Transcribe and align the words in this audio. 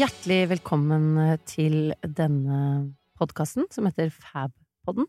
Hjertelig 0.00 0.46
velkommen 0.48 1.16
eh, 1.20 1.32
til 1.44 1.90
denne 2.00 2.58
podkasten 3.20 3.66
som 3.68 3.84
heter 3.84 4.08
Fab-podden. 4.08 5.04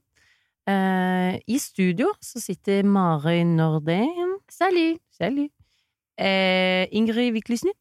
Eh, 0.68 1.38
I 1.48 1.59
studio 1.63 2.09
så 2.20 2.41
sitter 2.44 2.84
Mari 2.84 3.46
Nordén. 3.48 4.34
Salut! 4.52 4.99
Salut. 5.16 5.54
Eh, 6.20 6.91
Ingrid 6.91 7.32
Wiklysny. 7.38 7.72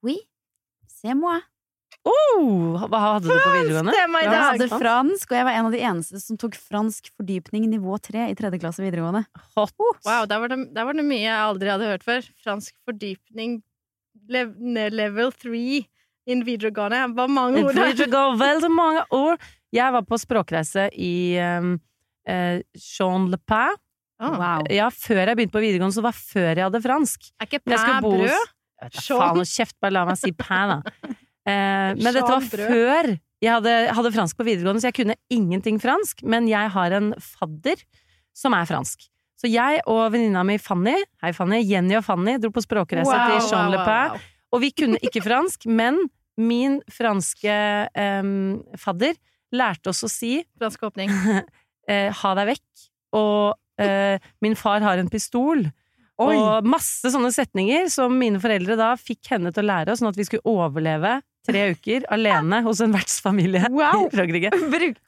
Oui, 0.00 0.16
c'est 0.88 1.12
moi. 1.12 1.42
Oh, 2.08 2.80
hva 2.86 3.02
hadde 3.02 3.28
du 3.28 3.34
på 3.34 3.52
videregående? 3.58 3.92
Er 3.92 4.08
i 4.08 4.24
Jeg 4.24 4.46
hadde 4.46 4.70
fransk, 4.72 5.28
og 5.28 5.36
jeg 5.42 5.48
var 5.50 5.58
en 5.58 5.68
av 5.68 5.76
de 5.76 5.84
eneste 5.90 6.22
som 6.24 6.40
tok 6.40 6.56
fransk 6.56 7.12
fordypning 7.18 7.68
nivå 7.74 8.00
3 8.08 8.30
i 8.32 8.38
tredje 8.38 8.62
klasse 8.62 8.86
videregående. 8.86 9.26
Hot. 9.58 9.76
Wow, 10.08 10.24
der 10.24 10.40
var, 10.40 10.54
det, 10.54 10.62
der 10.72 10.88
var 10.88 10.96
det 10.96 11.04
mye 11.12 11.26
jeg 11.26 11.36
aldri 11.36 11.74
hadde 11.74 11.92
hørt 11.92 12.08
før. 12.08 12.32
Fransk 12.40 12.72
fordypning 12.88 13.60
lev, 14.32 14.56
level 14.96 15.36
3 15.44 15.84
in 16.28 16.44
videregående. 16.46 17.02
Det 17.10 17.18
var 17.18 17.32
mange 17.32 17.64
ord 17.64 17.74
går 18.12 18.38
veldig 18.40 18.70
mange 18.72 19.04
ord! 19.16 19.50
Jeg 19.74 19.92
var 19.92 20.04
på 20.08 20.16
språkreise 20.20 20.88
i 20.96 21.36
um, 21.44 21.74
uh, 22.28 22.60
Jean 22.76 23.28
Le 23.32 23.40
Pen. 23.48 23.76
Oh, 24.18 24.34
Wow. 24.34 24.64
Ja, 24.72 24.88
før 24.90 25.20
jeg 25.28 25.38
begynte 25.38 25.54
på 25.54 25.62
videregående, 25.62 25.94
så 25.94 26.02
var 26.02 26.16
det 26.16 26.24
før 26.26 26.48
jeg 26.50 26.64
hadde 26.64 26.80
fransk. 26.82 27.28
Er 27.38 27.46
ikke 27.46 27.60
pain 27.68 28.00
brød? 28.02 28.24
Jeg 28.24 28.88
vet 28.88 28.96
da 28.96 29.02
Faen 29.18 29.40
og 29.42 29.50
kjeft, 29.50 29.76
bare 29.82 29.94
la 29.94 30.04
meg 30.08 30.18
si 30.18 30.32
pain, 30.38 30.72
da. 30.76 31.12
Eh, 31.48 31.92
men 31.98 32.12
dette 32.12 32.26
var 32.28 32.44
før 32.44 33.06
jeg 33.38 33.52
hadde, 33.54 33.74
hadde 33.94 34.10
fransk 34.14 34.38
på 34.38 34.46
videregående, 34.48 34.82
så 34.82 34.90
jeg 34.90 34.96
kunne 34.98 35.16
ingenting 35.32 35.78
fransk. 35.82 36.24
Men 36.26 36.48
jeg 36.50 36.72
har 36.74 36.94
en 36.98 37.12
fadder 37.22 37.80
som 38.36 38.56
er 38.58 38.66
fransk. 38.68 39.06
Så 39.38 39.50
jeg 39.50 39.84
og 39.86 40.02
venninna 40.10 40.42
mi 40.46 40.56
Fanny, 40.58 40.96
hei 41.22 41.30
Fanny, 41.36 41.60
Jenny 41.62 41.94
og 41.98 42.04
Fanny 42.06 42.36
dro 42.42 42.50
på 42.54 42.64
språkreise 42.64 43.06
til 43.30 43.52
Jean 43.52 43.70
Le 43.70 43.84
Pen. 43.86 44.18
Og 44.54 44.62
vi 44.64 44.72
kunne 44.74 44.98
ikke 45.04 45.22
fransk, 45.22 45.68
men 45.70 46.00
min 46.38 46.78
franske 46.92 47.54
um, 47.98 48.60
fadder 48.78 49.16
lærte 49.54 49.90
oss 49.92 50.04
å 50.04 50.10
si 50.12 50.38
Fransk 50.60 50.82
åpning. 50.90 51.10
eh, 51.90 52.08
ha 52.14 52.34
deg 52.38 52.50
vekk, 52.54 52.86
og 53.16 53.56
uh, 53.82 54.30
min 54.44 54.56
far 54.58 54.84
har 54.84 55.00
en 55.00 55.08
pistol. 55.12 55.64
Oi. 56.18 56.34
Og 56.34 56.66
masse 56.66 57.12
sånne 57.14 57.30
setninger 57.30 57.86
som 57.94 58.14
mine 58.18 58.40
foreldre 58.42 58.74
da 58.78 58.90
fikk 58.98 59.30
henne 59.36 59.52
til 59.54 59.62
å 59.62 59.70
lære 59.70 59.94
oss, 59.94 60.02
sånn 60.02 60.10
at 60.10 60.18
vi 60.18 60.26
skulle 60.26 60.50
overleve 60.50 61.20
tre 61.48 61.68
uker 61.72 62.04
alene 62.12 62.60
hos 62.66 62.82
en 62.84 62.92
vertsfamilie 62.94 63.70
Wow. 63.70 64.08
i 64.08 64.12
Frankrike. 64.16 64.50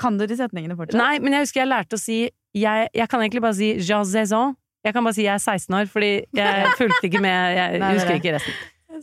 Kan 0.01 0.21
du 0.21 0.27
de 0.31 0.39
setningene 0.39 0.79
fortsatt? 0.79 0.99
Nei, 1.01 1.19
men 1.23 1.35
jeg 1.37 1.49
husker 1.49 1.65
jeg 1.65 1.73
lærte 1.73 1.99
å 1.99 2.01
si 2.01 2.21
Jeg, 2.57 2.89
jeg 2.95 3.07
kan 3.11 3.23
egentlig 3.23 3.43
bare 3.45 3.55
si 3.59 3.75
Jean 3.79 4.07
Zezon. 4.09 4.57
Jeg 4.83 4.95
kan 4.97 5.05
bare 5.07 5.15
si 5.15 5.27
jeg 5.27 5.35
er 5.37 5.43
16 5.43 5.77
år, 5.77 5.91
fordi 5.93 6.13
jeg 6.35 6.71
fulgte 6.81 7.11
ikke 7.11 7.21
med. 7.23 7.57
Jeg 7.59 7.83
Nei, 7.83 7.91
er 7.91 7.99
husker 8.01 8.17
ikke 8.17 8.33
resten. 8.39 8.57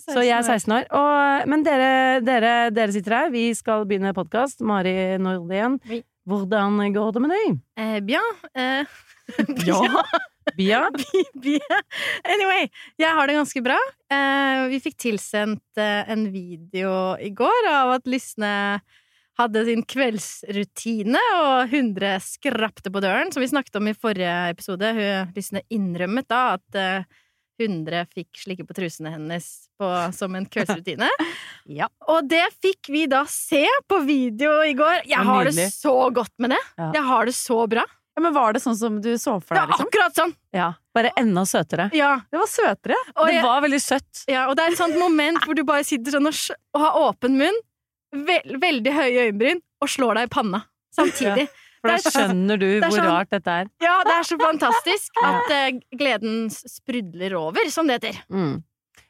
Så 0.03 0.23
jeg 0.26 0.36
er 0.38 0.45
16 0.45 0.73
år. 0.78 0.88
Og, 0.98 1.48
men 1.52 1.66
dere, 1.66 1.90
dere, 2.26 2.53
dere 2.76 2.94
sitter 2.95 3.17
her. 3.22 3.34
Vi 3.34 3.50
skal 3.58 3.86
begynne 3.90 4.14
podkast. 4.17 4.62
Mari 4.66 5.17
Nordén. 5.22 5.80
Oui. 5.90 6.03
Hvordan 6.28 6.81
går 6.92 7.14
det 7.16 7.22
med 7.23 7.31
deg? 7.31 7.59
Eh, 7.80 8.00
bien. 8.03 8.34
Eh, 8.58 8.97
Ja. 9.68 9.81
Bia? 10.58 10.88
Anyway, 12.24 12.69
jeg 13.00 13.12
har 13.18 13.28
det 13.28 13.35
ganske 13.35 13.62
bra. 13.66 13.78
Eh, 14.12 14.68
vi 14.72 14.80
fikk 14.84 14.96
tilsendt 15.03 15.81
eh, 15.81 16.08
en 16.08 16.29
video 16.31 17.18
i 17.19 17.34
går 17.35 17.68
av 17.72 17.97
at 17.97 18.08
Lysne 18.08 18.79
hadde 19.38 19.64
sin 19.68 19.84
kveldsrutine, 19.85 21.19
og 21.35 21.74
Hundre 21.74 22.16
skrapte 22.24 22.90
på 22.94 23.03
døren, 23.03 23.29
som 23.34 23.44
vi 23.44 23.52
snakket 23.52 23.78
om 23.78 23.91
i 23.91 23.97
forrige 23.97 24.38
episode. 24.53 24.94
Hun, 24.97 25.35
Lysne 25.35 25.62
innrømmet 25.74 26.29
da 26.31 26.41
at 26.56 26.79
eh, 27.59 27.68
Hundre 27.68 28.06
fikk 28.13 28.38
slikke 28.44 28.66
på 28.68 28.75
trusene 28.78 29.12
hennes 29.16 29.47
på, 29.79 29.88
som 30.13 30.35
en 30.35 30.45
kveldsrutine. 30.45 31.09
Ja. 31.68 31.90
Og 32.07 32.23
det 32.29 32.45
fikk 32.63 32.88
vi 32.94 33.01
da 33.12 33.25
se 33.28 33.66
på 33.90 33.97
video 34.07 34.62
i 34.63 34.72
går. 34.78 35.01
Jeg 35.03 35.18
Ja, 35.18 35.23
har 35.28 35.44
det 35.50 35.67
så 35.73 36.09
godt 36.16 36.31
med 36.40 36.53
det. 36.56 36.59
Ja. 36.78 36.91
Jeg 36.96 37.03
har 37.03 37.25
det 37.28 37.34
så 37.35 37.57
bra. 37.67 37.84
Ja, 38.16 38.22
men 38.23 38.34
Var 38.34 38.53
det 38.56 38.62
sånn 38.63 38.78
som 38.79 39.01
du 39.03 39.09
så 39.19 39.35
for 39.44 39.53
deg? 39.57 39.67
Liksom? 39.67 39.84
Ja, 39.84 39.88
akkurat 39.90 40.16
sånn! 40.17 40.31
Ja. 40.56 40.69
Bare 40.96 41.12
enda 41.19 41.44
søtere. 41.46 41.90
Ja. 41.94 42.13
Det 42.31 42.40
var 42.40 42.47
søtere. 42.50 42.96
Og, 43.17 43.28
Det 43.28 43.35
jeg, 43.35 43.44
var 43.44 43.62
veldig 43.67 43.81
søtt. 43.84 44.23
ja, 44.31 44.47
og 44.50 44.56
det 44.57 44.63
er 44.63 44.72
et 44.72 44.79
sånt 44.79 44.97
moment 44.97 45.44
hvor 45.44 45.53
du 45.59 45.62
bare 45.67 45.84
sitter 45.85 46.16
sånn 46.16 46.31
og, 46.31 46.40
og 46.73 46.81
har 46.85 46.97
åpen 47.03 47.35
munn, 47.38 47.59
ve 48.16 48.40
veldig 48.63 48.94
høye 48.96 49.28
øyenbryn, 49.28 49.59
og 49.84 49.91
slår 49.91 50.22
deg 50.22 50.29
i 50.31 50.34
panna 50.40 50.63
samtidig. 50.96 51.50
For 51.88 52.09
da 52.12 52.12
er- 52.12 52.28
skjønner 52.28 52.59
du 52.62 52.68
hvor 52.84 52.96
sånn- 52.98 53.08
rart 53.09 53.30
dette 53.34 53.48
er. 53.64 53.70
Ja, 53.81 53.96
det 54.03 54.14
er 54.20 54.24
så 54.30 54.38
fantastisk 54.42 55.22
at 55.24 55.52
uh, 55.53 55.80
gleden 55.98 56.50
sprudler 56.52 57.34
over, 57.40 57.70
som 57.74 57.88
det 57.88 58.02
heter. 58.02 58.20
Mm. 58.30 58.64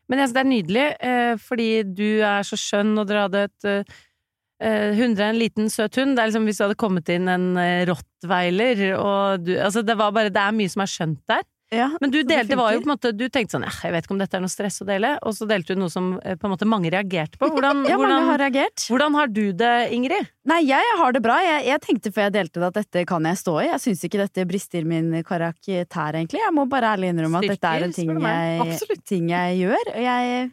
Men 0.10 0.20
altså, 0.24 0.34
det 0.38 0.44
er 0.46 0.52
nydelig, 0.52 0.86
uh, 1.04 1.36
fordi 1.50 1.70
du 1.98 2.06
er 2.24 2.46
så 2.48 2.56
skjønn, 2.60 2.94
og 3.02 3.08
dere 3.10 3.26
hadde 3.28 3.44
et 3.50 3.66
eh, 3.72 4.94
Hundre 4.98 5.28
er 5.28 5.30
en 5.36 5.38
liten, 5.38 5.68
søt 5.70 5.96
hund. 6.00 6.16
Det 6.18 6.24
er 6.24 6.30
liksom 6.32 6.46
hvis 6.50 6.58
det 6.58 6.66
hadde 6.66 6.78
kommet 6.82 7.10
inn 7.14 7.28
en 7.30 7.44
rottweiler, 7.86 8.80
og 8.98 9.44
du 9.46 9.52
Altså, 9.60 9.84
det 9.86 9.96
var 10.00 10.12
bare 10.16 10.32
Det 10.34 10.42
er 10.42 10.56
mye 10.58 10.72
som 10.72 10.82
er 10.82 10.90
skjønt 10.90 11.20
der. 11.30 11.44
Ja. 11.74 11.90
Men 12.00 12.12
du 12.14 12.22
delte 12.24 12.56
var 12.56 12.72
jo 12.72 12.80
på 12.80 12.88
en 12.88 12.94
måte 12.94 13.10
Du 13.12 13.26
tenkte 13.28 13.58
sånn 13.58 13.66
«Eh, 13.68 13.80
Jeg 13.84 13.92
vet 13.92 14.06
ikke 14.06 14.14
om 14.16 14.22
dette 14.22 14.38
er 14.38 14.44
noe 14.44 14.52
stress 14.52 14.78
å 14.80 14.86
dele, 14.88 15.10
og 15.20 15.34
så 15.36 15.48
delte 15.50 15.76
du 15.76 15.82
noe 15.82 15.92
som 15.92 16.14
eh, 16.24 16.38
på 16.40 16.48
en 16.48 16.54
måte 16.54 16.68
mange 16.70 16.88
reagerte 16.94 17.36
på. 17.42 17.50
Hvordan, 17.52 17.82
Ja, 17.90 17.98
mange 18.00 18.22
har 18.30 18.40
reagert. 18.40 18.86
hvordan 18.88 19.18
har 19.20 19.28
du 19.28 19.52
det, 19.52 19.74
Ingrid? 19.92 20.30
Nei, 20.48 20.62
jeg 20.64 20.94
har 21.02 21.12
det 21.12 21.22
bra. 21.26 21.36
Jeg, 21.44 21.66
jeg 21.68 21.82
tenkte 21.84 22.14
før 22.16 22.30
jeg 22.30 22.36
delte 22.38 22.62
det 22.64 22.70
at 22.70 22.80
dette 22.80 23.04
kan 23.10 23.28
jeg 23.28 23.36
stå 23.42 23.58
i. 23.60 23.66
Jeg 23.68 23.84
syns 23.84 24.06
ikke 24.08 24.22
dette 24.24 24.46
brister 24.48 24.88
min 24.88 25.12
karakter, 25.28 25.84
egentlig. 26.16 26.40
Jeg 26.40 26.56
må 26.56 26.64
bare 26.72 26.94
ærlig 26.96 27.12
innrømme 27.12 27.44
at 27.44 27.52
dette 27.52 27.74
er 27.74 27.88
en 27.90 27.96
ting 27.98 28.14
Styrker, 28.16 28.96
jeg, 28.96 29.04
ting 29.12 29.28
jeg 29.34 29.60
gjør. 29.66 29.92
Og 29.92 30.02
jeg, 30.08 30.48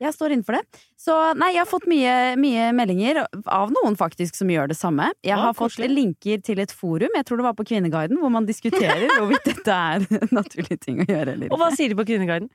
jeg 0.00 0.12
står 0.16 0.32
innenfor 0.34 0.56
det. 0.58 0.80
Så 1.00 1.14
nei, 1.38 1.52
jeg 1.54 1.62
har 1.62 1.68
fått 1.70 1.86
mye, 1.90 2.14
mye 2.40 2.70
meldinger 2.74 3.22
av 3.46 3.70
noen 3.74 3.94
faktisk 3.96 4.34
som 4.36 4.48
gjør 4.50 4.68
det 4.72 4.76
samme. 4.76 5.10
Jeg 5.24 5.36
har 5.36 5.46
har 5.50 5.54
fått 5.58 5.78
linker 5.78 6.42
til 6.44 6.58
et 6.64 6.72
forum, 6.74 7.12
jeg 7.14 7.24
tror 7.28 7.38
det 7.40 7.46
var 7.46 7.54
på 7.58 7.66
Kvinneguiden, 7.68 8.18
hvor 8.20 8.32
man 8.34 8.46
diskuterer 8.48 9.06
hvorvidt 9.20 9.44
dette 9.52 9.76
er 9.76 10.06
en 10.20 10.34
naturlig 10.34 10.80
ting 10.82 11.00
å 11.04 11.06
gjøre 11.08 11.36
eller 11.38 11.52
Og 11.54 11.58
hva 11.62 11.70
sier 11.76 11.88
de 11.94 11.98
på 12.00 12.06
Kvinneguiden? 12.08 12.50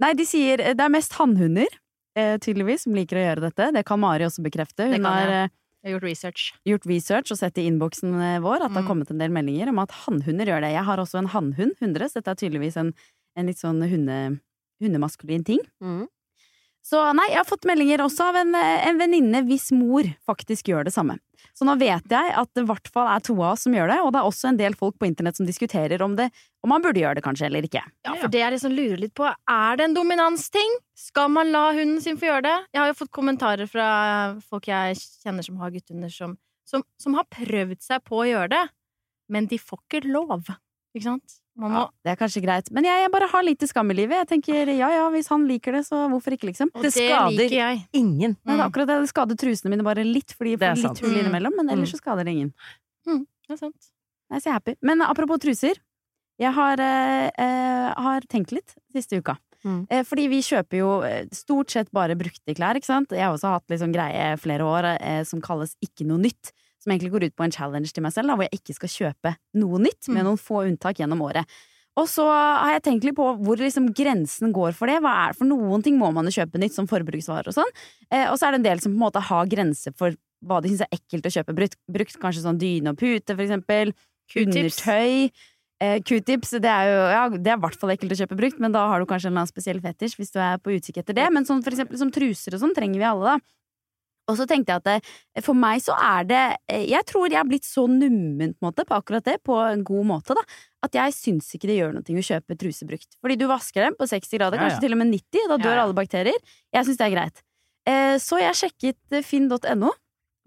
Nei, 0.00 0.12
de 0.16 0.24
sier 0.26 0.56
det 0.74 0.80
er 0.80 0.92
mest 0.92 1.12
hannhunder. 1.20 1.68
Eh, 2.18 2.36
tydeligvis, 2.42 2.82
som 2.88 2.94
liker 2.96 3.20
å 3.20 3.22
gjøre 3.22 3.42
dette. 3.46 3.70
Det 3.76 3.84
kan 3.86 4.00
Mari 4.02 4.24
også 4.26 4.42
bekrefte. 4.42 4.88
Hun 4.90 5.04
har 5.06 5.28
eh, 5.30 5.48
Jeg 5.84 5.86
har 5.86 5.94
gjort 5.94 6.06
research. 6.08 6.42
gjort 6.66 6.86
research 6.90 7.30
og 7.32 7.38
sett 7.38 7.56
i 7.62 7.68
innboksen 7.70 8.16
eh, 8.20 8.38
vår 8.42 8.64
at 8.66 8.72
det 8.72 8.80
har 8.80 8.82
Mm. 8.82 8.88
kommet 8.88 9.10
en 9.14 9.18
del 9.22 9.30
meldinger 9.30 9.70
om 9.70 9.78
at 9.78 9.94
hannhunder 10.04 10.50
gjør 10.50 10.60
det. 10.66 10.72
Jeg 10.74 10.84
har 10.88 10.98
også 10.98 11.18
en 11.22 11.30
hannhund, 11.30 11.76
100, 11.80 12.08
så 12.10 12.18
dette 12.18 12.30
er 12.34 12.40
tydeligvis 12.42 12.76
en, 12.82 12.90
en 13.38 13.46
litt 13.46 13.60
sånn 13.62 13.78
hunde, 13.88 14.40
hundemaskulin 14.82 15.44
ting. 15.46 15.60
Mm. 15.80 16.08
Så 16.84 17.00
nei, 17.14 17.28
jeg 17.30 17.42
har 17.42 17.48
fått 17.48 17.66
meldinger 17.68 18.02
også 18.02 18.30
av 18.30 18.38
en, 18.40 18.54
eh, 18.56 18.86
en 18.88 18.98
venninne 18.98 19.42
hvis 19.46 19.70
mor 19.76 20.06
faktisk 20.26 20.72
gjør 20.72 20.88
det 20.88 20.94
samme. 20.94 21.18
Så 21.56 21.66
nå 21.68 21.74
vet 21.80 22.06
jeg 22.08 22.32
at 22.40 22.50
det 22.56 22.62
i 22.64 22.68
hvert 22.68 22.88
fall 22.92 23.08
er 23.10 23.22
to 23.24 23.34
av 23.36 23.52
oss 23.52 23.66
som 23.66 23.74
gjør 23.74 23.90
det, 23.92 23.98
og 24.00 24.12
det 24.14 24.20
er 24.20 24.28
også 24.28 24.48
en 24.50 24.58
del 24.60 24.76
folk 24.78 24.96
på 25.00 25.08
internett 25.08 25.36
som 25.36 25.48
diskuterer 25.48 26.00
om, 26.04 26.14
det, 26.16 26.30
om 26.64 26.72
man 26.72 26.84
burde 26.84 27.02
gjøre 27.02 27.18
det 27.18 27.24
kanskje 27.26 27.48
eller 27.50 27.66
ikke. 27.66 27.82
Ja, 28.06 28.14
for 28.16 28.32
det 28.32 28.40
jeg 28.40 28.54
liksom 28.54 28.72
lurer 28.76 29.02
litt 29.02 29.14
på, 29.18 29.26
er 29.28 29.76
det 29.76 29.88
en 29.88 29.96
dominansting? 29.98 30.78
Skal 30.96 31.28
man 31.32 31.52
la 31.52 31.66
hunden 31.76 32.00
sin 32.04 32.16
få 32.20 32.30
gjøre 32.30 32.46
det? 32.48 32.56
Jeg 32.72 32.82
har 32.82 32.92
jo 32.92 32.98
fått 33.02 33.12
kommentarer 33.16 33.68
fra 33.70 33.90
folk 34.48 34.70
jeg 34.70 34.96
kjenner 35.24 35.46
som 35.46 35.60
har 35.60 35.74
guttunder, 35.74 36.12
som, 36.14 36.36
som, 36.68 36.86
som 37.00 37.18
har 37.18 37.28
prøvd 37.28 37.80
seg 37.84 38.04
på 38.08 38.22
å 38.22 38.28
gjøre 38.28 38.52
det, 38.54 38.64
men 39.30 39.50
de 39.50 39.60
får 39.60 39.84
ikke 39.84 40.04
lov. 40.08 40.48
Ikke 40.94 41.06
sant? 41.10 41.40
Man 41.60 41.72
må, 41.76 41.82
Det 42.02 42.12
er 42.14 42.16
kanskje 42.16 42.40
greit, 42.42 42.70
men 42.72 42.84
jeg, 42.88 43.02
jeg 43.04 43.10
bare 43.12 43.28
har 43.28 43.42
lite 43.44 43.68
skam 43.68 43.90
i 43.92 43.94
livet. 43.98 44.16
Jeg 44.22 44.28
tenker 44.32 44.70
ja 44.72 44.88
ja, 44.94 45.04
hvis 45.12 45.28
han 45.28 45.44
liker 45.46 45.76
det, 45.76 45.82
så 45.86 46.06
hvorfor 46.08 46.32
ikke, 46.36 46.48
liksom. 46.50 46.70
og 46.74 46.82
Det 46.82 46.92
det, 46.94 47.04
skader 47.04 47.36
liker 47.36 47.56
jeg. 47.60 47.82
Ingen. 47.92 48.36
Nei, 48.40 48.54
det 48.54 48.56
Mm. 48.56 48.60
er 48.60 48.66
akkurat 48.70 48.86
det. 48.88 48.96
Det 49.04 49.12
skader 49.12 49.36
trusene 49.36 49.70
mine 49.74 49.84
bare 49.84 50.04
litt, 50.04 50.32
fordi 50.38 50.54
jeg 50.56 50.58
Det 50.60 50.68
er 50.70 50.74
får 50.80 50.88
litt 50.88 51.00
hull 51.04 51.10
Mm. 51.14 51.20
innimellom, 51.20 51.56
men 51.56 51.68
ellers 51.76 51.92
Mm. 51.92 51.98
så 51.98 52.00
skader 52.02 52.24
det 52.24 52.32
ingen. 52.36 52.52
Det 53.06 53.54
er 53.54 53.56
sant. 53.56 53.90
Nei, 54.30 54.38
så 54.38 54.44
jeg 54.44 54.50
er 54.52 54.58
happy. 54.60 54.74
Men 54.82 55.00
apropos 55.02 55.38
truser. 55.42 55.74
Jeg 56.38 56.52
har, 56.54 56.80
eh, 56.80 57.30
eh, 57.36 57.92
har 57.96 58.20
tenkt 58.22 58.52
litt 58.52 58.74
siste 58.94 59.18
uka. 59.20 59.36
Mm. 59.64 59.86
Eh, 59.90 60.02
fordi 60.04 60.28
vi 60.30 60.38
kjøper 60.40 60.76
jo 60.78 61.00
eh, 61.02 61.26
stort 61.32 61.68
sett 61.68 61.90
bare 61.92 62.14
brukte 62.16 62.54
klær, 62.56 62.76
ikke 62.76 62.86
sant. 62.86 63.10
Jeg 63.10 63.20
har 63.20 63.34
også 63.34 63.50
hatt 63.52 63.64
litt 63.68 63.80
sånn 63.80 63.92
greie 63.92 64.38
flere 64.40 64.60
år 64.64 64.96
eh, 65.00 65.22
som 65.24 65.40
kalles 65.42 65.74
Ikke 65.84 66.06
noe 66.06 66.16
nytt. 66.18 66.52
Som 66.80 66.92
egentlig 66.92 67.12
går 67.12 67.24
ut 67.28 67.36
på 67.36 67.44
en 67.44 67.52
challenge 67.52 67.92
til 67.92 68.02
meg 68.02 68.12
selv, 68.14 68.28
da, 68.32 68.36
hvor 68.38 68.48
jeg 68.48 68.56
ikke 68.60 68.74
skal 68.78 68.88
kjøpe 68.88 69.34
noe 69.60 69.78
nytt, 69.78 70.08
med 70.08 70.24
Mm. 70.24 70.30
noen 70.30 70.40
få 70.40 70.62
unntak 70.64 70.96
gjennom 70.96 71.20
året. 71.20 71.44
Og 71.98 72.06
så 72.08 72.24
har 72.24 72.72
jeg 72.78 72.82
tenkt 72.86 73.04
litt 73.04 73.16
på 73.16 73.26
hvor 73.44 73.58
liksom 73.58 73.90
grensen 73.92 74.52
går 74.54 74.72
for 74.72 74.86
det. 74.86 75.00
Hva 75.02 75.12
er 75.26 75.32
det 75.32 75.38
for 75.38 75.44
noen 75.50 75.82
ting 75.82 75.98
må 75.98 76.12
man 76.14 76.24
jo 76.24 76.30
kjøpe 76.40 76.56
nytt, 76.58 76.72
som 76.72 76.86
forbruksvarer 76.86 77.48
og 77.48 77.52
sånn. 77.52 77.72
Eh, 78.10 78.30
og 78.30 78.38
så 78.38 78.46
er 78.46 78.52
det 78.52 78.60
en 78.60 78.68
del 78.70 78.80
som 78.80 78.92
på 78.92 78.96
en 78.96 79.04
måte 79.10 79.20
har 79.20 79.46
grenser 79.46 79.92
for 79.94 80.14
hva 80.46 80.62
de 80.62 80.70
syns 80.70 80.80
er 80.86 80.94
ekkelt 80.96 81.26
å 81.26 81.34
kjøpe 81.34 81.54
brukt. 81.54 81.76
brukt. 81.90 82.16
Kanskje 82.18 82.46
sånn 82.46 82.58
dyne 82.58 82.94
og 82.94 82.96
pute, 82.96 83.34
for 83.36 83.42
eksempel. 83.44 83.92
Undertøy. 84.54 85.30
Eh, 85.82 85.98
Q-tips, 86.04 86.50
det 86.60 86.68
er 86.68 86.88
jo 86.90 86.98
ja, 87.08 87.28
det 87.32 87.46
er 87.48 87.56
i 87.56 87.60
hvert 87.60 87.76
fall 87.80 87.90
ekkelt 87.94 88.12
å 88.12 88.18
kjøpe 88.20 88.36
brukt, 88.36 88.58
men 88.60 88.72
da 88.72 88.82
har 88.90 89.00
du 89.00 89.06
kanskje 89.08 89.30
en 89.30 89.32
eller 89.32 89.46
annen 89.46 89.52
spesiell 89.52 89.80
fetisj 89.80 90.16
hvis 90.20 90.32
du 90.34 90.38
er 90.38 90.58
på 90.60 90.74
utkikk 90.76 90.98
etter 91.00 91.16
det. 91.16 91.28
Men 91.32 91.44
sånn 91.48 91.62
for 91.64 91.72
eksempel 91.72 91.96
som 92.00 92.10
truser 92.12 92.54
og 92.54 92.60
sånn 92.60 92.74
trenger 92.76 93.00
vi 93.00 93.06
alle, 93.08 93.24
da. 93.24 93.38
Og 94.30 94.38
så 94.38 94.46
tenkte 94.48 94.72
jeg 94.72 94.82
at 94.82 94.88
det, 94.88 95.44
for 95.44 95.58
meg 95.58 95.82
så 95.84 95.96
er 95.98 96.26
det 96.28 96.42
eh, 96.70 96.86
Jeg 96.88 97.06
tror 97.10 97.28
jeg 97.28 97.40
har 97.40 97.48
blitt 97.48 97.66
så 97.68 97.84
nummen 97.90 98.54
på, 98.54 98.68
måte, 98.68 98.86
på 98.88 98.96
akkurat 98.96 99.26
det, 99.26 99.38
på 99.46 99.58
en 99.64 99.84
god 99.86 100.08
måte, 100.12 100.36
da, 100.38 100.44
at 100.86 100.96
jeg 100.96 101.16
syns 101.16 101.50
ikke 101.56 101.68
det 101.70 101.78
gjør 101.80 101.94
noe 101.98 102.22
å 102.22 102.26
kjøpe 102.30 102.56
truser 102.60 102.88
brukt. 102.88 103.18
Fordi 103.20 103.36
du 103.40 103.46
vasker 103.50 103.84
dem 103.88 103.98
på 103.98 104.08
60 104.08 104.38
grader, 104.38 104.56
Ja, 104.56 104.62
ja. 104.62 104.68
kanskje 104.70 104.86
til 104.86 104.96
og 104.96 105.02
med 105.02 105.12
90, 105.12 105.48
da 105.52 105.60
dør 105.60 105.76
Ja, 105.76 105.84
alle 105.84 105.98
bakterier. 105.98 106.40
Jeg 106.72 106.88
syns 106.88 107.00
det 107.00 107.08
er 107.10 107.14
greit. 107.16 107.44
Eh, 107.90 108.16
så 108.22 108.40
jeg 108.40 108.58
sjekket 108.62 109.18
eh, 109.18 109.26
finn.no 109.26 109.92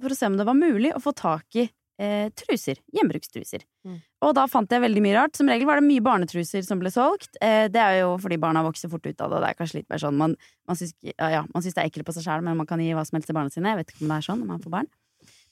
for 0.02 0.12
å 0.12 0.18
se 0.18 0.28
om 0.28 0.36
det 0.40 0.46
var 0.48 0.58
mulig 0.58 0.92
å 0.96 1.02
få 1.04 1.14
tak 1.16 1.60
i 1.62 1.68
eh, 2.02 2.30
truser. 2.38 2.80
Hjemmebrukstruser. 2.96 3.64
Mm. 3.88 4.00
Og 4.26 4.34
da 4.38 4.46
fant 4.52 4.72
jeg 4.72 4.84
veldig 4.84 5.04
mye 5.06 5.18
rart. 5.18 5.38
Som 5.38 5.52
regel 5.52 5.70
var 5.70 5.80
det 5.80 5.88
mye 5.88 6.04
barnetruser 6.04 6.66
som 6.66 6.82
ble 6.82 6.92
solgt. 6.94 7.38
Eh, 7.44 7.68
det 7.74 7.82
er 7.82 8.02
jo 8.02 8.16
fordi 8.22 8.40
barna 8.42 8.64
vokser 8.66 8.92
fort 8.92 9.06
ut 9.06 9.22
av 9.22 9.30
det, 9.30 9.38
og 9.38 9.46
det 9.46 9.52
er 9.52 9.60
kanskje 9.60 9.82
litt 9.82 9.90
mer 9.94 10.02
sånn 10.02 10.20
man, 10.20 10.36
man 10.70 10.80
syns 10.80 10.96
ja, 11.06 11.30
ja, 11.40 11.46
man 11.54 11.66
syns 11.66 11.78
det 11.78 11.86
er 11.86 11.92
ekkelt 11.92 12.08
på 12.08 12.16
seg 12.18 12.28
sjæl, 12.28 12.44
men 12.46 12.60
man 12.60 12.70
kan 12.70 12.82
gi 12.84 12.92
hva 12.96 13.06
som 13.08 13.20
helst 13.20 13.32
til 13.32 13.38
barna 13.38 13.54
sine. 13.54 13.74
Jeg 13.74 13.84
vet 13.84 13.96
ikke 13.96 14.06
om 14.06 14.14
det 14.14 14.20
er 14.20 14.28
sånn 14.30 14.44
når 14.44 14.52
man 14.56 14.64
får 14.64 14.78
barn. 14.80 14.92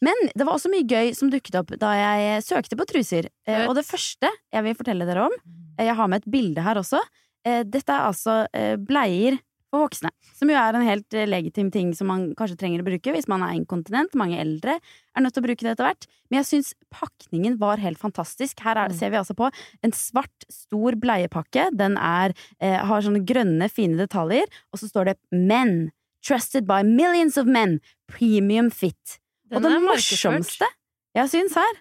Men 0.02 0.18
det 0.34 0.46
var 0.48 0.58
også 0.58 0.72
mye 0.74 0.88
gøy 0.88 1.14
som 1.18 1.30
dukket 1.32 1.58
opp 1.60 1.76
da 1.80 1.92
jeg 1.94 2.46
søkte 2.48 2.78
på 2.80 2.88
truser. 2.90 3.30
Eh, 3.46 3.68
og 3.68 3.76
det 3.78 3.86
første 3.88 4.32
jeg 4.32 4.66
vil 4.66 4.78
fortelle 4.78 5.08
dere 5.08 5.28
om 5.30 5.36
eh, 5.78 5.86
Jeg 5.86 5.98
har 6.00 6.10
med 6.10 6.24
et 6.24 6.32
bilde 6.34 6.66
her 6.66 6.82
også. 6.82 7.02
Eh, 7.46 7.62
dette 7.70 7.94
er 7.94 8.08
altså 8.10 8.42
eh, 8.50 8.76
bleier 8.82 9.38
for 9.72 9.86
voksne. 9.86 10.12
Som 10.38 10.52
jo 10.52 10.58
er 10.60 10.76
en 10.78 10.86
helt 10.86 11.16
eh, 11.16 11.28
legitim 11.30 11.72
ting 11.74 11.94
som 11.96 12.10
man 12.12 12.26
kanskje 12.38 12.58
trenger 12.60 12.84
å 12.84 12.88
bruke 12.88 13.14
hvis 13.16 13.30
man 13.32 13.44
er 13.46 13.56
inkontinent. 13.58 14.14
Mange 14.20 14.40
eldre 14.42 14.78
er 14.78 15.24
nødt 15.24 15.34
til 15.38 15.44
å 15.44 15.48
bruke 15.48 15.64
det 15.66 15.74
etter 15.74 15.88
hvert. 15.88 16.08
Men 16.30 16.42
jeg 16.42 16.50
syns 16.50 16.74
pakningen 16.94 17.56
var 17.62 17.82
helt 17.84 18.00
fantastisk. 18.02 18.60
Her 18.66 18.76
er, 18.78 18.90
Mm. 18.92 18.98
ser 19.00 19.10
vi 19.10 19.18
altså 19.22 19.36
på 19.36 19.50
en 19.84 19.92
svart, 19.96 20.46
stor 20.52 21.00
bleiepakke. 21.00 21.70
Den 21.76 21.98
er, 21.98 22.34
eh, 22.60 22.78
har 22.84 23.02
sånne 23.02 23.26
grønne, 23.26 23.72
fine 23.72 23.98
detaljer. 23.98 24.46
Og 24.74 24.80
så 24.80 24.92
står 24.92 25.06
det 25.06 25.18
'Men'. 25.32 25.92
Trusted 26.22 26.68
by 26.68 26.84
millions 26.84 27.36
of 27.38 27.48
men. 27.48 27.80
Premium 28.08 28.70
fit. 28.70 29.18
og 29.52 29.64
det 29.64 29.72
morsomste 29.82 30.68
jeg 31.16 31.28
syns 31.28 31.56
her, 31.56 31.74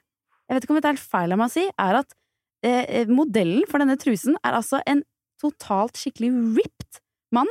jeg 0.48 0.56
vet 0.56 0.64
ikke 0.64 0.70
om 0.70 0.80
det 0.80 0.84
er 0.84 0.94
helt 0.96 1.10
feil 1.12 1.32
av 1.32 1.38
meg 1.38 1.46
å 1.46 1.52
si, 1.52 1.70
er 1.78 1.94
at 2.00 2.14
eh, 2.64 3.04
modellen 3.06 3.62
for 3.68 3.78
denne 3.78 3.96
trusen 3.96 4.34
er 4.42 4.52
altså 4.58 4.80
en 4.86 5.04
totalt 5.40 5.92
skikkelig 5.94 6.56
ripped 6.56 7.00
mann 7.30 7.46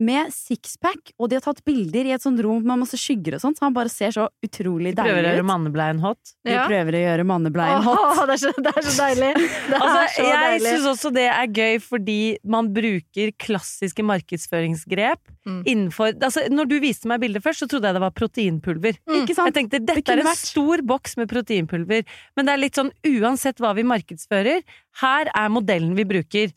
med 0.00 0.30
sixpack, 0.30 1.10
og 1.18 1.28
de 1.30 1.34
har 1.38 1.42
tatt 1.42 1.64
bilder 1.66 2.06
i 2.06 2.12
et 2.14 2.22
sånt 2.22 2.38
rom 2.44 2.62
med 2.62 2.78
masse 2.84 2.94
skygger 3.00 3.34
og 3.34 3.40
sånt, 3.42 3.58
så 3.58 3.64
han 3.66 3.74
bare 3.74 3.90
ser 3.90 4.12
så 4.14 4.28
utrolig 4.46 4.92
deilig 4.94 4.98
ut. 4.98 5.04
Prøver 5.08 5.26
å 5.26 5.32
gjøre 5.34 5.46
mannebleien 5.50 5.98
hot. 6.04 6.34
De 6.46 6.52
Ja. 6.54 6.66
prøver 6.68 6.94
å 6.94 7.02
gjøre 7.02 7.24
mannebleien 7.26 7.82
hot. 7.82 7.98
Åh, 7.98 8.20
det, 8.30 8.36
er 8.36 8.42
så, 8.44 8.52
det 8.62 8.72
er 8.76 8.86
så 8.86 8.94
deilig! 9.02 9.32
Det 9.68 9.74
er 9.74 9.82
Altså, 9.82 10.04
så 10.14 10.22
jeg 10.28 10.38
deilig. 10.44 10.70
syns 10.70 10.86
også 10.92 11.10
det 11.18 11.26
er 11.28 11.46
gøy 11.58 11.80
fordi 11.82 12.18
man 12.46 12.70
bruker 12.72 13.32
klassiske 13.38 14.04
markedsføringsgrep 14.06 15.34
Mm. 15.48 15.62
innenfor 15.64 16.12
altså, 16.20 16.42
Når 16.52 16.66
du 16.68 16.74
viste 16.82 17.08
meg 17.08 17.22
bildet 17.22 17.40
først, 17.42 17.62
så 17.62 17.68
trodde 17.70 17.88
jeg 17.88 17.94
det 17.96 18.02
var 18.02 18.10
proteinpulver. 18.12 18.98
Mm. 19.08 19.22
Ikke 19.22 19.34
sant? 19.34 19.48
Jeg 19.48 19.54
tenkte 19.56 19.78
dette 19.80 20.02
det 20.04 20.12
er 20.18 20.20
en 20.20 20.26
vært. 20.28 20.44
stor 20.44 20.82
boks 20.84 21.16
med 21.16 21.28
proteinpulver, 21.30 22.04
men 22.36 22.44
det 22.44 22.52
er 22.52 22.60
litt 22.60 22.76
sånn 22.76 22.90
uansett 23.08 23.56
hva 23.62 23.70
vi 23.74 23.82
markedsfører, 23.88 24.60
her 25.00 25.30
er 25.32 25.48
modellen 25.48 25.94
vi 25.96 26.04
bruker. 26.04 26.52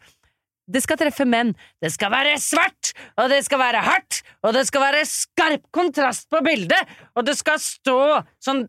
Det 0.67 0.81
skal 0.83 0.99
treffe 1.01 1.25
menn. 1.27 1.53
Det 1.81 1.91
skal 1.93 2.11
være 2.13 2.35
svart, 2.41 2.91
og 3.19 3.31
det 3.31 3.41
skal 3.45 3.61
være 3.61 3.81
hardt, 3.85 4.21
og 4.45 4.53
det 4.55 4.65
skal 4.69 4.85
være 4.85 5.05
skarp 5.09 5.65
kontrast 5.75 6.29
på 6.31 6.41
bildet, 6.45 6.93
og 7.15 7.25
det 7.27 7.37
skal 7.39 7.59
stå 7.61 7.99
sånn, 8.43 8.65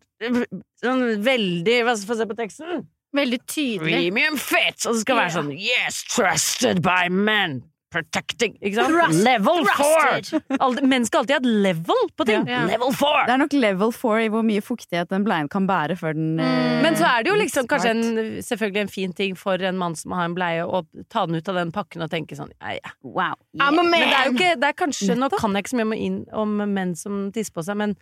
sånn 0.83 1.05
veldig 1.25 1.79
Hva 1.87 1.97
skal 1.99 2.15
vi 2.15 2.21
se 2.23 2.29
på 2.31 2.39
teksten? 2.39 2.87
Veldig 3.13 3.41
tydelig. 3.45 3.93
Premium 3.93 4.39
fit! 4.41 4.87
Og 4.89 4.97
det 4.97 5.03
skal 5.05 5.21
være 5.21 5.35
sånn 5.35 5.53
Yes, 5.53 6.01
trusted 6.15 6.81
by 6.85 7.13
men! 7.13 7.61
Protecting 7.93 8.55
Ikke 8.61 8.79
sant? 8.79 8.95
Trust- 8.95 9.23
level 9.27 9.67
four! 9.77 10.81
Menn 10.89 11.05
skal 11.07 11.23
alltid 11.23 11.35
ha 11.37 11.41
et 11.43 11.49
level 11.67 12.07
på 12.17 12.27
ting. 12.29 12.47
Ja. 12.49 12.63
Level 12.71 12.95
four! 12.97 13.19
Det 13.29 13.35
er 13.35 13.43
nok 13.43 13.57
level 13.57 13.93
four 13.97 14.23
i 14.23 14.31
hvor 14.33 14.47
mye 14.47 14.63
fuktighet 14.65 15.13
en 15.13 15.27
bleie 15.27 15.49
kan 15.53 15.67
bære 15.69 15.97
før 16.01 16.17
den 16.17 16.41
eh, 16.43 16.79
Men 16.85 16.97
så 16.99 17.09
er 17.11 17.25
det 17.27 17.33
jo 17.33 17.37
liksom 17.41 17.69
kanskje 17.71 17.93
en, 17.93 18.31
selvfølgelig 18.47 18.85
en 18.87 18.93
fin 18.93 19.13
ting 19.19 19.37
for 19.39 19.61
en 19.69 19.81
mann 19.81 19.97
som 19.99 20.15
har 20.17 20.31
en 20.31 20.37
bleie, 20.39 20.65
å 20.65 20.83
ta 21.13 21.27
den 21.29 21.37
ut 21.39 21.53
av 21.53 21.61
den 21.61 21.75
pakken 21.75 22.05
og 22.07 22.11
tenke 22.13 22.39
sånn 22.39 22.53
ja, 22.57 22.79
ja. 22.79 22.95
Wow. 23.05 23.37
I'm 23.61 23.81
a 23.81 23.85
Men 23.85 24.09
det 24.09 24.17
er 24.17 24.31
jo 24.31 24.35
ikke 24.39 24.55
det 24.63 24.73
er 24.73 24.79
kanskje, 24.79 25.19
Nå 25.19 25.29
kan 25.37 25.55
jeg 25.57 25.67
ikke 25.67 25.75
så 25.75 25.83
mye 25.83 25.91
om, 25.91 25.95
inn, 25.99 26.19
om 26.45 26.57
menn 26.73 26.97
som 26.99 27.29
tisser 27.35 27.55
på 27.55 27.65
seg, 27.67 27.79
men 27.83 27.97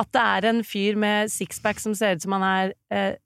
at 0.00 0.08
det 0.14 0.22
er 0.22 0.48
en 0.48 0.62
fyr 0.64 0.96
med 0.96 1.32
sixpack 1.32 1.82
som 1.82 1.94
ser 1.98 2.16
ut 2.16 2.24
som 2.24 2.38
han 2.38 2.46
er 2.48 2.74
eh, 2.94 3.18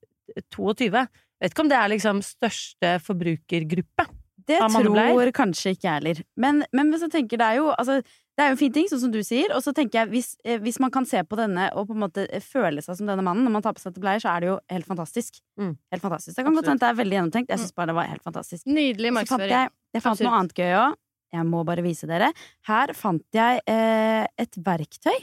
22 0.54 0.90
Vet 1.36 1.52
ikke 1.52 1.66
om 1.66 1.69
det 1.70 1.76
er 1.76 1.90
liksom 1.92 2.22
største 2.24 2.94
forbrukergruppe. 3.04 4.06
Det 4.46 4.60
tror 4.62 5.32
kanskje 5.34 5.75
ikke 5.75 5.88
jeg 5.88 5.98
heller. 5.98 6.22
Men, 6.38 6.62
men 6.76 6.93
hvis 6.93 7.02
jeg 7.06 7.12
tenker, 7.16 7.40
det 7.40 7.46
er 7.46 7.58
jo 7.58 7.72
altså, 7.75 8.00
det 8.37 8.44
er 8.44 8.50
jo 8.50 8.54
en 8.54 8.60
fin 8.60 8.72
ting, 8.75 8.88
sånn 8.90 9.00
som 9.06 9.12
du 9.14 9.22
sier. 9.25 9.52
Og 9.56 9.62
så 9.64 9.72
tenker 9.76 10.02
jeg, 10.02 10.10
hvis, 10.12 10.28
eh, 10.44 10.58
hvis 10.60 10.78
man 10.82 10.93
kan 10.93 11.06
se 11.08 11.22
på 11.25 11.38
denne 11.38 11.70
og 11.72 11.88
på 11.88 11.96
en 11.96 12.02
måte 12.04 12.26
eh, 12.28 12.44
føle 12.44 12.84
seg 12.84 12.98
som 12.98 13.08
denne 13.08 13.25
mannen 13.25 13.46
når 13.48 13.54
man 13.54 13.64
tar 13.64 13.76
på 13.76 13.81
seg 13.81 13.96
til 13.96 14.04
bleier, 14.04 14.20
så 14.22 14.34
er 14.34 14.44
det 14.44 14.50
jo 14.50 14.58
helt 14.75 14.88
fantastisk. 14.88 15.40
Mm. 15.56 15.72
Helt 15.94 16.04
fantastisk. 16.04 16.37
Det 16.37 16.44
kan 16.44 16.58
godt 16.58 16.69
hende 16.69 16.84
det 16.84 16.90
er 16.90 16.98
veldig 17.00 17.16
gjennomtenkt. 17.16 17.54
Jeg 17.54 17.62
syns 17.64 17.76
bare 17.78 17.90
det 17.90 17.96
var 17.96 18.10
helt 18.12 18.26
fantastisk. 18.26 18.66
Nydelig 18.69 19.14
markedsføring. 19.16 19.54
jeg, 19.54 19.72
jeg 19.96 20.04
fant 20.04 20.12
Absolutt. 20.12 20.28
noe 20.28 20.40
annet 20.43 20.60
gøy 20.60 20.76
òg. 20.82 21.00
Jeg 21.37 21.48
må 21.48 21.62
bare 21.66 21.84
vise 21.84 22.08
dere. 22.10 22.28
Her 22.69 22.93
fant 22.96 23.25
jeg 23.34 23.64
eh, 23.72 24.28
et 24.44 24.60
verktøy 24.69 25.16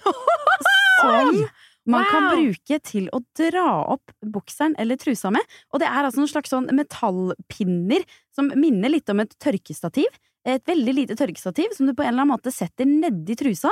som 1.02 1.42
man 1.88 2.04
kan 2.10 2.26
bruke 2.34 2.76
til 2.84 3.06
å 3.14 3.22
dra 3.38 3.84
opp 3.94 4.12
bokseren 4.20 4.74
eller 4.78 4.96
trusa 5.00 5.30
med. 5.32 5.40
Og 5.72 5.80
det 5.80 5.88
er 5.88 6.04
altså 6.04 6.20
noen 6.20 6.32
slags 6.32 6.50
sånn 6.52 6.68
metallpinner 6.76 8.02
som 8.36 8.46
minner 8.52 8.90
litt 8.92 9.08
om 9.12 9.20
et 9.24 9.32
tørkestativ. 9.40 10.10
Et 10.48 10.68
veldig 10.68 10.94
lite 10.96 11.16
tørkestativ 11.16 11.68
som 11.76 11.86
du 11.88 11.92
på 11.94 12.02
en 12.04 12.08
eller 12.12 12.22
annen 12.24 12.36
måte 12.36 12.52
setter 12.54 12.84
nedi 12.88 13.34
trusa. 13.38 13.70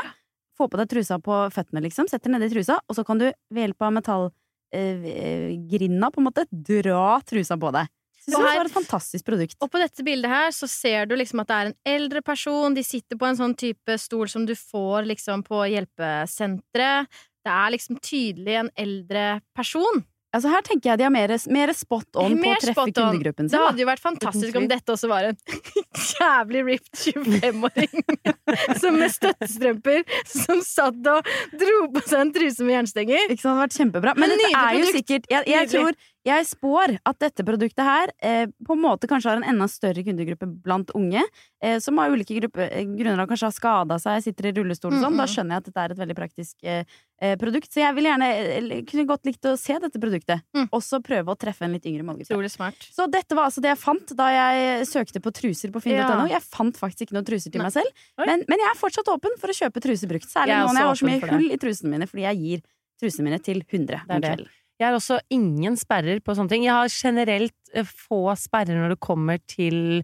Få 0.59 0.65
på 0.69 0.79
deg 0.81 0.89
trusa 0.91 1.15
på 1.23 1.35
føttene, 1.55 1.81
liksom. 1.85 2.05
Setter 2.11 2.31
nedi 2.33 2.49
trusa, 2.53 2.77
og 2.89 2.95
så 2.97 3.03
kan 3.07 3.19
du 3.21 3.27
ved 3.29 3.63
hjelp 3.63 3.81
av 3.87 3.93
metallgrinda 4.01 6.07
på 6.13 6.19
en 6.21 6.29
måte 6.29 6.45
dra 6.51 7.07
trusa 7.29 7.55
på 7.61 7.69
deg. 7.77 7.85
Synes 8.29 8.37
Og 8.37 8.45
det 8.45 8.59
var 8.59 8.69
et 8.69 8.75
fantastisk 8.75 9.25
produkt. 9.25 9.57
Og 9.65 9.71
på 9.73 9.81
dette 9.81 10.05
bildet 10.05 10.29
her 10.29 10.51
så 10.53 10.69
ser 10.69 11.07
du 11.09 11.15
liksom 11.17 11.41
at 11.41 11.49
det 11.49 11.57
er 11.57 11.71
en 11.71 11.79
eldre 11.95 12.21
person. 12.25 12.75
De 12.77 12.85
sitter 12.85 13.17
på 13.17 13.29
en 13.29 13.39
sånn 13.39 13.55
type 13.57 13.97
stol 14.01 14.29
som 14.29 14.45
du 14.49 14.53
får 14.59 15.09
liksom 15.09 15.45
på 15.47 15.63
hjelpesenteret. 15.73 17.09
Det 17.49 17.57
er 17.57 17.75
liksom 17.79 17.99
tydelig 18.05 18.61
en 18.61 18.71
eldre 18.77 19.27
person. 19.57 20.05
Altså 20.37 20.51
Her 20.53 20.61
tenker 20.61 20.91
jeg 20.91 21.01
de 21.01 21.05
har 21.07 21.13
mer, 21.15 21.33
mer 21.57 21.71
spot 21.73 22.19
on 22.21 22.35
på 22.37 22.51
å 22.53 22.57
treffe 22.61 22.83
kundegruppen 22.93 23.47
sin. 23.49 23.55
Det 23.55 23.61
hadde 23.63 23.81
jo 23.81 23.87
vært 23.89 24.03
fantastisk 24.05 24.59
om 24.61 24.67
dette 24.69 24.93
også 24.93 25.09
var 25.09 25.31
en 25.31 25.39
jævlig 26.19 26.65
ripped 26.67 27.01
25-åring 27.01 28.05
som 28.83 28.99
med 29.01 29.15
støttestrømper 29.15 30.05
som 30.29 30.61
satt 30.67 31.01
og 31.15 31.33
dro 31.57 31.79
på 31.97 32.05
seg 32.05 32.27
en 32.27 32.35
truse 32.37 32.67
med 32.69 32.77
jernstenger. 32.77 33.25
Ikke 33.33 33.41
sant, 33.41 33.41
Det 33.41 33.49
hadde 33.55 33.65
vært 33.65 33.79
kjempebra. 33.81 34.15
Men, 34.21 34.35
Men 34.35 34.37
dette 34.37 34.53
nydelig 34.53 34.61
er 34.61 34.77
jo 34.77 34.85
produkt. 34.85 35.01
sikkert 35.01 35.33
Jeg, 35.33 35.49
jeg 35.55 35.73
tror 35.73 35.99
jeg 36.27 36.47
spår 36.49 36.97
at 37.07 37.19
dette 37.23 37.45
produktet 37.47 37.85
her 37.85 38.11
eh, 38.25 38.51
på 38.67 38.75
en 38.75 38.83
måte 38.83 39.09
kanskje 39.11 39.31
har 39.31 39.41
en 39.41 39.47
enda 39.53 39.69
større 39.71 40.03
kundegruppe 40.05 40.49
blant 40.65 40.91
unge, 40.99 41.23
eh, 41.63 41.79
som 41.83 41.99
av 42.03 42.13
ulike 42.13 42.37
gruppe, 42.41 42.67
eh, 42.67 42.87
grunner 42.89 43.23
av 43.23 43.29
kanskje 43.31 43.49
har 43.49 43.55
skada 43.55 43.99
seg, 44.03 44.25
sitter 44.27 44.51
i 44.51 44.53
rullestol 44.57 44.93
og 44.93 44.99
sånn. 44.99 45.15
Mm, 45.15 45.21
Da 45.23 45.27
mm. 45.29 45.33
skjønner 45.35 45.55
jeg 45.55 45.63
at 45.63 45.69
dette 45.69 45.85
er 45.85 45.95
et 45.95 46.01
veldig 46.03 46.17
praktisk 46.19 46.67
eh, 46.67 46.97
eh, 47.23 47.35
produkt. 47.41 47.71
Så 47.73 47.83
jeg 47.85 47.97
vil 47.97 48.09
gjerne 48.11 48.31
eh, 48.35 48.71
kunne 48.89 49.07
godt 49.09 49.29
likt 49.31 49.49
å 49.49 49.55
se 49.61 49.79
dette 49.85 50.03
produktet. 50.03 50.45
Mm. 50.57 50.67
Også 50.77 51.01
prøve 51.05 51.35
å 51.35 51.39
treffe 51.39 51.67
en 51.67 51.77
litt 51.77 51.87
yngre 51.89 52.07
målgruppe. 52.07 52.51
Smart. 52.53 52.89
Så 52.95 53.07
dette 53.13 53.37
var 53.37 53.49
altså 53.49 53.63
det 53.65 53.73
jeg 53.73 53.81
fant 53.81 54.15
da 54.19 54.31
jeg 54.35 54.89
søkte 54.89 55.23
på 55.23 55.33
truser 55.37 55.73
på 55.75 55.83
finn.no. 55.85 56.27
Ja. 56.27 56.39
Jeg 56.39 56.45
fant 56.47 56.79
faktisk 56.81 57.07
ikke 57.07 57.19
noen 57.19 57.29
truser 57.29 57.53
til 57.53 57.63
Nei. 57.63 57.69
meg 57.69 57.77
selv, 57.77 58.09
men, 58.25 58.43
men 58.49 58.65
jeg 58.65 58.73
er 58.73 58.81
fortsatt 58.81 59.11
åpen 59.13 59.39
for 59.41 59.53
å 59.53 59.57
kjøpe 59.57 59.83
truser 59.85 60.11
brukt. 60.11 60.29
Særlig 60.31 60.59
nå 60.59 60.73
når 60.73 60.83
jeg 60.83 60.91
har 60.91 61.01
så 61.01 61.09
mye 61.09 61.33
hull 61.33 61.49
i 61.53 61.61
trusene 61.61 61.93
mine, 61.95 62.09
fordi 62.11 62.27
jeg 62.27 62.43
gir 62.43 62.65
trusene 62.99 63.29
mine 63.29 63.39
til 63.43 63.63
100 63.63 63.87
Det 63.87 64.17
er 64.17 64.17
om 64.19 64.25
kvelden. 64.25 64.55
Jeg 64.79 64.87
har 64.89 64.95
også 64.97 65.19
ingen 65.35 65.77
sperrer 65.77 66.21
på 66.23 66.35
sånne 66.39 66.49
ting. 66.53 66.65
Jeg 66.65 66.73
har 66.77 66.89
generelt 66.93 67.73
eh, 67.75 67.85
få 67.85 68.35
sperrer 68.39 68.79
når 68.79 68.95
det 68.95 69.01
kommer 69.05 69.39
til 69.51 70.03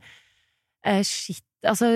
eh, 0.85 1.02
skitt 1.07 1.43
Altså 1.64 1.87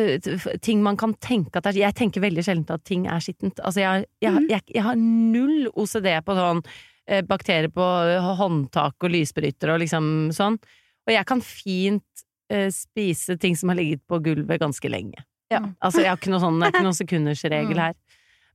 ting 0.65 0.79
man 0.81 0.97
kan 0.97 1.13
tenke 1.21 1.59
at 1.61 1.67
er 1.69 1.77
Jeg 1.77 1.93
tenker 1.99 2.23
veldig 2.25 2.41
sjelden 2.41 2.71
at 2.73 2.85
ting 2.89 3.03
er 3.05 3.21
skittent. 3.21 3.59
Altså 3.61 3.83
jeg, 3.83 4.07
jeg, 4.25 4.33
Mhm. 4.33 4.47
jeg, 4.49 4.63
jeg 4.73 4.83
har 4.87 4.97
null 4.97 5.67
OCD 5.77 6.07
på 6.25 6.37
sånn 6.39 6.63
eh, 7.07 7.21
bakterier 7.21 7.69
på 7.69 7.85
håndtak 8.39 8.97
og 9.05 9.11
lysbrytere 9.13 9.75
og 9.75 9.83
liksom 9.83 10.09
sånn. 10.33 10.57
Og 11.05 11.13
jeg 11.13 11.27
kan 11.29 11.43
fint 11.45 12.25
eh, 12.49 12.71
spise 12.73 13.37
ting 13.37 13.55
som 13.61 13.69
har 13.69 13.77
ligget 13.77 14.01
på 14.09 14.23
gulvet 14.25 14.59
ganske 14.59 14.89
lenge. 14.89 15.21
Ja. 15.53 15.61
Altså 15.85 16.01
jeg 16.01 16.09
har 16.15 16.17
ikke 16.17 16.41
sånn, 16.41 16.59
noen 16.65 16.97
sekundersregel 17.03 17.77
Mm. 17.77 17.85
her. 17.85 17.95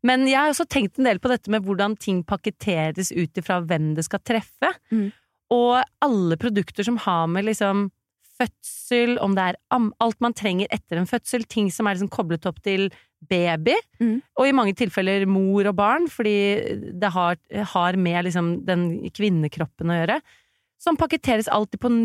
Men 0.03 0.27
jeg 0.27 0.39
har 0.39 0.51
også 0.51 0.67
tenkt 0.67 0.99
en 0.99 1.07
del 1.07 1.19
på 1.23 1.31
dette 1.31 1.51
med 1.53 1.63
hvordan 1.63 1.95
ting 2.01 2.23
pakketteres 2.27 3.13
ut 3.15 3.39
ifra 3.39 3.61
hvem 3.63 3.93
det 3.97 4.03
skal 4.07 4.19
treffe. 4.25 4.73
Mm. 4.91 5.11
Og 5.55 5.83
alle 6.03 6.37
produkter 6.41 6.83
som 6.87 6.97
har 7.05 7.27
med 7.31 7.47
liksom 7.47 7.87
fødsel, 8.33 9.17
om 9.21 9.35
det 9.37 9.43
er 9.53 9.57
alt 10.01 10.19
man 10.23 10.33
trenger 10.35 10.67
etter 10.73 10.97
en 10.99 11.07
fødsel, 11.07 11.45
ting 11.47 11.69
som 11.71 11.87
er 11.87 11.95
liksom 11.95 12.11
koblet 12.11 12.47
opp 12.49 12.61
til 12.65 12.89
baby, 13.29 13.75
Mm. 14.01 14.21
og 14.35 14.47
i 14.47 14.51
mange 14.51 14.73
tilfeller 14.75 15.23
mor 15.29 15.63
og 15.69 15.75
barn, 15.77 16.09
fordi 16.11 16.91
det 16.99 17.11
har, 17.13 17.37
har 17.71 17.95
med 17.95 18.25
liksom 18.25 18.65
den 18.65 19.09
kvinnekroppen 19.15 19.87
å 19.87 19.99
gjøre, 20.01 20.17
som 20.81 20.97
pakketteres 20.99 21.47
alltid 21.47 21.79
på 21.79 21.87
en 21.87 22.01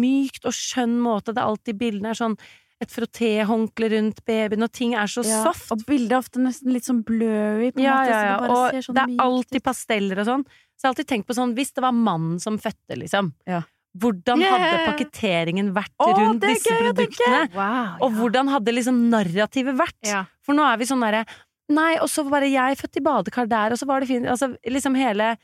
mykt 0.00 0.48
og 0.48 0.56
skjønn 0.56 0.98
måte. 0.98 1.30
Det 1.30 1.38
er 1.38 1.46
alltid 1.46 1.78
bildene 1.78 2.10
er 2.10 2.18
sånn 2.18 2.34
et 2.80 2.90
frottéhåndkle 2.92 3.88
rundt 3.94 4.18
babyen, 4.28 4.62
og 4.62 4.72
ting 4.72 4.94
er 4.94 5.06
så 5.08 5.24
Ja, 5.24 5.42
soft. 5.44 5.70
Og 5.72 5.84
bildet 5.86 6.12
er 6.12 6.18
ofte 6.18 6.40
nesten 6.42 6.72
litt 6.72 6.84
sånn 6.84 7.02
blurry, 7.04 7.70
på 7.72 7.78
en 7.80 7.84
Ja, 7.84 7.96
måte. 7.96 8.10
ja, 8.10 8.22
ja. 8.24 8.36
Så 8.36 8.42
det 8.42 8.50
Og 8.50 8.84
sånn 8.84 8.94
det 8.94 9.02
er 9.06 9.24
alltid 9.24 9.62
pasteller 9.64 10.18
og 10.20 10.26
sånn. 10.26 10.44
Så 10.76 10.82
jeg 10.82 10.84
har 10.84 10.92
alltid 10.94 11.06
tenkt 11.08 11.26
på 11.26 11.34
sånn, 11.38 11.54
hvis 11.56 11.72
det 11.72 11.80
var 11.82 11.92
mannen 11.92 12.38
som 12.38 12.58
fødte, 12.58 12.96
liksom. 13.00 13.32
Ja. 13.46 13.62
Hvordan 13.96 14.38
Yeah. 14.40 14.58
hadde 14.58 14.92
pakketeringen 14.92 15.72
vært 15.72 15.88
oh, 15.98 16.12
rundt 16.12 16.42
disse 16.42 16.68
gøy 16.68 16.92
produktene? 16.92 17.54
Wow. 17.54 17.96
Og 18.02 18.12
hvordan 18.12 18.48
hadde 18.52 18.74
liksom 18.74 19.08
narrativet 19.08 19.74
vært? 19.74 20.26
For 20.42 20.52
nå 20.52 20.62
er 20.70 20.76
vi 20.76 20.84
sånn 20.84 21.00
derre 21.00 21.24
Nei, 21.68 21.96
og 21.98 22.06
så 22.06 22.22
var 22.22 22.42
bare 22.42 22.48
jeg 22.52 22.76
født 22.78 22.96
i 22.98 23.00
badekar 23.00 23.48
der, 23.48 23.72
og 23.72 23.78
så 23.78 23.86
var 23.88 23.98
det 23.98 24.06
fint 24.08 24.26
Altså 24.28 24.54
liksom 24.68 24.94
hele. 24.94 25.36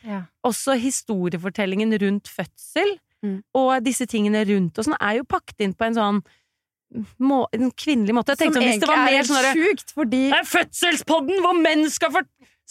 Også 0.44 0.76
historiefortellingen 0.78 1.92
rundt 2.00 2.28
fødsel, 2.28 2.98
Mm. 3.24 3.42
og 3.54 3.84
disse 3.84 4.04
tingene 4.06 4.44
rundt 4.44 4.76
og 4.78 4.84
sånn, 4.84 4.96
er 5.00 5.18
jo 5.18 5.24
pakket 5.24 5.60
inn 5.60 5.74
på 5.74 5.84
en 5.86 5.94
sånn 5.94 6.24
må, 7.18 7.46
en 7.56 7.70
kvinnelig 7.72 8.14
måte. 8.16 8.34
Jeg 8.34 8.42
tenkte 8.44 8.60
som 8.60 8.68
hvis 8.68 8.80
det 8.82 8.88
var 8.90 9.00
egentlig 9.00 9.12
mer 9.12 9.22
er 9.22 9.28
sånn 9.30 9.58
sjukt, 9.58 9.92
fordi 9.96 10.22
det 10.32 10.38
er 10.38 10.48
fødselspodden 10.50 11.42
hvor 11.44 11.58
menn 11.58 11.84
skal 11.90 12.12
få 12.14 12.22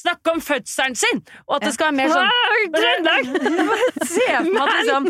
snakke 0.01 0.33
om 0.35 0.41
fødselen 0.41 0.95
sin! 0.97 1.21
Og 1.47 1.57
at 1.57 1.67
det 1.67 1.73
skal 1.75 1.91
være 1.91 1.97
mer 1.99 2.09
sånn 2.13 2.31
Trøndelag! 2.77 3.23
Se 4.13 4.27
for 4.31 4.49
meg 4.49 4.61
at 4.63 4.73
liksom 4.79 5.09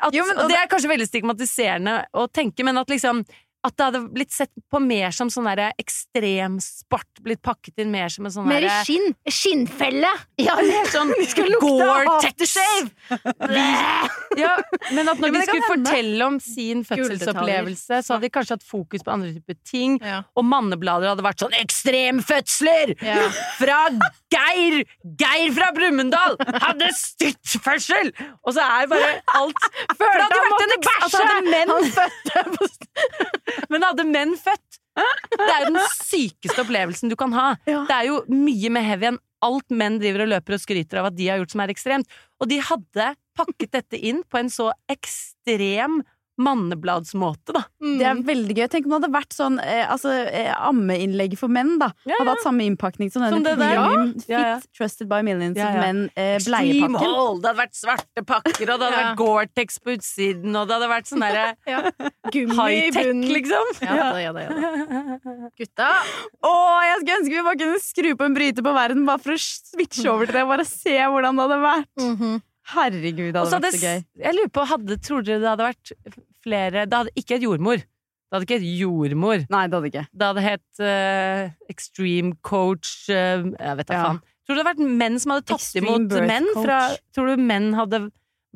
at, 0.00 0.14
Jo, 0.16 0.24
men- 0.26 0.38
og 0.42 0.48
Det 0.50 0.56
er 0.58 0.70
kanskje 0.72 0.90
veldig 0.90 1.06
stigmatiserende 1.10 1.96
å 2.18 2.26
tenke, 2.32 2.64
men 2.66 2.80
at 2.80 2.90
liksom 2.90 3.22
at 3.66 3.74
det 3.76 3.84
hadde 3.90 4.00
blitt 4.14 4.32
sett 4.32 4.50
på 4.72 4.80
mer 4.80 5.12
som 5.12 5.28
sånn 5.32 5.44
derre 5.50 5.70
ekstremsport. 5.80 7.20
Blitt 7.20 7.42
pakket 7.44 7.82
inn 7.82 7.90
mer 7.92 8.08
som 8.12 8.24
en 8.24 8.32
sånn 8.32 8.48
Mer 8.48 8.64
i 8.64 8.70
skinn. 8.86 9.10
Skinnfelle! 9.28 10.08
Ja, 10.40 10.54
mer 10.56 10.88
sånn 10.88 11.12
Gore-Tex! 11.64 12.54
Ja, 14.40 14.54
men 14.94 15.10
at 15.10 15.20
når 15.20 15.28
Ja, 15.28 15.34
de 15.34 15.42
skulle 15.44 15.68
fortelle 15.68 16.24
om 16.26 16.38
sin 16.40 16.84
fødselsopplevelse, 16.88 18.00
så 18.06 18.14
hadde 18.14 18.28
de 18.28 18.32
kanskje 18.32 18.56
hatt 18.56 18.64
fokus 18.66 19.04
på 19.04 19.12
andre 19.12 19.34
typer 19.36 19.58
ting. 19.68 19.98
Ja. 20.00 20.22
Og 20.38 20.46
manneblader 20.48 21.12
hadde 21.12 21.26
vært 21.26 21.44
sånn 21.44 21.56
'Ekstremfødsler!' 21.60 22.94
Ja. 23.04 23.28
Fra 23.58 23.80
Geir! 24.30 24.84
Geir 25.20 25.52
fra 25.56 25.70
Brumunddal 25.74 26.36
hadde 26.62 26.88
styrtfødsel! 26.96 28.12
Og 28.46 28.54
så 28.54 28.62
er 28.64 28.86
bare 28.90 29.10
alt 29.36 29.64
For 29.98 30.06
det 30.06 30.22
hadde 30.24 30.42
vært 30.46 30.64
en 30.64 30.74
eks- 30.78 31.02
altså, 31.02 31.24
hadde 31.26 31.90
fødte 31.90 32.44
Men 32.54 32.79
hadde 33.90 34.06
menn 34.08 34.36
født 34.38 34.78
Det 35.00 35.46
er 35.46 35.64
jo 35.64 35.72
den 35.74 35.82
sykeste 35.94 36.62
opplevelsen 36.64 37.12
du 37.12 37.16
kan 37.18 37.32
ha. 37.36 37.50
Ja. 37.68 37.84
Det 37.88 37.96
er 37.96 38.08
jo 38.10 38.22
mye 38.28 38.72
mer 38.74 38.84
heavy 38.84 39.10
enn 39.12 39.20
alt 39.44 39.72
menn 39.72 39.98
driver 40.00 40.26
og 40.26 40.32
løper 40.34 40.56
og 40.56 40.60
skryter 40.60 41.00
av 41.00 41.08
at 41.08 41.16
de 41.16 41.28
har 41.30 41.40
gjort 41.40 41.54
som 41.54 41.62
er 41.64 41.72
ekstremt. 41.72 42.16
Og 42.42 42.50
de 42.50 42.58
hadde 42.60 43.06
pakket 43.38 43.72
dette 43.78 44.00
inn 44.10 44.20
på 44.28 44.40
en 44.40 44.50
så 44.52 44.68
ekstrem 44.92 46.02
mannebladsmåte, 46.40 47.52
da. 47.56 47.62
Det 47.80 48.06
er 48.08 48.20
veldig 48.26 48.54
gøy. 48.56 48.66
Tenk 48.72 48.86
om 48.88 48.94
det 48.94 48.98
hadde 49.00 49.10
vært 49.14 49.36
sånn 49.36 49.58
eh, 49.62 49.84
altså, 49.92 50.12
eh, 50.26 50.50
ammeinnlegg 50.66 51.36
for 51.40 51.52
menn, 51.52 51.74
da. 51.80 51.90
Ja, 52.08 52.16
Hadde 52.20 52.34
hatt 52.34 52.44
samme 52.46 52.64
innpakning 52.68 53.10
som 53.12 53.22
Som 53.28 53.42
denne 53.44 53.54
det 53.54 53.58
der. 53.60 53.76
premium 53.76 54.14
fit, 54.16 54.28
Ja, 54.32 54.40
ja. 54.40 54.56
trusted 54.76 55.08
by 55.10 55.20
millions 55.26 55.56
Ja, 55.60 55.68
ja. 55.74 55.80
menn 55.84 56.02
eh, 56.16 56.38
bleiepakken. 56.44 56.98
Det 57.00 57.46
hadde 57.46 57.54
vært 57.60 57.76
svarte 57.78 58.24
pakker, 58.26 58.66
og 58.66 58.66
det 58.66 58.88
hadde 58.88 58.90
Ja. 58.90 59.02
vært 59.04 59.16
Gore-Tex 59.20 59.78
på 59.84 59.94
utsiden, 59.98 60.56
og 60.56 60.68
det 60.70 60.78
hadde 60.78 60.90
vært 60.92 61.10
sånn 61.12 61.24
derre 61.26 61.46
Gummi 62.34 62.56
high-tech, 62.58 63.24
liksom. 63.36 63.72
Ja 63.82 63.96
da, 64.12 64.18
ja 64.24 64.32
da, 64.32 64.40
ja 64.40 64.50
da. 64.50 65.50
Gutta. 65.58 65.90
Å, 66.46 66.52
jeg 66.86 67.00
skulle 67.00 67.18
ønske 67.20 67.34
vi 67.36 67.46
bare 67.48 67.60
kunne 67.64 67.80
skru 67.84 68.12
på 68.16 68.24
en 68.28 68.34
bryter 68.36 68.62
på 68.66 68.72
verden, 68.76 69.04
bare 69.08 69.18
for 69.22 69.34
å 69.36 69.40
switche 69.40 70.06
over 70.10 70.26
til 70.30 70.38
det. 70.40 70.46
Bare 70.50 70.64
se 70.68 70.96
hvordan 71.00 71.36
det 71.36 71.46
hadde 71.48 71.60
vært. 71.64 72.40
Herregud, 72.70 73.32
det 73.34 73.40
hadde 73.40 73.58
vært 73.64 73.74
så 73.74 73.82
gøy. 73.82 74.02
Jeg 74.22 74.36
lurer 74.36 74.50
på, 74.54 74.64
hadde, 74.70 74.96
tror 75.02 75.24
dere 75.26 75.40
det 75.42 75.48
hadde 75.50 75.66
vært 75.72 75.92
flere 76.44 76.86
Det 76.88 76.96
hadde 77.00 77.14
ikke 77.16 77.38
et 77.38 77.46
jordmor. 77.46 77.82
Det 77.82 78.36
hadde 78.36 78.46
ikke 78.46 78.58
et 78.60 78.68
jordmor. 78.80 79.46
Nei, 79.50 79.62
det 79.66 79.74
hadde 79.78 79.90
ikke. 79.90 80.04
Det 80.14 80.26
hadde 80.30 80.44
hett 80.44 80.82
uh, 80.84 81.50
Extreme 81.72 82.36
Coach 82.46 82.92
uh, 83.10 83.48
Jeg 83.50 83.80
vet 83.80 83.88
da 83.90 83.96
Ja. 83.96 84.04
faen. 84.08 84.20
Tror 84.46 84.56
du 84.56 84.60
det 84.60 84.66
hadde 84.66 84.70
vært 84.82 84.98
menn 85.02 85.18
som 85.22 85.32
hadde 85.34 85.46
tatt 85.46 85.60
Extreme 85.62 85.92
imot 85.94 86.14
menn? 86.26 86.46
Fra, 86.58 86.78
tror 87.14 87.28
du 87.30 87.42
menn 87.42 87.68
hadde 87.78 88.00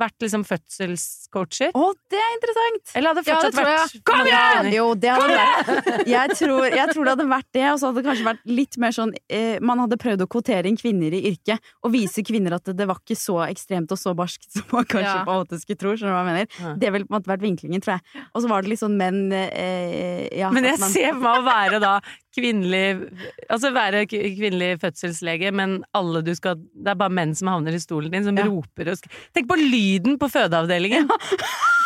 vært 0.00 0.24
liksom 0.24 0.42
fødselscoacher? 0.48 1.70
Å, 1.76 1.84
det 2.10 2.18
er 2.20 2.32
interessant! 2.36 2.92
Eller 2.98 3.12
hadde 3.12 3.22
fortsatt 3.26 3.58
Ja, 3.58 3.66
vært 3.68 4.04
Kom 4.08 4.22
igjen! 4.26 4.68
Jo, 4.74 4.86
det 4.98 5.12
hadde 5.14 5.36
vært 5.38 6.08
jeg 6.10 6.36
tror, 6.38 6.66
jeg 6.70 6.88
tror 6.92 7.04
det 7.08 7.12
hadde 7.14 7.26
vært 7.30 7.48
det, 7.54 7.64
og 7.72 7.78
så 7.80 7.88
hadde 7.90 8.00
det 8.02 8.06
kanskje 8.08 8.26
vært 8.28 8.42
litt 8.50 8.78
mer 8.82 8.94
sånn 8.96 9.12
eh, 9.28 9.56
Man 9.64 9.82
hadde 9.84 9.98
prøvd 10.02 10.24
å 10.26 10.28
kvotere 10.34 10.70
inn 10.70 10.78
kvinner 10.80 11.14
i 11.14 11.22
yrket, 11.30 11.62
og 11.86 11.94
vise 11.94 12.24
kvinner 12.26 12.56
at 12.58 12.66
det, 12.68 12.76
det 12.80 12.88
var 12.90 13.00
ikke 13.02 13.18
så 13.18 13.38
ekstremt 13.48 13.92
og 13.94 14.00
så 14.00 14.14
barskt 14.18 14.50
som 14.58 14.66
man 14.74 14.84
kanskje 14.88 15.10
Ja. 15.14 15.22
på 15.26 15.34
en 15.36 15.42
måte 15.44 15.60
skulle 15.62 15.80
tro. 15.80 15.94
Skjønner 15.94 16.12
du 16.12 16.16
hva 16.16 16.24
jeg 16.24 16.30
mener? 16.32 16.50
Ja. 16.64 16.74
Det 16.84 16.92
ville 16.94 17.06
på 17.08 17.14
en 17.14 17.18
måte 17.20 17.30
vært 17.34 17.44
vinklingen, 17.44 17.82
tror 17.84 17.96
jeg. 17.98 18.24
Og 18.34 18.42
så 18.44 18.50
var 18.50 18.64
det 18.64 18.72
litt 18.74 18.82
sånn 18.82 18.96
menn 18.98 19.20
eh, 19.36 20.28
ja, 20.40 20.50
Men 20.54 20.66
jeg 20.70 20.80
man- 20.82 20.90
ser 20.94 21.12
meg 21.18 21.40
å 21.40 21.44
være 21.46 21.80
da 21.82 21.94
kvinnelig 22.34 23.10
Altså 23.48 23.70
være 23.74 24.04
kvinnelig 24.10 24.80
fødselslege, 24.82 25.52
men 25.54 25.76
alle 25.96 26.22
du 26.26 26.32
skal 26.36 26.58
Det 26.58 26.92
er 26.92 26.98
bare 27.00 27.14
menn 27.14 27.34
som 27.38 27.48
havner 27.52 27.76
i 27.76 27.80
stolen 27.82 28.10
din, 28.14 28.24
som 28.26 28.36
Ja. 28.38 28.46
roper 28.50 28.90
og 28.92 28.98
skriker 29.00 29.28
Tenk 29.36 29.48
på 29.50 29.58
lyden 29.60 30.18
på 30.20 30.28
fødeavdelingen! 30.32 31.08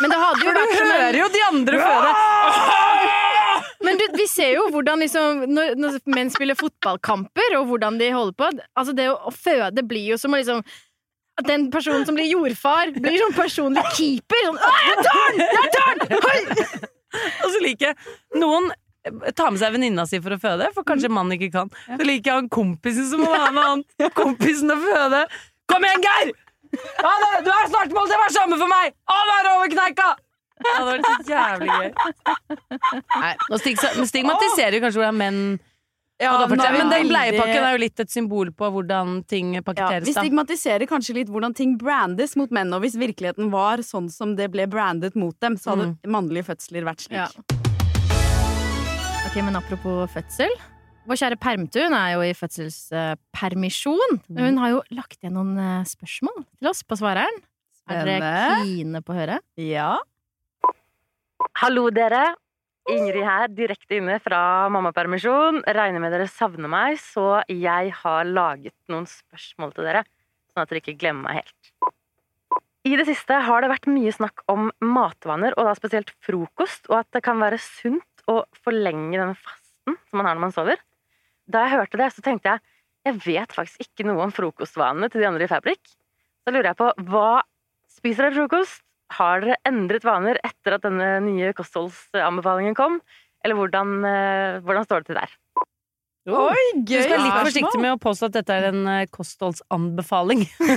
Men 0.00 0.12
det 0.14 0.18
hadde 0.24 0.44
jo 0.46 0.54
vært 0.58 0.74
du 0.74 0.84
hører 0.88 1.20
jo 1.20 1.28
de 1.36 1.44
andre 1.52 1.84
føde! 1.84 2.12
Men 3.86 3.96
du, 4.00 4.04
vi 4.18 4.26
ser 4.26 4.56
jo 4.56 4.64
hvordan 4.74 5.00
liksom 5.04 5.44
når, 5.54 5.76
når 5.78 6.00
menn 6.10 6.30
spiller 6.34 6.58
fotballkamper, 6.58 7.54
og 7.60 7.68
hvordan 7.70 7.98
de 8.00 8.10
holder 8.12 8.34
på 8.40 8.48
Altså, 8.74 8.92
det 8.96 9.06
å, 9.12 9.16
å 9.30 9.32
føde 9.34 9.84
blir 9.86 10.12
jo 10.14 10.18
som 10.20 10.34
å 10.34 10.40
liksom 10.40 10.64
at 11.38 11.46
den 11.46 11.68
personen 11.70 12.02
som 12.02 12.16
blir 12.18 12.26
jordfar, 12.26 12.90
blir 12.96 13.14
sånn 13.20 13.34
personlig 13.36 13.84
keeper. 13.94 14.40
Sånn, 14.48 14.56
«Å, 14.58 14.70
jeg 14.88 15.04
tar 15.06 15.36
den! 15.36 15.44
Jeg 15.54 15.68
tar 15.76 16.00
den! 16.00 16.16
Hold!» 16.24 16.88
Og 17.44 17.52
så 17.54 17.60
liker 17.62 17.92
jeg 17.92 18.40
Noen 18.42 18.66
tar 19.36 19.50
med 19.54 19.60
seg 19.62 19.74
venninna 19.76 20.06
si 20.08 20.20
for 20.24 20.36
å 20.36 20.40
føde, 20.42 20.70
for 20.76 20.86
kanskje 20.88 21.10
mannen 21.12 21.36
ikke 21.38 21.52
kan. 21.54 21.72
Så 21.88 22.06
liker 22.06 22.38
han 22.40 22.48
kompisen 22.52 23.08
som 23.10 23.24
må 23.24 23.32
være 23.32 23.54
med 23.56 23.68
han 23.68 24.12
kompisen 24.22 24.74
og 24.74 24.84
føde. 24.84 25.24
Kom 25.68 25.84
igjen, 25.84 26.04
Geir! 26.06 26.32
Ja, 26.72 27.12
det- 27.24 27.44
du 27.46 27.50
er 27.52 27.68
snart 27.70 27.92
mål 27.96 28.08
til 28.08 28.18
å 28.18 28.24
være 28.24 28.36
sammen 28.36 28.60
for 28.60 28.70
meg! 28.70 28.96
Å, 29.08 29.20
er 29.38 29.52
over 29.56 29.70
kneika! 29.72 30.08
Det 30.58 30.74
hadde 30.74 30.94
vært 30.96 31.06
så 31.06 31.32
jævlig 31.32 31.68
gøy. 31.70 31.90
Nei, 33.22 33.32
nå 33.48 33.58
stigmatiserer 34.10 34.76
jo 34.78 34.82
kanskje 34.82 35.00
hvordan 35.02 35.18
menn 35.20 35.40
Ja, 36.18 36.32
er 36.34 36.50
Men 36.50 36.90
den 36.90 37.12
bleiepakken 37.12 37.62
er 37.62 37.76
jo 37.76 37.82
litt 37.84 38.00
et 38.02 38.10
symbol 38.10 38.50
på 38.50 38.70
hvordan 38.74 39.20
ting 39.30 39.52
ja, 39.54 39.62
pakketteres. 39.62 40.08
Vi 40.08 40.16
stigmatiserer 40.16 40.90
kanskje 40.90 41.14
litt 41.20 41.30
hvordan 41.30 41.54
ting 41.54 41.76
brandes 41.78 42.34
mot 42.40 42.50
menn, 42.50 42.74
og 42.74 42.82
hvis 42.82 42.98
virkeligheten 42.98 43.52
var 43.54 43.84
sånn 43.86 44.10
som 44.10 44.34
det 44.38 44.50
ble 44.50 44.66
brandet 44.66 45.14
mot 45.14 45.38
dem, 45.38 45.54
så 45.54 45.76
hadde 45.76 46.10
mannlige 46.10 46.50
fødsler 46.50 46.90
vært 46.90 47.06
slik. 47.06 47.20
Ja. 47.22 47.57
Ok, 49.38 49.44
men 49.46 49.54
apropos 49.54 50.08
fødsel. 50.10 50.50
Vår 51.06 51.18
kjære 51.20 51.36
Permtun 51.38 51.92
er 51.94 52.16
jo 52.16 52.24
i 52.26 52.32
fødselspermisjon. 52.34 54.16
Men 54.34 54.48
Hun 54.48 54.56
har 54.58 54.72
jo 54.72 54.80
lagt 54.90 55.20
igjen 55.20 55.36
noen 55.38 55.52
eh, 55.62 55.84
spørsmål 55.86 56.40
til 56.42 56.70
oss 56.72 56.80
på 56.82 56.98
svareren. 56.98 57.38
Er 57.86 58.02
dere 58.08 58.32
kine 58.66 58.98
på 58.98 59.14
å 59.14 59.18
høre? 59.20 59.36
Ja. 59.62 59.92
Hallo, 61.62 61.86
dere. 61.94 62.32
Ingrid 62.90 63.22
her, 63.22 63.46
direkte 63.54 64.00
inne 64.00 64.18
fra 64.26 64.42
mammapermisjon. 64.74 65.62
Regner 65.70 66.02
med 66.02 66.16
dere 66.16 66.26
savner 66.26 66.74
meg, 66.74 66.98
så 66.98 67.44
jeg 67.46 67.94
har 68.00 68.26
laget 68.26 68.74
noen 68.90 69.06
spørsmål 69.06 69.76
til 69.78 69.86
dere. 69.86 70.02
Sånn 70.50 70.66
at 70.66 70.74
dere 70.74 70.82
ikke 70.82 70.98
glemmer 70.98 71.30
meg 71.30 71.44
helt. 71.44 71.94
I 72.90 72.98
det 72.98 73.06
siste 73.06 73.38
har 73.46 73.62
det 73.62 73.70
vært 73.70 73.86
mye 73.86 74.18
snakk 74.18 74.42
om 74.50 74.72
matvaner, 74.82 75.54
og 75.54 75.70
da 75.70 75.78
spesielt 75.78 76.10
frokost, 76.26 76.90
og 76.90 77.04
at 77.04 77.14
det 77.14 77.22
kan 77.22 77.38
være 77.38 77.62
sunt 77.62 78.02
å 78.28 78.42
forlenge 78.64 79.18
den 79.18 79.34
fasten 79.38 79.96
som 80.08 80.20
man 80.20 80.28
har 80.28 80.36
når 80.36 80.44
man 80.46 80.54
sover. 80.54 80.82
Da 81.48 81.64
jeg 81.64 81.78
hørte 81.78 82.00
det, 82.00 82.10
så 82.12 82.24
tenkte 82.24 82.54
jeg 82.54 82.64
jeg 83.06 83.20
vet 83.24 83.54
faktisk 83.54 83.84
ikke 83.86 84.04
noe 84.08 84.26
om 84.26 84.34
frokostvanene 84.34 85.08
til 85.08 85.22
de 85.22 85.28
andre 85.30 85.46
i 85.46 85.50
Fabrik. 85.50 85.80
Så 86.44 86.52
lurer 86.52 86.72
jeg 86.72 86.80
på 86.80 86.90
hva 87.08 87.40
spiser 87.92 88.26
dere 88.26 88.36
frokost? 88.36 88.82
Har 89.16 89.40
dere 89.40 89.56
endret 89.68 90.04
vaner 90.04 90.36
etter 90.44 90.76
at 90.76 90.84
denne 90.84 91.14
nye 91.24 91.54
kostholdsanbefalingen 91.56 92.76
kom? 92.76 92.98
Eller 93.44 93.56
hvordan, 93.56 93.94
eh, 94.04 94.58
hvordan 94.66 94.84
står 94.84 95.04
det 95.04 95.08
til 95.08 95.20
der? 95.22 95.36
Oi, 96.28 96.64
Du 96.84 96.92
skal 96.92 97.12
være 97.14 97.24
litt 97.24 97.36
forsiktig 97.48 97.80
med 97.80 97.94
å 97.94 97.98
påstå 98.02 98.28
at 98.28 98.34
dette 98.36 98.56
er 98.58 98.66
en 98.68 98.82
eh, 98.92 99.06
kostholdsanbefaling. 99.14 100.44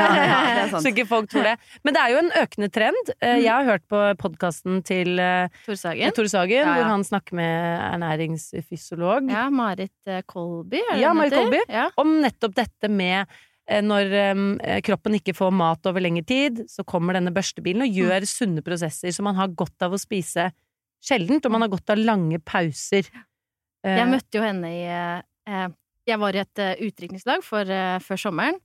Ja. 0.00 0.66
Så 0.78 0.92
ikke 0.92 1.06
folk 1.08 1.28
tror 1.32 1.46
det. 1.48 1.54
Men 1.84 1.96
det 1.96 2.02
er 2.02 2.12
jo 2.14 2.20
en 2.20 2.30
økende 2.42 2.68
trend. 2.72 3.10
Eh, 3.18 3.40
Jeg 3.42 3.50
har 3.50 3.66
hørt 3.66 3.84
på 3.90 4.00
podkasten 4.20 4.80
til 4.86 5.18
eh, 5.22 5.50
Tor 5.66 5.78
Sagen? 5.80 6.14
Tore 6.16 6.30
Sagen, 6.30 6.54
Ja, 6.60 6.64
ja. 6.68 6.74
hvor 6.78 6.90
han 6.92 7.04
snakker 7.06 7.38
med 7.40 7.84
ernæringsfysiolog 7.90 9.30
Ja, 9.32 9.48
Marit 9.50 10.12
Kolby, 10.30 10.80
er 10.84 10.94
det 10.96 11.02
Ja, 11.02 11.12
Marit? 11.16 11.34
Kolby. 11.36 11.62
Om 12.00 12.16
nettopp 12.24 12.56
dette 12.58 12.90
med 12.92 13.26
når 13.70 14.10
kroppen 14.82 15.14
ikke 15.14 15.30
får 15.38 15.52
mat 15.54 15.84
over 15.86 16.02
lengre 16.02 16.24
tid, 16.26 16.64
så 16.66 16.82
kommer 16.82 17.14
denne 17.14 17.30
børstebilen 17.30 17.84
og 17.86 17.98
gjør 18.00 18.24
sunne 18.26 18.64
prosesser, 18.66 19.12
som 19.14 19.28
man 19.28 19.38
har 19.38 19.52
godt 19.54 19.84
av 19.86 19.94
å 19.94 20.00
spise 20.00 20.48
sjeldent, 21.06 21.46
og 21.46 21.54
man 21.54 21.62
har 21.62 21.70
godt 21.70 21.92
av 21.94 22.00
lange 22.02 22.40
pauser. 22.42 23.06
Eh, 23.84 23.96
Jeg 23.96 24.08
møtte 24.10 24.38
jo 24.38 24.42
henne 24.44 24.70
i 24.70 24.82
eh, 24.86 25.68
Jeg 26.10 26.18
var 26.20 26.34
i 26.36 26.42
et 26.42 26.58
eh, 26.62 26.74
utdrikningslag 26.88 27.42
eh, 27.70 27.98
før 28.04 28.20
sommeren, 28.20 28.58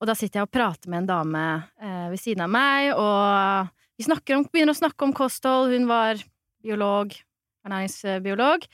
og 0.00 0.06
da 0.10 0.14
sitter 0.18 0.40
jeg 0.42 0.48
og 0.48 0.52
prater 0.52 0.90
med 0.92 1.04
en 1.04 1.10
dame 1.10 1.42
eh, 1.80 2.06
ved 2.12 2.20
siden 2.20 2.44
av 2.44 2.50
meg, 2.52 2.90
og 2.98 3.70
vi 3.96 4.04
om, 4.36 4.44
begynner 4.52 4.74
å 4.74 4.80
snakke 4.80 5.06
om 5.06 5.12
kosthold. 5.16 5.70
Hun 5.72 5.86
var 5.88 6.20
biolog, 6.62 7.14
ernæringsbiolog, 7.64 8.66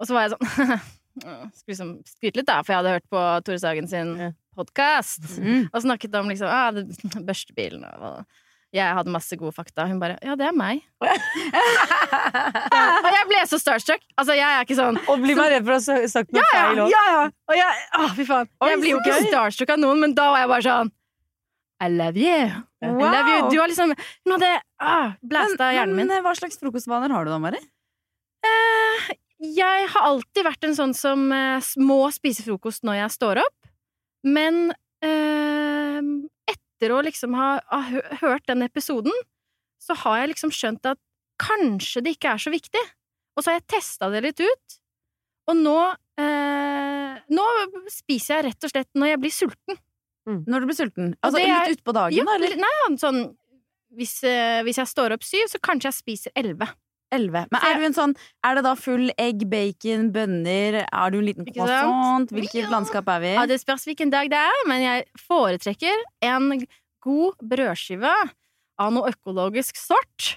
og 0.00 0.06
så 0.08 0.16
var 0.16 0.26
jeg 0.28 0.36
sånn 0.36 0.78
Skulle 1.14 1.68
liksom 1.70 1.90
skryte 2.10 2.40
litt, 2.40 2.48
da, 2.48 2.56
for 2.64 2.72
jeg 2.74 2.80
hadde 2.80 2.94
hørt 2.96 3.04
på 3.12 3.20
Tore 3.46 3.58
Sagen 3.62 3.86
sin 3.90 4.16
podkast, 4.56 5.22
Mm. 5.38 5.68
og 5.70 5.82
snakket 5.84 6.14
om 6.18 6.26
liksom 6.30 6.48
ah, 6.50 6.70
det- 6.74 6.96
børstebilen 7.28 7.84
og 7.86 8.24
jeg 8.74 8.94
hadde 8.98 9.12
masse 9.14 9.36
gode 9.38 9.54
fakta. 9.54 9.86
Hun 9.86 10.00
bare 10.02 10.16
'ja, 10.18 10.34
det 10.34 10.48
er 10.48 10.54
meg'. 10.56 10.82
og 13.04 13.10
jeg 13.14 13.24
ble 13.30 13.40
så 13.46 13.58
starstruck. 13.62 14.02
Altså, 14.18 14.34
jeg 14.34 14.48
er 14.48 14.64
ikke 14.66 14.78
sånn 14.78 14.98
Og 15.08 15.20
blir 15.22 15.36
man 15.38 15.50
redd 15.52 15.66
for 15.66 15.76
å 15.76 15.78
ha 15.78 16.08
sagt 16.10 16.32
noe 16.34 16.42
ja, 16.42 16.48
feil 16.50 16.80
ja, 16.80 16.84
òg? 16.84 16.90
ja, 16.90 17.04
ja. 17.12 17.22
Og 17.50 17.54
jeg, 17.58 17.84
å, 17.98 18.08
fy 18.16 18.26
faen. 18.26 18.50
Oi, 18.58 18.70
Jeg 18.72 18.80
blir 18.82 18.90
jo 18.90 19.00
ikke 19.02 19.20
starstruck 19.28 19.74
av 19.76 19.82
noen, 19.84 20.02
men 20.02 20.14
da 20.18 20.26
var 20.32 20.42
jeg 20.42 20.50
bare 20.54 20.66
sånn 20.66 20.92
I 21.84 21.88
love 21.92 22.18
you. 22.18 22.42
I 22.82 22.90
love 22.90 23.30
you. 23.30 23.40
Du 23.52 23.56
har 23.60 23.70
liksom 23.70 23.94
Hun 23.94 24.36
hadde 24.36 24.52
ah, 24.80 25.14
blæsta 25.22 25.70
hjernen 25.74 25.94
min. 25.94 26.08
Men, 26.08 26.18
eh, 26.18 26.24
hva 26.24 26.34
slags 26.38 26.58
frokostvaner 26.58 27.14
har 27.14 27.26
du 27.26 27.30
da, 27.30 27.38
Mari? 27.42 27.62
Jeg 29.44 29.88
har 29.92 30.06
alltid 30.08 30.46
vært 30.46 30.66
en 30.66 30.76
sånn 30.76 30.94
som 30.96 31.30
eh, 31.34 31.72
må 31.78 32.00
spise 32.14 32.44
frokost 32.46 32.84
når 32.86 33.02
jeg 33.02 33.16
står 33.18 33.42
opp, 33.44 33.58
men 34.24 34.72
eh, 35.04 36.00
etter 36.84 36.92
å 36.94 37.02
liksom 37.04 37.34
ha, 37.38 37.60
ha 37.70 37.80
hørt 38.20 38.44
den 38.50 38.62
episoden, 38.66 39.12
så 39.80 39.96
har 40.04 40.20
jeg 40.20 40.34
liksom 40.34 40.52
skjønt 40.52 40.84
at 40.90 40.98
kanskje 41.40 42.02
det 42.04 42.14
ikke 42.16 42.34
er 42.34 42.42
så 42.42 42.52
viktig. 42.52 42.82
Og 43.34 43.42
så 43.42 43.50
har 43.50 43.58
jeg 43.58 43.68
testa 43.72 44.10
det 44.12 44.20
litt 44.22 44.40
ut, 44.44 44.76
og 45.50 45.56
nå 45.60 45.78
eh, 46.20 47.18
Nå 47.34 47.44
spiser 47.88 48.36
jeg 48.36 48.44
rett 48.50 48.64
og 48.66 48.70
slett 48.72 48.88
når 48.98 49.08
jeg 49.14 49.20
blir 49.22 49.32
sulten. 49.32 49.78
Når 50.28 50.60
du 50.60 50.66
blir 50.68 50.76
sulten? 50.76 51.10
Altså 51.24 51.40
er- 51.40 51.68
litt 51.70 51.78
utpå 51.80 51.92
dagen, 51.96 52.16
Ja, 52.16 52.24
da? 52.24 52.34
Eller 52.36 52.52
eller- 52.52 52.60
nei, 52.64 52.96
sånn 53.00 53.36
hvis, 53.94 54.22
eh, 54.24 54.62
hvis 54.64 54.76
jeg 54.80 54.88
står 54.90 55.12
opp 55.14 55.22
syv, 55.24 55.46
så 55.48 55.58
kanskje 55.60 55.88
jeg 55.88 55.94
spiser 55.94 56.32
elleve. 56.36 56.68
Elleve? 57.12 57.44
Men 57.52 57.66
er 57.68 57.80
du 57.80 57.86
en 57.88 57.96
sånn 57.96 58.14
Er 58.46 58.58
det 58.58 58.64
da 58.66 58.74
full 58.78 59.10
egg, 59.20 59.44
bacon, 59.50 60.08
bønner? 60.14 60.80
Er 60.86 61.12
du 61.12 61.18
en 61.20 61.28
liten 61.28 61.48
croissant? 61.48 62.32
Hvilket 62.34 62.70
landskap 62.72 63.08
er 63.16 63.22
vi 63.24 63.32
i? 63.32 63.36
Ja, 63.38 63.46
det 63.50 63.60
spørs 63.62 63.86
hvilken 63.88 64.12
dag 64.14 64.30
det 64.32 64.40
er, 64.40 64.64
men 64.70 64.82
jeg 64.84 65.06
foretrekker 65.26 66.04
en 66.30 66.66
god 67.04 67.40
brødskive 67.44 68.12
av 68.80 68.92
noe 68.94 69.12
økologisk 69.12 69.78
sort. 69.78 70.34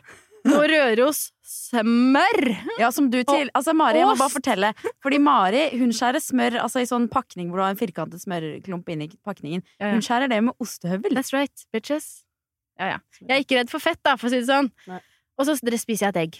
Noe 0.47 0.67
Røros 0.71 1.29
smør. 1.47 2.43
Ja, 2.79 2.91
som 2.93 3.09
du 3.11 3.19
til 3.23 3.49
Altså, 3.55 3.73
Mari, 3.77 4.01
jeg 4.01 4.09
må 4.09 4.17
bare 4.19 4.35
fortelle. 4.35 4.71
Fordi 5.03 5.19
Mari 5.23 5.63
hun 5.79 5.93
skjærer 5.97 6.23
smør 6.23 6.59
altså 6.65 6.83
i 6.83 6.89
sånn 6.89 7.07
pakning 7.11 7.49
hvor 7.49 7.61
du 7.61 7.65
har 7.65 7.75
en 7.75 7.79
firkantet 7.79 8.23
smørklump 8.23 8.93
inni 8.93 9.09
pakningen. 9.27 9.65
Hun 9.81 10.03
skjærer 10.05 10.31
det 10.31 10.43
med 10.49 10.63
ostehøvel. 10.63 11.15
That's 11.17 11.33
right, 11.35 11.67
bitches. 11.73 12.27
Ja, 12.77 12.93
ja. 12.93 12.99
Jeg 13.23 13.33
er 13.33 13.45
ikke 13.45 13.57
redd 13.57 13.71
for 13.73 13.81
fett, 13.81 13.99
da, 14.05 14.13
for 14.19 14.29
å 14.29 14.33
si 14.33 14.43
det 14.43 14.49
sånn. 14.51 14.69
Og 15.37 15.47
så 15.47 15.55
spiser 15.57 16.07
jeg 16.07 16.13
et 16.13 16.21
egg. 16.25 16.39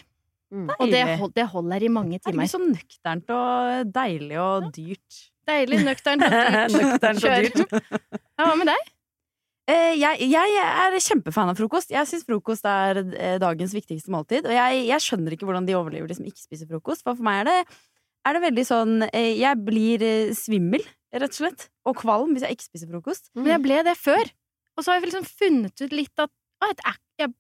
Mm. 0.54 0.68
Og 0.78 0.92
det, 0.92 1.02
hold, 1.20 1.32
det 1.36 1.48
holder 1.52 1.84
i 1.84 1.90
mange 1.92 2.20
timer. 2.20 2.32
Det 2.32 2.38
er 2.38 2.44
liksom 2.46 2.68
så 2.68 2.76
nøkternt 2.76 3.34
og 3.36 3.90
deilig 3.96 4.38
og 4.40 4.70
dyrt. 4.76 5.24
Deilig, 5.48 5.82
nøkternt 5.88 6.24
og 6.28 6.36
dyrt. 6.36 6.76
Nøkternt 6.78 7.26
og 7.26 7.26
Kjør. 7.26 7.50
dyrt. 7.58 7.90
Ja, 8.38 8.46
hva 8.46 8.54
med 8.60 8.72
deg? 8.72 8.94
Eh, 9.68 9.98
jeg, 10.00 10.30
jeg 10.32 10.60
er 10.64 10.96
kjempefan 11.04 11.52
av 11.52 11.60
frokost. 11.60 11.92
Jeg 11.92 12.08
syns 12.08 12.24
frokost 12.28 12.68
er 12.72 13.02
eh, 13.04 13.36
dagens 13.44 13.76
viktigste 13.76 14.14
måltid. 14.14 14.48
Og 14.48 14.56
jeg, 14.56 14.86
jeg 14.88 15.04
skjønner 15.04 15.36
ikke 15.36 15.50
hvordan 15.50 15.68
de 15.68 15.76
overlever 15.76 16.08
de 16.08 16.16
som 16.16 16.28
ikke 16.30 16.46
spiser 16.46 16.70
frokost. 16.72 17.04
For 17.04 17.18
for 17.20 17.28
meg 17.28 17.42
er 17.42 17.50
det, 17.50 17.80
er 18.28 18.38
det 18.38 18.44
veldig 18.46 18.66
sånn 18.68 18.94
eh, 19.10 19.34
Jeg 19.36 19.60
blir 19.68 20.06
svimmel, 20.38 20.86
rett 21.12 21.36
og 21.36 21.42
slett. 21.42 21.68
Og 21.88 22.00
kvalm 22.00 22.32
hvis 22.36 22.48
jeg 22.48 22.56
ikke 22.56 22.70
spiser 22.70 22.94
frokost. 22.94 23.28
Men 23.36 23.58
jeg 23.58 23.66
ble 23.68 23.82
det 23.90 23.98
før. 24.00 24.32
Og 24.78 24.86
så 24.86 24.94
har 24.94 25.02
jeg 25.02 25.10
liksom 25.10 25.28
funnet 25.28 25.84
ut 25.84 26.00
litt 26.00 26.24
at 26.24 26.32
jeg, 27.20 27.34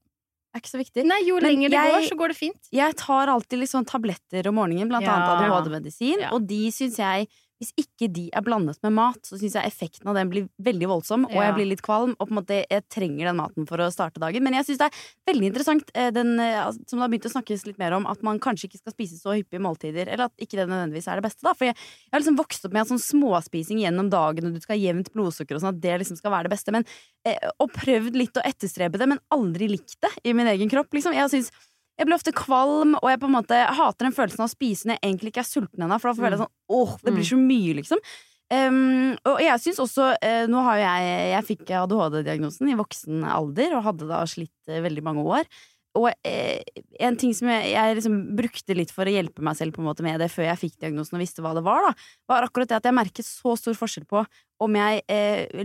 er 0.55 0.61
ikke 0.61 0.71
så 0.71 0.79
viktig. 0.81 1.03
Nei, 1.05 1.19
jo 1.27 1.35
Men 1.35 1.43
lenger 1.51 1.69
det 1.69 1.81
går, 1.91 2.05
så 2.09 2.17
går 2.17 2.27
det 2.33 2.37
fint. 2.37 2.69
Jeg 2.71 2.95
tar 2.95 3.27
alltid 3.27 3.59
sånn 3.69 3.85
tabletter 3.85 4.47
om 4.47 4.55
morgenen, 4.55 4.87
blant 4.89 5.03
Ja. 5.05 5.15
annet 5.17 5.51
ADHD-medisin. 5.51 6.31
Og 6.31 6.47
de 6.47 6.67
syns 6.71 6.97
jeg 6.97 7.27
hvis 7.57 7.71
ikke 7.79 8.09
de 8.13 8.27
er 8.35 8.43
blandet 8.45 8.77
med 8.85 8.93
mat, 8.93 9.19
så 9.25 9.37
syns 9.39 9.55
jeg 9.57 9.65
effekten 9.65 10.09
av 10.11 10.17
den 10.17 10.29
blir 10.29 10.45
veldig 10.61 10.89
voldsom. 10.91 11.25
Og 11.25 11.37
jeg 11.41 11.55
blir 11.55 11.69
litt 11.71 11.81
kvalm, 11.85 12.13
og 12.17 12.27
på 12.27 12.33
en 12.33 12.37
måte 12.37 12.59
jeg 12.59 12.85
trenger 12.93 13.31
den 13.31 13.39
maten 13.39 13.65
for 13.69 13.81
å 13.81 13.89
starte 13.93 14.21
dagen. 14.21 14.45
Men 14.45 14.59
jeg 14.59 14.67
syns 14.67 14.81
det 14.83 14.89
er 14.91 15.07
veldig 15.31 15.49
interessant, 15.49 15.89
eh, 15.97 16.11
den, 16.13 16.35
eh, 16.39 16.59
altså, 16.61 16.83
som 16.85 16.99
det 16.99 17.05
har 17.05 17.13
begynt 17.13 17.29
å 17.29 17.33
snakkes 17.33 17.65
litt 17.65 17.79
mer 17.81 17.95
om, 17.97 18.05
at 18.05 18.21
man 18.21 18.41
kanskje 18.43 18.69
ikke 18.69 18.81
skal 18.83 18.93
spise 18.93 19.17
så 19.17 19.33
hyppige 19.33 19.63
måltider. 19.63 20.05
Eller 20.05 20.27
at 20.29 20.37
ikke 20.37 20.59
det 20.59 20.67
nødvendigvis 20.69 21.09
er 21.09 21.17
det 21.17 21.25
beste, 21.25 21.41
da. 21.41 21.55
For 21.57 21.65
jeg, 21.65 21.75
jeg 21.75 22.13
har 22.13 22.21
liksom 22.21 22.37
vokst 22.37 22.67
opp 22.67 22.75
med 22.77 22.85
at 22.85 22.91
sånn 22.93 23.05
småspising 23.07 23.81
gjennom 23.81 24.11
dagen, 24.13 24.51
og 24.51 24.53
du 24.53 24.61
skal 24.61 24.77
ha 24.77 24.83
jevnt 24.83 25.09
blodsukker 25.15 25.57
og 25.57 25.65
sånn, 25.65 25.73
at 25.73 25.81
det 25.81 25.97
liksom 26.03 26.21
skal 26.21 26.35
være 26.35 26.49
det 26.49 26.53
beste. 26.53 26.75
Men, 26.75 26.85
eh, 27.25 27.49
og 27.57 27.73
prøvd 27.73 28.21
litt 28.21 28.37
å 28.37 28.45
etterstrebe 28.45 29.01
det, 29.01 29.09
men 29.09 29.23
aldri 29.33 29.71
likt 29.73 29.97
det 30.05 30.13
i 30.23 30.37
min 30.37 30.45
egen 30.53 30.69
kropp, 30.69 30.93
liksom. 30.93 31.17
Jeg 31.17 31.33
synes 31.33 31.51
jeg 31.97 32.05
blir 32.05 32.17
ofte 32.17 32.33
kvalm, 32.37 32.95
og 32.99 33.09
jeg 33.09 33.19
på 33.21 33.29
en 33.29 33.35
måte 33.39 33.59
hater 33.79 34.05
den 34.05 34.15
følelsen 34.15 34.43
av 34.43 34.49
å 34.49 34.53
spise 34.53 34.87
når 34.87 34.99
jeg 34.99 35.09
egentlig 35.09 35.31
ikke 35.33 35.43
er 35.43 35.49
sulten 35.49 35.85
ennå. 35.85 35.97
For 36.01 36.11
da 36.11 36.17
føler 36.19 36.35
jeg 36.35 36.43
sånn 36.43 36.77
åh, 36.77 36.97
det 37.01 37.13
blir 37.15 37.25
så 37.25 37.39
mye, 37.41 37.77
liksom. 37.79 38.03
Um, 38.47 39.15
og 39.27 39.41
jeg 39.43 39.59
syns 39.59 39.81
også 39.83 40.05
uh, 40.15 40.43
Nå 40.47 40.61
har 40.63 40.77
jo 40.77 40.83
jeg 40.85 41.23
Jeg 41.33 41.45
fikk 41.49 41.71
ADHD-diagnosen 41.81 42.69
i 42.71 42.77
voksen 42.79 43.25
alder, 43.27 43.73
og 43.75 43.83
hadde 43.89 44.07
da 44.07 44.21
slitt 44.29 44.71
uh, 44.71 44.77
veldig 44.85 45.03
mange 45.03 45.25
år. 45.25 45.49
Og 45.97 46.11
eh, 46.29 46.61
en 47.01 47.15
ting 47.17 47.31
som 47.33 47.49
jeg, 47.49 47.71
jeg 47.73 47.95
liksom 47.97 48.17
brukte 48.37 48.75
litt 48.77 48.91
for 48.93 49.09
å 49.09 49.13
hjelpe 49.15 49.41
meg 49.41 49.57
selv 49.57 49.73
på 49.73 49.81
en 49.81 49.87
måte 49.87 50.05
med 50.05 50.19
det 50.21 50.27
før 50.29 50.45
jeg 50.45 50.61
fikk 50.61 50.75
diagnosen 50.83 51.17
og 51.17 51.23
visste 51.23 51.41
hva 51.41 51.55
det 51.57 51.63
var, 51.65 51.87
da, 51.87 52.09
var 52.29 52.45
akkurat 52.45 52.69
det 52.69 52.77
at 52.77 52.85
jeg 52.85 52.93
merket 52.93 53.25
så 53.25 53.55
stor 53.57 53.73
forskjell 53.79 54.05
på 54.05 54.21
om 54.61 54.77
jeg 54.77 55.01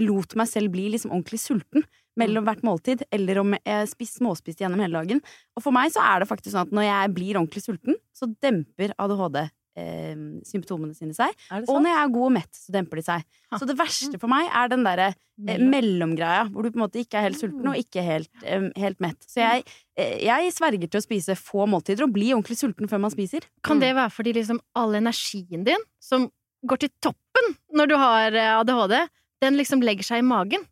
lot 0.01 0.33
meg 0.40 0.49
selv 0.49 0.73
bli 0.73 0.87
liksom 0.95 1.12
ordentlig 1.12 1.42
sulten 1.42 1.85
mellom 2.20 2.44
hvert 2.46 2.64
måltid, 2.66 3.07
eller 3.14 3.40
om 3.42 3.57
jeg 3.57 3.88
spist, 3.90 4.18
småspiste 4.20 4.64
gjennom 4.64 4.83
hele 4.85 5.01
dagen. 5.01 5.22
Og 5.57 5.64
for 5.64 5.75
meg 5.75 5.92
så 5.94 6.05
er 6.05 6.22
det 6.22 6.31
faktisk 6.31 6.55
sånn 6.55 6.68
at 6.68 6.77
når 6.77 6.88
jeg 6.88 7.16
blir 7.16 7.40
ordentlig 7.40 7.64
sulten, 7.64 7.98
så 8.16 8.29
demper 8.44 8.94
ADHD 9.01 9.44
eh, 9.79 10.16
symptomene 10.48 10.96
sine 10.96 11.14
seg. 11.16 11.33
Og 11.62 11.79
når 11.79 11.90
jeg 11.90 12.01
er 12.01 12.12
god 12.16 12.27
og 12.29 12.35
mett, 12.37 12.51
så 12.57 12.75
demper 12.75 13.01
de 13.01 13.07
seg. 13.07 13.25
Ha. 13.53 13.61
Så 13.61 13.68
det 13.68 13.77
verste 13.79 14.20
for 14.20 14.33
meg 14.33 14.48
er 14.48 14.72
den 14.72 14.85
derre 14.87 15.09
eh, 15.12 15.62
mellomgreia, 15.62 16.44
hvor 16.51 16.66
du 16.66 16.72
på 16.72 16.81
en 16.81 16.85
måte 16.85 17.03
ikke 17.03 17.20
er 17.20 17.29
helt 17.29 17.40
sulten 17.40 17.70
og 17.72 17.79
ikke 17.81 18.05
helt, 18.07 18.33
eh, 18.44 18.68
helt 18.83 19.01
mett. 19.05 19.18
Så 19.29 19.42
jeg, 19.42 19.64
eh, 19.96 20.18
jeg 20.27 20.53
sverger 20.57 20.92
til 20.92 21.03
å 21.03 21.07
spise 21.07 21.38
få 21.38 21.66
måltider 21.70 22.07
og 22.07 22.14
bli 22.16 22.33
ordentlig 22.35 22.59
sulten 22.61 22.90
før 22.90 23.05
man 23.07 23.14
spiser. 23.14 23.46
Kan 23.64 23.83
det 23.83 23.94
være 23.98 24.12
fordi 24.12 24.37
liksom 24.40 24.61
all 24.79 24.98
energien 25.01 25.66
din, 25.68 25.88
som 26.03 26.29
går 26.68 26.85
til 26.85 26.92
toppen 27.03 27.57
når 27.75 27.90
du 27.90 27.96
har 27.98 28.37
eh, 28.37 28.55
ADHD, 28.61 29.01
den 29.42 29.59
liksom 29.59 29.83
legger 29.83 30.07
seg 30.07 30.22
i 30.22 30.27
magen? 30.27 30.68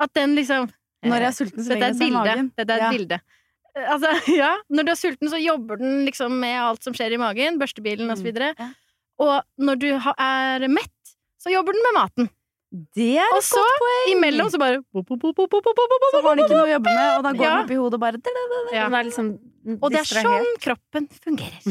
At 0.00 0.12
den 0.16 0.34
liksom 0.38 0.68
Når 1.04 1.16
jeg 1.16 1.22
er 1.22 1.28
eh, 1.28 1.36
sulten, 1.36 1.64
så 1.64 1.72
legger 1.72 1.90
jeg 1.90 2.00
seg 2.00 2.10
i 2.10 2.16
magen. 2.16 2.50
Dette 2.56 2.74
er 2.74 2.80
et 2.80 2.84
ja. 2.84 2.90
bilde. 2.92 3.20
Eh, 3.76 3.86
altså, 3.94 4.12
ja. 4.42 4.50
Når 4.68 4.88
du 4.88 4.92
er 4.92 5.00
sulten, 5.00 5.32
så 5.32 5.40
jobber 5.40 5.80
den 5.80 6.02
liksom 6.08 6.36
med 6.42 6.58
alt 6.60 6.84
som 6.84 6.96
skjer 6.96 7.16
i 7.16 7.20
magen. 7.20 7.60
Børstebilen 7.60 8.12
osv. 8.12 8.28
Mm. 8.32 8.50
Ja. 8.50 8.68
Og 9.20 9.34
når 9.60 9.80
du 9.80 9.88
er 9.94 10.68
mett, 10.72 11.16
så 11.40 11.52
jobber 11.52 11.76
den 11.76 11.88
med 11.88 11.96
maten. 11.96 12.30
Det 12.70 13.16
er 13.18 13.32
og 13.34 13.40
et 13.40 13.48
så, 13.48 13.58
godt 13.58 13.80
poeng! 13.82 13.98
Og 13.98 14.06
så 14.06 14.12
imellom 14.14 14.50
så 14.52 14.58
bare 14.62 14.76
Så 14.78 16.20
har 16.22 16.36
den 16.36 16.44
ikke 16.44 16.54
noe 16.54 16.68
å 16.68 16.70
jobbe 16.70 16.92
med, 16.94 17.08
og 17.16 17.24
da 17.24 17.32
går 17.34 17.44
ja. 17.44 17.50
den 17.50 17.64
opp 17.64 17.72
i 17.74 17.78
hodet 17.80 17.98
og 17.98 18.04
bare 18.04 18.20
da, 18.20 18.34
da, 18.36 18.60
da. 18.70 19.00
Liksom 19.08 19.32
og 19.60 19.90
det 19.92 19.98
er 20.00 20.08
sånn 20.08 20.46
kroppen 20.62 21.06
fungerer. 21.20 21.60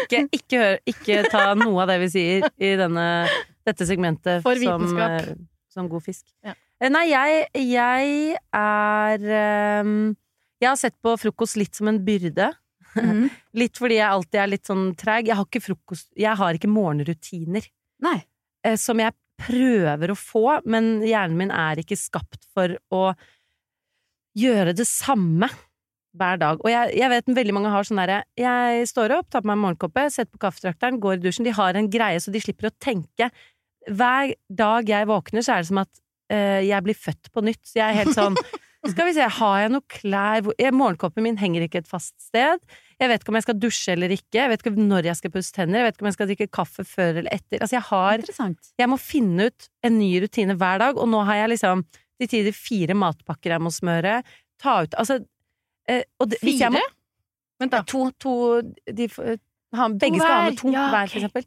ikke, 0.00 0.18
ikke, 0.36 0.58
hør, 0.58 0.76
ikke 0.92 1.22
ta 1.32 1.54
noe 1.56 1.86
av 1.86 1.92
det 1.92 1.96
vi 2.02 2.08
sier 2.12 2.44
i 2.60 2.74
denne, 2.76 3.06
dette 3.64 3.86
segmentet 3.88 4.44
For 4.44 4.58
eh, 4.58 4.66
vitenskap 4.66 5.30
som 5.72 5.88
god 5.90 6.04
fisk. 6.04 6.24
Ja. 6.46 6.54
Eh, 6.80 6.90
Nei, 6.92 7.06
jeg, 7.12 7.46
jeg 7.70 8.36
er 8.56 9.24
um, 9.84 9.94
Jeg 10.60 10.68
har 10.68 10.78
sett 10.80 10.96
på 11.02 11.14
frokost 11.20 11.56
litt 11.60 11.76
som 11.78 11.88
en 11.92 12.00
byrde. 12.04 12.50
Mhm. 12.96 13.28
Litt 13.60 13.78
fordi 13.78 14.00
jeg 14.00 14.10
alltid 14.10 14.38
er 14.42 14.48
litt 14.50 14.66
sånn 14.66 14.88
treig. 14.98 15.28
Jeg 15.30 15.36
har 15.38 15.46
ikke 15.46 15.62
frokost 15.62 16.08
Jeg 16.18 16.34
har 16.40 16.56
ikke 16.58 16.70
morgenrutiner 16.70 17.68
Nei. 18.02 18.16
eh, 18.66 18.74
som 18.78 18.98
jeg 18.98 19.14
prøver 19.40 20.10
å 20.12 20.18
få, 20.18 20.42
men 20.68 20.98
hjernen 21.06 21.38
min 21.38 21.52
er 21.54 21.78
ikke 21.80 21.96
skapt 21.96 22.42
for 22.52 22.74
å 22.92 23.12
gjøre 24.38 24.74
det 24.76 24.86
samme 24.90 25.48
hver 26.18 26.40
dag. 26.42 26.58
Og 26.64 26.70
jeg, 26.72 26.92
jeg 26.98 27.10
vet 27.12 27.30
veldig 27.38 27.54
mange 27.54 27.70
har 27.72 27.86
sånn 27.86 28.00
derre 28.02 28.20
Jeg 28.38 28.88
står 28.90 29.14
opp, 29.20 29.28
tar 29.30 29.44
på 29.44 29.50
meg 29.50 29.58
en 29.58 29.64
morgenkoppe, 29.64 30.08
setter 30.10 30.32
på 30.34 30.42
kaffetrakteren, 30.42 30.98
går 31.02 31.18
i 31.20 31.24
dusjen. 31.28 31.46
De 31.46 31.54
har 31.54 31.78
en 31.78 31.90
greie 31.90 32.18
så 32.22 32.34
de 32.34 32.42
slipper 32.42 32.70
å 32.70 32.76
tenke. 32.82 33.30
Hver 33.88 34.34
dag 34.52 34.90
jeg 34.90 35.08
våkner, 35.08 35.44
så 35.44 35.54
er 35.54 35.62
det 35.62 35.70
som 35.70 35.80
at 35.82 35.92
uh, 36.32 36.60
jeg 36.64 36.84
blir 36.86 36.98
født 36.98 37.30
på 37.32 37.44
nytt. 37.46 37.62
Så 37.64 37.80
jeg 37.80 37.86
er 37.86 38.02
helt 38.02 38.16
sånn 38.16 38.36
Skal 38.88 39.10
vi 39.10 39.12
se, 39.12 39.26
har 39.36 39.56
jeg 39.60 39.70
noe 39.74 39.84
klær 39.92 40.46
Morgenkoppen 40.72 41.26
min 41.26 41.36
henger 41.36 41.66
ikke 41.66 41.82
et 41.82 41.88
fast 41.88 42.14
sted. 42.16 42.62
Jeg 42.96 43.10
vet 43.10 43.20
ikke 43.20 43.32
om 43.32 43.36
jeg 43.36 43.44
skal 43.44 43.58
dusje 43.60 43.92
eller 43.92 44.14
ikke. 44.14 44.38
Jeg 44.38 44.48
vet 44.48 44.62
ikke 44.64 44.72
når 44.78 45.08
jeg 45.10 45.18
skal 45.18 45.32
pusse 45.34 45.52
tenner. 45.52 45.82
Jeg 45.82 45.86
vet 45.86 45.98
ikke 45.98 46.06
om 46.06 46.08
jeg 46.08 46.16
skal 46.16 46.30
drikke 46.30 46.46
kaffe 46.56 46.84
før 46.88 47.20
eller 47.20 47.28
etter. 47.28 47.58
Altså, 47.60 47.76
jeg 47.76 47.84
har 47.90 48.24
Jeg 48.80 48.88
må 48.88 48.96
finne 48.96 49.50
ut 49.50 49.68
en 49.84 49.98
ny 49.98 50.08
rutine 50.24 50.56
hver 50.56 50.80
dag, 50.80 50.96
og 50.96 51.12
nå 51.12 51.20
har 51.28 51.42
jeg 51.42 51.52
liksom 51.58 51.84
til 52.20 52.32
tider 52.32 52.56
fire 52.56 52.96
matpakker 52.96 53.52
jeg 53.52 53.64
må 53.64 53.72
smøre. 53.72 54.22
Ta 54.60 54.80
ut 54.84 54.96
Altså 55.00 55.18
eh, 55.88 56.02
og 56.20 56.32
det, 56.32 56.40
Fire? 56.40 56.72
må, 56.72 56.80
Vent, 57.60 57.72
da. 57.72 57.82
To, 57.84 58.06
to 58.16 58.34
de, 58.88 59.08
Begge 59.70 60.18
skal 60.18 60.34
ha 60.34 60.42
med 60.48 60.58
to 60.58 60.72
Ja, 60.74 60.88
ok. 60.90 61.10
for 61.12 61.20
eksempel. 61.20 61.44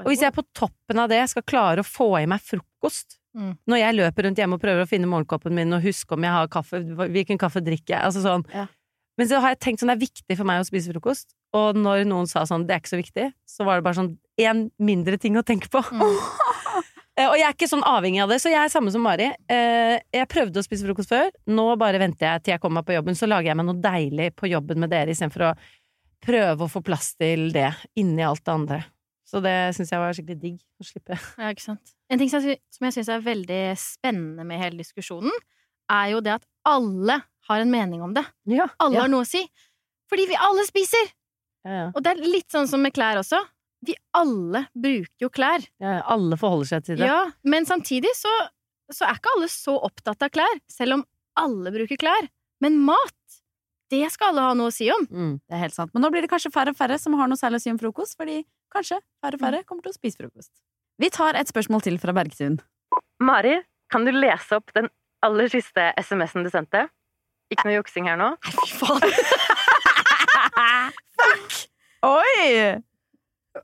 Og 0.00 0.10
hvis 0.10 0.24
jeg 0.24 0.32
på 0.32 0.44
toppen 0.56 0.98
av 1.02 1.10
det 1.12 1.22
skal 1.28 1.44
klare 1.44 1.84
å 1.84 1.86
få 1.86 2.10
i 2.22 2.26
meg 2.26 2.40
frokost 2.40 3.18
Mm. 3.36 3.52
Når 3.68 3.80
jeg 3.82 3.96
løper 3.98 4.24
rundt 4.24 4.38
hjemme 4.40 4.56
og 4.56 4.62
prøver 4.62 4.86
å 4.86 4.88
finne 4.88 5.08
morgenkoppen 5.10 5.52
min 5.52 5.76
og 5.76 5.82
huske 5.84 6.16
om 6.16 6.24
jeg 6.24 6.32
har 6.32 6.48
kaffe, 6.48 6.80
hvilken 7.12 7.36
kaffe 7.36 7.60
drikker 7.60 7.92
jeg, 7.92 8.00
altså 8.08 8.22
sånn. 8.24 8.46
Ja. 8.48 8.64
Men 9.20 9.28
så 9.28 9.40
har 9.44 9.52
jeg 9.52 9.60
tenkt 9.64 9.82
sånn, 9.82 9.92
det 9.92 9.96
er 9.98 10.06
viktig 10.06 10.36
for 10.38 10.48
meg 10.48 10.62
å 10.62 10.64
spise 10.68 10.92
frokost, 10.92 11.34
og 11.56 11.76
når 11.76 12.06
noen 12.08 12.28
sa 12.28 12.46
sånn, 12.48 12.66
det 12.68 12.76
er 12.76 12.80
ikke 12.80 12.94
så 12.94 13.00
viktig, 13.00 13.26
så 13.48 13.68
var 13.68 13.76
det 13.78 13.84
bare 13.86 13.98
sånn 14.00 14.10
én 14.40 14.66
mindre 14.80 15.20
ting 15.20 15.36
å 15.36 15.44
tenke 15.44 15.68
på. 15.72 15.84
Mm. 15.84 16.00
og 17.28 17.36
jeg 17.36 17.46
er 17.48 17.54
ikke 17.54 17.68
sånn 17.68 17.84
avhengig 17.88 18.24
av 18.24 18.32
det, 18.32 18.40
så 18.40 18.52
jeg 18.52 18.60
er 18.62 18.72
samme 18.72 18.92
som 18.92 19.04
Mari. 19.04 19.28
Eh, 19.52 19.98
Jeg 20.16 20.28
prøvde 20.32 20.60
å 20.60 20.64
spise 20.64 20.88
frokost 20.88 21.12
før, 21.12 21.28
nå 21.48 21.68
bare 21.80 22.00
venter 22.00 22.28
jeg 22.30 22.44
til 22.44 22.56
jeg 22.56 22.64
kommer 22.64 22.80
meg 22.80 22.88
på 22.88 22.96
jobben, 22.96 23.16
så 23.20 23.28
lager 23.28 23.52
jeg 23.52 23.60
meg 23.60 23.68
noe 23.68 23.80
deilig 23.84 24.30
på 24.36 24.48
jobben 24.48 24.80
med 24.80 24.92
dere, 24.96 25.12
istedenfor 25.12 25.50
å 25.50 25.56
prøve 26.24 26.66
å 26.66 26.70
få 26.70 26.82
plass 26.84 27.12
til 27.18 27.48
det 27.54 27.70
inni 27.98 28.24
alt 28.26 28.44
det 28.46 28.52
andre. 28.54 28.78
Så 29.26 29.40
det 29.42 29.54
syns 29.74 29.90
jeg 29.90 29.98
var 30.00 30.14
skikkelig 30.14 30.38
digg 30.42 30.58
å 30.80 30.86
slippe. 30.86 31.16
Ja, 31.38 31.50
ikke 31.50 31.64
sant. 31.64 31.94
En 32.10 32.20
ting 32.20 32.30
som 32.30 32.44
jeg 32.46 32.60
sy- 32.70 32.90
syns 32.94 33.08
er 33.10 33.24
veldig 33.26 33.60
spennende 33.80 34.44
med 34.46 34.60
hele 34.62 34.78
diskusjonen, 34.78 35.34
er 35.90 36.12
jo 36.14 36.20
det 36.22 36.36
at 36.38 36.46
alle 36.66 37.20
har 37.48 37.62
en 37.62 37.70
mening 37.70 38.02
om 38.02 38.14
det. 38.14 38.22
Ja, 38.50 38.68
Alle 38.82 38.94
ja, 38.98 39.02
har 39.04 39.10
noe 39.10 39.24
å 39.26 39.28
si. 39.28 39.42
Fordi 40.10 40.28
vi 40.30 40.38
alle 40.38 40.64
spiser! 40.68 41.10
ja, 41.66 41.72
ja. 41.80 41.86
Og 41.94 42.02
det 42.06 42.12
er 42.14 42.22
litt 42.22 42.50
sånn 42.54 42.68
som 42.70 42.82
med 42.82 42.94
klær 42.94 43.18
også. 43.18 43.40
Vi 43.86 43.94
alle 44.14 44.64
bruker 44.74 45.26
jo 45.26 45.28
klær. 45.34 45.62
Alle 45.82 46.38
forholder 46.38 46.70
seg 46.70 46.84
til 46.86 46.98
det. 47.02 47.06
Ja, 47.10 47.24
men 47.46 47.66
samtidig 47.66 48.12
så, 48.18 48.30
så 48.94 49.06
er 49.06 49.18
ikke 49.18 49.34
alle 49.34 49.50
så 49.50 49.74
opptatt 49.86 50.22
av 50.26 50.30
klær, 50.34 50.60
selv 50.70 51.00
om 51.00 51.04
alle 51.42 51.74
bruker 51.74 51.98
klær. 52.00 52.30
Men 52.62 52.78
mat, 52.86 53.12
det 53.92 54.02
skal 54.12 54.32
alle 54.32 54.44
ha 54.48 54.54
noe 54.58 54.70
å 54.70 54.74
si 54.74 54.88
om. 54.92 55.06
Mm. 55.06 55.34
Det 55.46 55.56
er 55.56 55.62
helt 55.66 55.76
sant. 55.76 55.92
Men 55.94 56.04
nå 56.04 56.10
blir 56.14 56.24
det 56.24 56.30
kanskje 56.32 56.52
færre 56.54 56.72
og 56.74 56.78
færre 56.78 56.98
som 56.98 57.14
har 57.18 57.30
noe 57.30 57.38
særlig 57.38 57.60
å 57.60 57.64
si 57.66 57.72
om 57.72 57.80
frokost, 57.80 58.16
fordi 58.18 58.40
kanskje 58.74 58.98
færre 59.22 59.38
og 59.38 59.44
færre 59.44 59.62
kommer 59.68 59.86
til 59.86 59.94
å 59.94 59.98
spise 59.98 60.18
frokost. 60.20 60.52
Vi 61.02 61.10
tar 61.12 61.38
et 61.38 61.50
spørsmål 61.50 61.84
til 61.84 61.98
fra 62.02 62.14
Bergtun. 62.16 62.58
Mari, 63.22 63.54
kan 63.92 64.06
du 64.06 64.12
lese 64.14 64.58
opp 64.58 64.72
den 64.76 64.88
aller 65.26 65.50
siste 65.52 65.90
SMS-en 66.00 66.46
du 66.46 66.50
sendte? 66.52 66.86
Ikke 67.52 67.68
noe 67.68 67.78
juksing 67.78 68.08
her 68.10 68.18
nå. 68.18 68.32
Nei, 68.42 68.52
fy 68.58 68.68
faen! 68.80 69.02
Fuck! 71.16 71.56
Oi! 72.06 72.76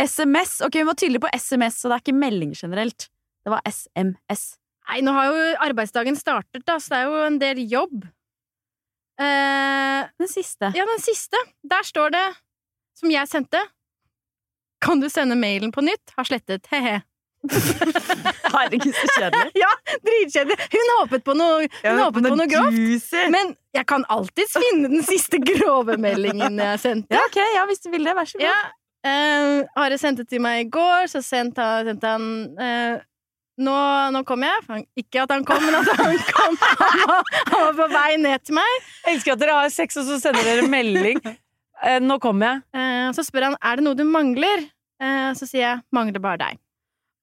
SMS. 0.00 0.60
Ok, 0.64 0.78
vi 0.78 0.86
må 0.88 0.94
tydelig 0.98 1.20
på 1.24 1.30
SMS, 1.34 1.80
så 1.80 1.90
det 1.90 1.98
er 1.98 2.04
ikke 2.04 2.16
melding 2.16 2.54
generelt. 2.56 3.08
Det 3.42 3.52
var 3.52 3.64
SMS. 3.68 4.44
Nei, 4.88 5.00
nå 5.04 5.14
har 5.14 5.30
jo 5.30 5.46
arbeidsdagen 5.66 6.16
startet, 6.18 6.64
da, 6.68 6.78
så 6.80 6.94
det 6.94 7.00
er 7.00 7.10
jo 7.10 7.24
en 7.26 7.38
del 7.42 7.62
jobb. 7.70 8.06
Eh, 9.22 10.08
Den 10.18 10.28
siste. 10.28 10.72
ja, 10.74 10.84
den 10.88 11.00
siste. 11.04 11.36
Der 11.62 11.82
står 11.86 12.10
det, 12.14 12.26
som 12.98 13.10
jeg 13.10 13.28
sendte 13.30 13.60
Kan 14.82 15.00
du 15.00 15.08
sende 15.10 15.36
mailen 15.38 15.70
på 15.72 15.80
nytt? 15.86 16.10
Har 16.16 16.24
slettet. 16.26 16.66
He-he. 16.72 17.00
Herregud, 18.52 18.94
så 18.94 19.06
kjedelig. 19.18 19.50
Ja, 19.62 19.70
dritkjedelig. 20.06 20.56
Hun 20.72 20.90
håpet 20.98 21.24
på 21.26 21.34
noe, 21.38 21.68
hun 21.84 21.98
håpet 22.02 22.26
på 22.28 22.36
noe 22.38 22.48
grovt. 22.50 23.14
Men 23.34 23.54
jeg 23.74 23.86
kan 23.90 24.04
alltids 24.12 24.54
finne 24.58 24.90
den 24.92 25.02
siste 25.06 25.38
grove 25.42 25.96
meldingen 26.02 26.58
jeg 26.62 26.82
sendte. 26.82 27.14
Ja, 27.16 27.22
ok, 27.28 27.38
ja, 27.56 27.64
hvis 27.70 27.82
du 27.84 27.90
vil 27.94 28.06
det, 28.06 28.14
vær 28.18 28.28
så 28.30 28.38
god. 28.38 28.46
Ja. 28.46 28.58
eh, 29.06 29.62
Are 29.84 29.98
sendte 30.02 30.26
til 30.28 30.42
meg 30.44 30.66
i 30.66 30.68
går, 30.74 31.08
så 31.14 31.22
sendte 31.24 31.62
han, 31.66 31.90
sendte 31.92 32.12
han 32.14 32.28
eh, 32.62 33.02
nå, 33.58 33.76
nå 34.14 34.22
kom 34.28 34.42
jeg. 34.46 34.84
Ikke 35.02 35.22
at 35.26 35.30
han 35.34 35.44
kom, 35.44 35.60
men 35.64 35.74
at 35.80 35.90
han 35.98 36.18
kom. 36.30 36.56
Han 36.62 37.02
var, 37.08 37.22
han 37.52 37.60
var 37.66 37.74
på 37.78 37.88
vei 37.92 38.16
ned 38.22 38.44
til 38.46 38.56
meg. 38.56 38.72
Jeg 39.06 39.16
elsker 39.18 39.32
at 39.36 39.42
dere 39.44 39.58
har 39.60 39.68
sex, 39.74 39.96
og 40.00 40.06
så 40.08 40.18
sender 40.22 40.44
dere 40.46 40.68
melding. 40.72 41.20
Eh, 41.82 41.98
nå 42.02 42.16
kommer 42.22 42.46
jeg. 42.48 42.62
Eh, 42.78 43.08
så 43.16 43.24
spør 43.26 43.48
han 43.50 43.56
er 43.60 43.80
det 43.80 43.84
noe 43.88 43.98
du 43.98 44.04
mangler. 44.08 44.64
Eh, 45.02 45.30
så 45.38 45.48
sier 45.48 45.64
jeg 45.66 45.80
mangler 45.92 46.22
bare 46.22 46.38
deg. 46.44 46.60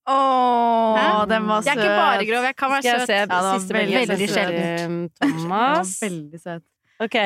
Åh, 0.09 0.95
Hæ? 0.97 1.25
den 1.29 1.45
var 1.47 1.61
søt. 1.61 1.67
Jeg 1.69 1.77
er 1.77 1.83
ikke 1.85 1.97
bare 2.01 2.25
grov, 2.25 2.45
jeg 2.49 2.55
kan 2.57 2.71
være 2.73 2.81
Skal 2.81 2.91
jeg 2.91 3.01
søt. 3.01 3.07
se 3.07 3.17
Ja, 3.19 3.25
det 3.29 3.37
var 3.45 3.59
siste 3.59 3.75
veldig, 3.77 3.99
veldig 4.09 4.29
sjelden. 4.31 4.95
eh, 5.05 5.09
Thomas. 5.21 5.91
Ja, 6.01 6.07
var 6.09 6.09
veldig 6.09 6.39
søt. 6.41 6.63
Ok. 7.05 7.17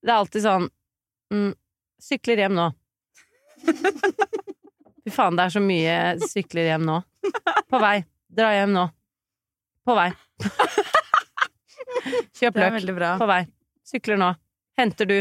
Det 0.00 0.10
er 0.10 0.16
alltid 0.16 0.42
sånn 0.46 0.66
mm, 1.32 1.50
Sykler 2.00 2.40
hjem 2.44 2.54
nå. 2.56 2.66
Fy 5.04 5.12
faen, 5.14 5.36
det 5.38 5.44
er 5.46 5.52
så 5.54 5.60
mye 5.64 5.96
sykler 6.28 6.70
hjem 6.72 6.84
nå. 6.88 6.98
På 7.70 7.80
vei. 7.82 7.98
Dra 8.30 8.52
hjem 8.54 8.72
nå. 8.76 8.84
På 9.86 9.96
vei. 9.98 10.10
Kjøp 12.38 12.56
løk. 12.60 12.86
På 13.18 13.26
vei. 13.28 13.42
Sykler 13.90 14.20
nå. 14.20 14.30
Henter 14.78 15.08
du. 15.10 15.18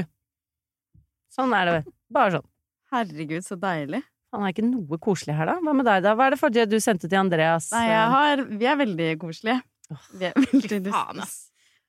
Sånn 1.33 1.53
er 1.57 1.65
det 1.65 1.73
vel. 1.79 1.91
Bare 2.13 2.37
sånn. 2.37 2.47
Herregud, 2.93 3.45
så 3.45 3.57
deilig. 3.59 4.01
Han 4.33 4.45
er 4.45 4.53
ikke 4.53 4.65
noe 4.65 4.99
koselig 5.01 5.33
her, 5.37 5.49
da. 5.49 5.55
Hva 5.63 5.73
med 5.73 5.87
deg, 5.89 6.03
da? 6.05 6.13
Hva 6.17 6.27
er 6.29 6.35
det 6.35 6.41
forrige 6.41 6.67
du 6.69 6.77
sendte 6.83 7.09
til 7.09 7.17
Andreas? 7.17 7.71
Nei, 7.73 7.85
jeg 7.89 8.11
har, 8.13 8.43
vi 8.61 8.67
er 8.69 8.77
veldig 8.77 9.07
koselige. 9.21 9.61
Vi 10.19 10.27
er 10.29 10.37
veldig 10.37 10.81
faen, 10.93 11.23
ass. 11.25 11.37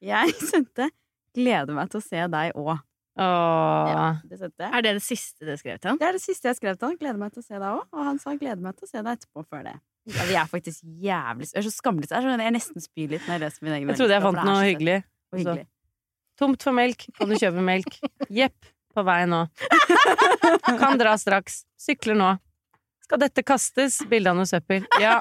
Jeg 0.01 0.33
sendte 0.53 0.89
'gleder 1.37 1.77
meg 1.77 1.91
til 1.93 2.01
å 2.01 2.05
se 2.05 2.23
deg 2.33 2.57
òg'. 2.57 2.81
Ja, 3.21 4.07
Det. 4.25 4.49
Er 4.71 4.83
det 4.87 4.95
det 4.97 5.05
siste 5.05 5.45
du 5.45 5.53
skrev 5.61 5.77
til 5.79 5.93
han? 5.93 5.99
Det 6.01 6.09
er 6.09 6.17
det 6.17 6.23
siste 6.25 6.49
jeg 6.49 6.57
skrev 6.57 6.79
til 6.79 6.89
han. 6.89 6.97
'Gleder 6.97 7.21
meg 7.21 7.35
til 7.35 7.45
å 7.45 7.47
se 7.47 7.55
deg 7.61 7.69
òg'. 7.69 7.85
Og 7.93 8.05
han 8.09 8.19
sa 8.23 8.33
'gleder 8.35 8.65
meg 8.65 8.79
til 8.79 8.89
å 8.89 8.91
se 8.91 9.03
deg 9.03 9.13
etterpå 9.19 9.45
før 9.45 9.67
det'. 9.69 9.81
Ja, 10.11 10.25
vi 10.29 10.35
er 10.41 10.49
faktisk 10.51 10.83
jævlig 11.05 11.47
Jeg 11.53 11.59
er 11.61 11.67
så 11.67 11.73
skamløs. 11.75 12.11
Jeg, 12.11 12.25
sånn- 12.27 12.43
jeg 12.45 12.55
nesten 12.57 12.83
spyr 12.85 13.09
litt 13.15 13.27
når 13.29 13.37
jeg 13.37 13.43
leser 13.45 13.63
min 13.67 13.75
egen 13.79 13.89
Jeg 13.93 14.01
trodde 14.01 14.17
jeg 14.17 14.23
fant 14.27 14.45
noe 14.49 14.65
hyggelig. 14.67 14.99
hyggelig. 15.37 15.67
Tomt 16.41 16.63
for 16.65 16.73
melk. 16.77 17.07
Kan 17.19 17.29
du 17.29 17.37
kjøpe 17.37 17.63
melk? 17.65 17.99
Jepp. 18.41 18.71
På 18.91 19.05
vei 19.07 19.23
nå. 19.31 19.45
Kan 20.81 20.99
dra 20.99 21.13
straks. 21.21 21.63
Sykler 21.79 22.17
nå. 22.19 22.31
Skal 23.05 23.21
dette 23.23 23.43
kastes? 23.47 24.01
Bilde 24.11 24.31
av 24.33 24.39
noe 24.39 24.49
søppel. 24.49 24.87
Ja. 25.03 25.19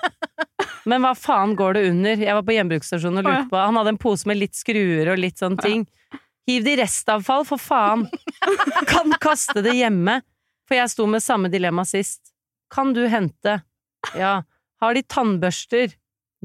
Men 0.89 1.03
hva 1.03 1.11
faen 1.17 1.55
går 1.59 1.75
det 1.77 1.83
under? 1.91 2.21
Jeg 2.23 2.33
var 2.37 2.45
på 2.47 2.55
gjenbruksstasjonen 2.55 3.21
og 3.21 3.27
lurte 3.27 3.49
på 3.51 3.59
Han 3.61 3.77
hadde 3.79 3.93
en 3.95 3.99
pose 4.01 4.29
med 4.29 4.39
litt 4.39 4.57
skruer 4.57 5.11
og 5.13 5.19
litt 5.21 5.41
sånne 5.41 5.61
ting. 5.65 5.85
Hiv 6.49 6.63
det 6.65 6.71
i 6.77 6.79
restavfall, 6.81 7.43
for 7.45 7.61
faen! 7.61 8.07
Kan 8.89 9.13
kaste 9.21 9.61
det 9.65 9.75
hjemme. 9.77 10.19
For 10.69 10.77
jeg 10.79 10.89
sto 10.93 11.05
med 11.09 11.21
samme 11.25 11.49
dilemma 11.53 11.83
sist. 11.85 12.31
Kan 12.73 12.93
du 12.93 13.03
hente? 13.09 13.59
Ja. 14.17 14.39
Har 14.83 14.95
de 14.95 15.03
tannbørster? 15.03 15.95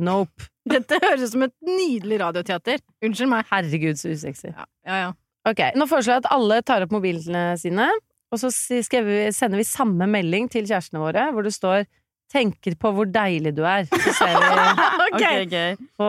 Nope. 0.01 0.49
Dette 0.75 0.99
høres 1.03 1.27
ut 1.27 1.35
som 1.35 1.45
et 1.47 1.55
nydelig 1.67 2.19
radioteater. 2.23 2.81
Unnskyld 3.05 3.31
meg. 3.31 3.47
Herregud, 3.53 4.01
så 4.01 4.15
usexy. 4.15 4.51
Ja, 4.51 4.67
ja, 4.89 5.01
ja. 5.07 5.13
Ok, 5.45 5.61
Nå 5.77 5.85
foreslår 5.91 6.17
jeg 6.17 6.23
at 6.25 6.31
alle 6.33 6.63
tar 6.65 6.87
opp 6.87 6.95
mobilene 6.95 7.51
sine, 7.61 7.91
og 8.33 8.41
så 8.41 8.49
vi, 8.49 9.19
sender 9.37 9.61
vi 9.61 9.67
samme 9.69 10.09
melding 10.09 10.49
til 10.51 10.65
kjærestene 10.65 11.03
våre, 11.03 11.29
hvor 11.37 11.45
det 11.45 11.53
står 11.53 11.85
'tenker 12.33 12.75
på 12.81 12.91
hvor 12.97 13.05
deilig 13.05 13.53
du 13.55 13.63
er'. 13.69 13.85
Så 13.93 14.15
ser 14.17 14.33
vi 14.33 14.49
okay. 15.13 15.45
okay, 15.45 15.45
okay. 15.47 15.77
på 16.01 16.09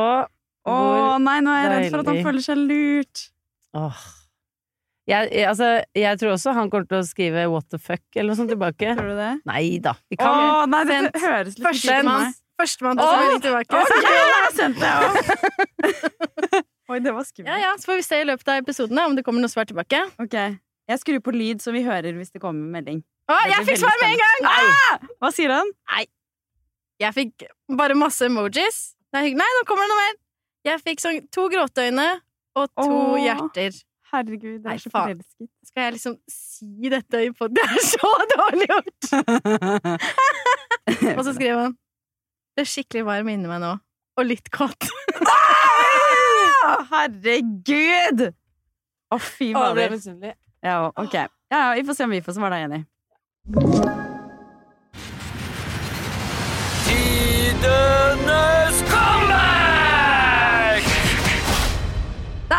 Å 0.65 0.75
nei, 1.21 1.41
nå 1.45 1.51
er 1.51 1.59
jeg 1.61 1.71
redd 1.73 1.91
for 1.91 2.01
at 2.01 2.07
han 2.09 2.23
føler 2.25 2.41
seg 2.47 2.57
lurt. 2.57 3.27
Åh. 3.77 3.99
Jeg, 5.05 5.29
jeg, 5.29 5.45
altså, 5.45 5.67
jeg 5.93 6.17
tror 6.17 6.31
også 6.33 6.53
han 6.57 6.69
kommer 6.73 6.87
til 6.89 6.97
å 6.97 7.05
skrive 7.05 7.43
'what 7.51 7.67
the 7.69 7.77
fuck' 7.77 8.17
eller 8.17 8.31
noe 8.31 8.39
sånt 8.39 8.49
tilbake. 8.49 8.95
Tror 8.97 9.11
du 9.11 9.17
det? 9.19 9.33
Nei 9.45 9.77
da. 9.77 9.93
Vi 10.09 10.17
kan 10.17 10.31
Åh, 10.33 10.65
nei, 10.71 10.81
det, 10.89 10.97
det 11.13 11.21
høres 11.21 11.59
litt 11.59 11.67
Førstemann 11.67 12.33
Førstemann 12.57 12.97
til 12.97 13.05
å 13.05 13.13
skrive 13.13 13.41
tilbake. 13.43 13.81
Okay. 13.83 14.15
jeg 14.15 14.53
sendte 14.55 14.89
jeg 14.89 14.97
òg. 15.05 16.65
Oi, 16.89 16.99
det 17.03 17.13
var 17.13 17.25
skummelt. 17.27 17.49
Ja, 17.51 17.57
ja, 17.59 17.71
så 17.77 17.89
får 17.91 17.99
vi 17.99 18.05
se 18.07 18.19
i 18.21 18.27
løpet 18.29 18.51
av 18.53 18.61
episodene 18.63 19.05
om 19.09 19.15
det 19.17 19.25
kommer 19.27 19.43
noe 19.43 19.51
svar 19.51 19.67
tilbake. 19.69 20.01
Ok, 20.21 20.35
Jeg 20.85 21.01
skrur 21.01 21.21
på 21.25 21.33
lyd, 21.33 21.61
så 21.61 21.73
vi 21.73 21.81
hører 21.85 22.13
hvis 22.13 22.29
det 22.33 22.41
kommer 22.41 22.65
melding. 22.77 23.01
Å, 23.29 23.39
jeg 23.49 23.65
fikk 23.65 23.81
svar 23.81 23.97
med 24.01 24.13
en 24.13 24.21
gang! 24.21 24.49
Ah! 24.51 25.07
Hva 25.21 25.31
sier 25.33 25.49
han? 25.53 25.71
Nei. 25.91 26.05
Jeg 27.01 27.13
fikk 27.17 27.47
bare 27.75 27.97
masse 27.97 28.25
emojis. 28.29 28.93
Nei, 29.17 29.31
nå 29.33 29.63
kommer 29.65 29.85
det 29.85 29.91
noe 29.93 30.03
mer. 30.03 30.15
Jeg 30.65 30.81
fikk 30.85 31.01
sånn 31.01 31.19
to 31.33 31.49
gråteøyne 31.51 32.05
og 32.55 32.69
to 32.77 32.85
Åh. 32.85 33.17
hjerter. 33.21 33.81
Herregud, 34.13 34.59
det 34.63 34.71
er 34.71 34.77
så 34.77 34.91
forelsket. 34.93 35.49
Skal 35.65 35.87
jeg 35.87 35.95
liksom 35.95 36.15
si 36.29 36.91
dette 36.93 37.23
i 37.25 37.31
pod... 37.33 37.53
Det 37.57 37.63
er 37.65 37.81
så 37.83 38.11
dårlig 38.35 38.67
gjort! 38.69 39.09
Og 41.17 41.23
så 41.25 41.33
skrev 41.33 41.57
han 41.57 41.73
Det 42.55 42.63
er 42.65 42.69
skikkelig 42.69 43.05
varm 43.07 43.31
inni 43.33 43.49
meg 43.49 43.63
nå. 43.63 43.73
Og 44.15 44.29
litt 44.29 44.51
kåt. 44.53 44.87
Herregud! 46.93 48.29
Å, 49.11 49.19
fy 49.19 49.51
fader. 49.53 49.65
jeg 49.65 49.75
ble 49.75 49.89
misunnelig. 49.97 50.37
Ja, 50.65 50.79
ok. 50.89 51.19
Ja, 51.19 51.27
ja, 51.51 51.67
vi 51.77 51.85
får 51.89 51.99
se 51.99 52.07
om 52.07 52.15
vi 52.15 52.23
får 52.25 52.39
svare 52.39 52.57
deg 52.57 52.65
Jenny. 52.65 53.93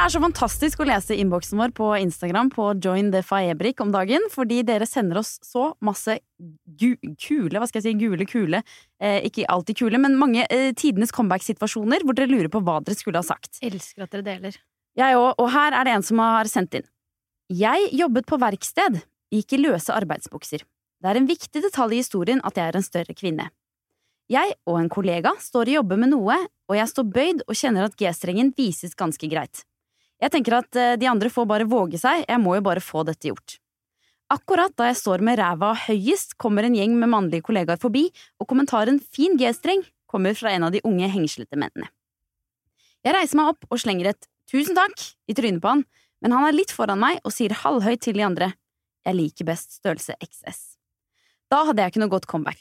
Er 0.07 0.12
så 0.14 0.21
fantastisk 0.23 0.83
å 0.83 0.87
lese 0.87 1.16
innboksen 1.19 1.59
vår 1.59 1.73
på 1.75 1.87
Instagram 1.99 2.51
på 2.53 2.69
Join 2.85 3.09
the 3.11 3.25
Faebrik 3.27 3.81
om 3.83 3.90
dagen, 3.90 4.23
fordi 4.31 4.61
dere 4.66 4.87
sender 4.87 5.19
oss 5.19 5.33
så 5.42 5.73
masse 5.83 6.14
kule, 6.79 7.59
hva 7.59 7.66
skal 7.66 7.81
jeg 7.81 7.87
si, 7.88 7.95
gule 7.99 8.29
kule, 8.29 8.61
eh, 9.03 9.27
ikke 9.27 9.49
alltid 9.51 9.81
kule, 9.81 9.99
men 9.99 10.14
mange 10.21 10.45
eh, 10.47 10.69
tidenes 10.79 11.11
comeback-situasjoner 11.16 12.07
hvor 12.07 12.14
dere 12.14 12.31
lurer 12.31 12.53
på 12.53 12.62
hva 12.62 12.79
dere 12.87 12.99
skulle 12.99 13.19
ha 13.19 13.27
sagt. 13.27 13.59
Elsker 13.66 14.07
at 14.07 14.14
dere 14.14 14.29
deler. 14.29 14.62
Jeg 14.97 15.19
òg, 15.19 15.33
og 15.42 15.51
her 15.57 15.75
er 15.75 15.88
det 15.88 15.99
en 15.99 16.09
som 16.12 16.23
har 16.23 16.55
sendt 16.55 16.79
inn. 16.79 16.88
Jeg 17.51 17.90
jobbet 17.99 18.31
på 18.31 18.38
verksted, 18.47 19.03
gikk 19.35 19.59
i 19.59 19.62
løse 19.64 19.95
arbeidsbukser. 19.95 20.62
Det 21.03 21.11
er 21.11 21.19
en 21.19 21.31
viktig 21.35 21.66
detalj 21.66 21.99
i 21.99 22.05
historien 22.05 22.47
at 22.47 22.59
jeg 22.59 22.71
er 22.71 22.79
en 22.79 22.87
større 22.92 23.16
kvinne. 23.16 23.51
Jeg 24.31 24.55
og 24.71 24.79
en 24.79 24.90
kollega 24.90 25.35
står 25.42 25.73
og 25.73 25.81
jobber 25.81 25.99
med 26.05 26.14
noe, 26.14 26.45
og 26.71 26.79
jeg 26.79 26.95
står 26.95 27.14
bøyd 27.14 27.49
og 27.49 27.59
kjenner 27.59 27.90
at 27.90 27.99
G-strengen 27.99 28.55
vises 28.55 28.95
ganske 28.95 29.27
greit. 29.31 29.66
Jeg 30.22 30.33
tenker 30.33 30.59
at 30.59 30.79
eh, 30.81 30.96
de 31.00 31.09
andre 31.11 31.31
får 31.33 31.48
bare 31.48 31.68
våge 31.68 32.00
seg, 32.00 32.24
jeg 32.24 32.42
må 32.42 32.57
jo 32.57 32.64
bare 32.64 32.83
få 32.85 33.05
dette 33.09 33.29
gjort. 33.29 33.59
Akkurat 34.33 34.72
da 34.74 34.88
jeg 34.88 34.98
står 34.98 35.22
med 35.22 35.38
ræva 35.38 35.74
høyest, 35.87 36.35
kommer 36.40 36.66
en 36.66 36.74
gjeng 36.74 36.96
med 36.98 37.12
mannlige 37.12 37.44
kollegaer 37.46 37.79
forbi, 37.79 38.09
og 38.40 38.48
kommentaren 38.50 38.98
fin 38.98 39.37
G-streng 39.38 39.85
kommer 40.11 40.35
fra 40.38 40.50
en 40.55 40.66
av 40.66 40.74
de 40.74 40.83
unge 40.87 41.07
hengslete 41.12 41.59
mennene. 41.59 41.90
Jeg 43.07 43.14
reiser 43.14 43.38
meg 43.38 43.52
opp 43.52 43.68
og 43.70 43.79
slenger 43.79 44.11
et 44.11 44.26
tusen 44.50 44.74
takk 44.79 44.98
i 45.31 45.37
trynet 45.37 45.62
på 45.62 45.70
han, 45.76 45.85
men 46.24 46.35
han 46.35 46.46
er 46.48 46.57
litt 46.57 46.72
foran 46.74 46.98
meg 46.98 47.20
og 47.22 47.35
sier 47.35 47.55
halvhøyt 47.62 48.02
til 48.02 48.18
de 48.18 48.24
andre 48.26 48.50
jeg 49.07 49.14
liker 49.14 49.46
best 49.46 49.76
størrelse 49.79 50.16
XS. 50.18 50.62
Da 51.52 51.62
hadde 51.68 51.85
jeg 51.85 51.92
ikke 51.92 52.02
noe 52.02 52.11
godt 52.11 52.26
comeback. 52.26 52.59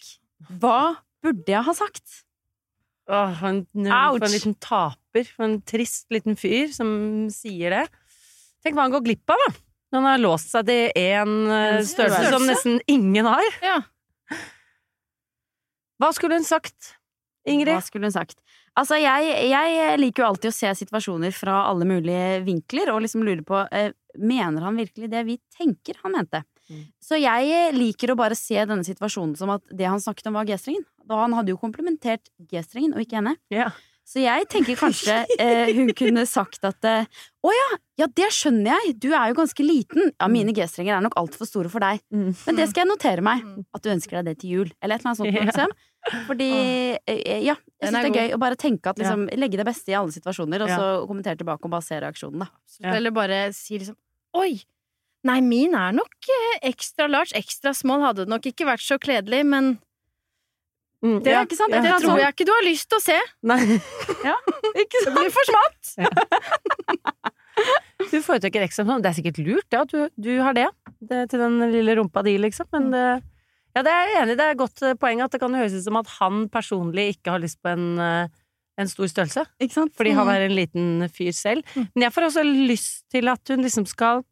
Hva 0.61 1.01
burde 1.25 1.49
jeg 1.49 1.65
ha 1.65 1.73
sagt? 1.73 2.19
Åh, 3.09 3.33
for, 3.39 3.49
en, 3.49 3.63
for 4.19 4.27
en 4.27 4.33
liten 4.35 4.53
taper. 4.61 4.99
For 5.23 5.47
en 5.47 5.61
trist 5.63 6.11
liten 6.13 6.35
fyr 6.39 6.73
som 6.75 6.89
sier 7.33 7.71
det. 7.71 7.85
Tenk 8.65 8.75
hva 8.75 8.87
han 8.87 8.95
går 8.95 9.05
glipp 9.05 9.31
av, 9.31 9.41
da. 9.45 9.53
Når 9.93 10.01
han 10.01 10.09
har 10.09 10.23
låst 10.23 10.51
seg 10.51 10.67
til 10.67 10.89
én 10.97 11.35
eh, 11.47 11.77
En 11.79 11.87
størrelse 11.87 12.31
som 12.33 12.47
nesten 12.49 12.79
ingen 12.91 13.27
har. 13.29 13.59
Ja. 13.63 13.77
Hva 16.01 16.09
skulle 16.11 16.39
hun 16.41 16.47
sagt, 16.47 16.95
Ingrid? 17.47 17.77
Hva 17.77 17.85
skulle 17.85 18.09
hun 18.09 18.15
sagt? 18.15 18.41
Altså, 18.75 18.97
jeg, 18.99 19.29
jeg 19.47 19.99
liker 20.01 20.23
jo 20.23 20.27
alltid 20.27 20.51
å 20.51 20.55
se 20.55 20.73
situasjoner 20.81 21.31
fra 21.35 21.61
alle 21.69 21.87
mulige 21.87 22.41
vinkler, 22.43 22.91
og 22.91 23.05
liksom 23.05 23.23
lurer 23.23 23.45
på 23.47 23.61
eh, 23.71 23.93
Mener 24.15 24.63
han 24.63 24.77
virkelig 24.79 25.09
det 25.11 25.21
vi 25.27 25.33
tenker 25.51 25.97
han 25.99 26.13
mente? 26.15 26.39
Mm. 26.71 26.83
Så 27.03 27.17
jeg 27.19 27.73
liker 27.75 28.13
å 28.13 28.15
bare 28.19 28.37
se 28.39 28.55
denne 28.55 28.85
situasjonen 28.87 29.33
som 29.35 29.51
at 29.51 29.63
det 29.75 29.89
han 29.89 29.99
snakket 29.99 30.29
om, 30.31 30.37
var 30.39 30.47
G-strengen. 30.47 30.85
Da 31.03 31.19
han 31.19 31.35
hadde 31.35 31.51
jo 31.51 31.59
komplementert 31.59 32.31
G-strengen, 32.39 32.95
og 32.95 33.03
ikke 33.03 33.19
henne. 33.19 33.35
Ja. 33.53 33.69
Så 34.05 34.21
jeg 34.21 34.45
tenker 34.53 34.77
kanskje 34.77 35.15
eh, 35.41 35.71
hun 35.73 35.89
kunne 35.97 36.27
sagt 36.29 36.61
at 36.67 36.85
eh, 36.85 37.07
Å 37.41 37.53
ja, 37.53 37.69
ja, 38.03 38.07
det 38.19 38.27
skjønner 38.33 38.75
jeg, 38.75 38.93
du 39.01 39.07
er 39.09 39.31
jo 39.31 39.37
ganske 39.39 39.65
liten. 39.65 40.11
Ja, 40.13 40.27
mine 40.29 40.53
G-strenger 40.53 40.99
er 40.99 41.03
nok 41.05 41.17
altfor 41.17 41.49
store 41.49 41.71
for 41.73 41.81
deg. 41.81 42.03
Mm. 42.13 42.29
Men 42.37 42.59
det 42.59 42.67
skal 42.69 42.83
jeg 42.83 42.91
notere 42.91 43.25
meg. 43.25 43.41
At 43.73 43.85
du 43.85 43.89
ønsker 43.93 44.19
deg 44.19 44.29
det 44.29 44.35
til 44.43 44.53
jul. 44.53 44.71
Eller 44.77 44.99
et 44.99 45.05
eller 45.05 45.13
annet 45.13 45.21
sånt. 45.23 45.33
Ja. 45.35 45.47
Liksom. 45.49 45.73
Fordi 46.27 46.51
eh, 47.01 47.41
Ja, 47.41 47.55
jeg 47.81 47.89
syns 47.89 47.97
det 47.97 48.11
er 48.11 48.19
gøy 48.21 48.37
å 48.37 48.41
bare 48.41 48.57
tenke 48.61 48.91
at 48.91 49.01
liksom 49.01 49.25
Legge 49.41 49.57
det 49.57 49.65
beste 49.65 49.89
i 49.89 49.97
alle 49.97 50.13
situasjoner, 50.13 50.61
og 50.61 50.69
så 50.69 50.87
kommentere 51.09 51.39
tilbake 51.41 51.65
og 51.65 51.73
bare 51.73 51.85
se 51.87 51.97
reaksjonen, 52.03 52.45
da. 52.45 52.93
Eller 52.93 53.13
bare 53.15 53.41
si 53.57 53.81
liksom 53.81 53.97
Oi! 54.37 54.59
Nei, 55.25 55.39
min 55.41 55.73
er 55.73 55.95
nok 55.97 56.27
eh, 56.29 56.59
ekstra 56.69 57.07
large. 57.09 57.33
Ekstra 57.37 57.73
small 57.73 58.03
hadde 58.05 58.25
det 58.27 58.33
nok 58.33 58.45
ikke 58.45 58.67
vært 58.69 58.85
så 58.85 58.99
kledelig, 59.01 59.41
men 59.49 59.71
Mm, 61.05 61.19
det, 61.21 61.33
ja, 61.35 61.43
ikke 61.45 61.57
sant? 61.59 61.75
ja. 61.75 61.83
det 61.85 61.93
tror 62.01 62.17
jeg 62.17 62.33
ikke 62.33 62.47
du 62.47 62.53
har 62.55 62.65
lyst 62.65 62.89
til 62.89 62.97
å 62.97 63.03
se. 63.03 63.17
Nei. 63.45 63.59
Ikke 64.81 65.03
Det 65.05 65.13
blir 65.13 65.31
for 65.33 65.51
smått. 65.51 65.93
Du 68.11 68.17
foretrekker 68.19 68.67
sånn. 68.73 68.99
Det 68.99 69.09
er 69.09 69.15
sikkert 69.15 69.37
lurt, 69.39 69.65
det, 69.71 69.79
at 69.79 69.91
du, 69.93 70.09
du 70.19 70.33
har 70.43 70.55
det. 70.57 70.65
det. 70.99 71.21
Til 71.31 71.39
den 71.39 71.55
lille 71.71 71.95
rumpa 71.95 72.23
di, 72.25 72.35
liksom. 72.41 72.67
Men 72.75 72.89
det, 72.91 73.03
ja, 73.75 73.83
det 73.83 73.91
er 73.91 74.09
jeg 74.11 74.21
enig 74.21 74.35
i. 74.35 74.39
Det 74.39 74.45
er 74.45 74.55
et 74.55 74.59
godt 74.59 74.83
eh, 74.87 74.97
poeng 74.99 75.23
at 75.23 75.35
det 75.35 75.41
kan 75.41 75.55
høres 75.55 75.75
ut 75.75 75.85
som 75.85 75.99
at 75.99 76.11
han 76.17 76.45
personlig 76.51 77.07
ikke 77.15 77.35
har 77.35 77.43
lyst 77.43 77.61
på 77.63 77.71
en, 77.71 77.87
eh, 78.03 78.45
en 78.79 78.91
stor 78.91 79.09
størrelse. 79.11 79.45
Sant? 79.71 79.95
Fordi 79.97 80.13
han 80.15 80.31
er 80.31 80.45
en 80.45 80.55
liten 80.55 81.09
fyr 81.15 81.35
selv. 81.35 81.75
Men 81.79 82.07
jeg 82.07 82.15
får 82.15 82.29
også 82.29 82.45
lyst 82.45 83.05
til 83.15 83.31
at 83.31 83.55
hun 83.55 83.65
liksom 83.65 83.87
skal 83.89 84.23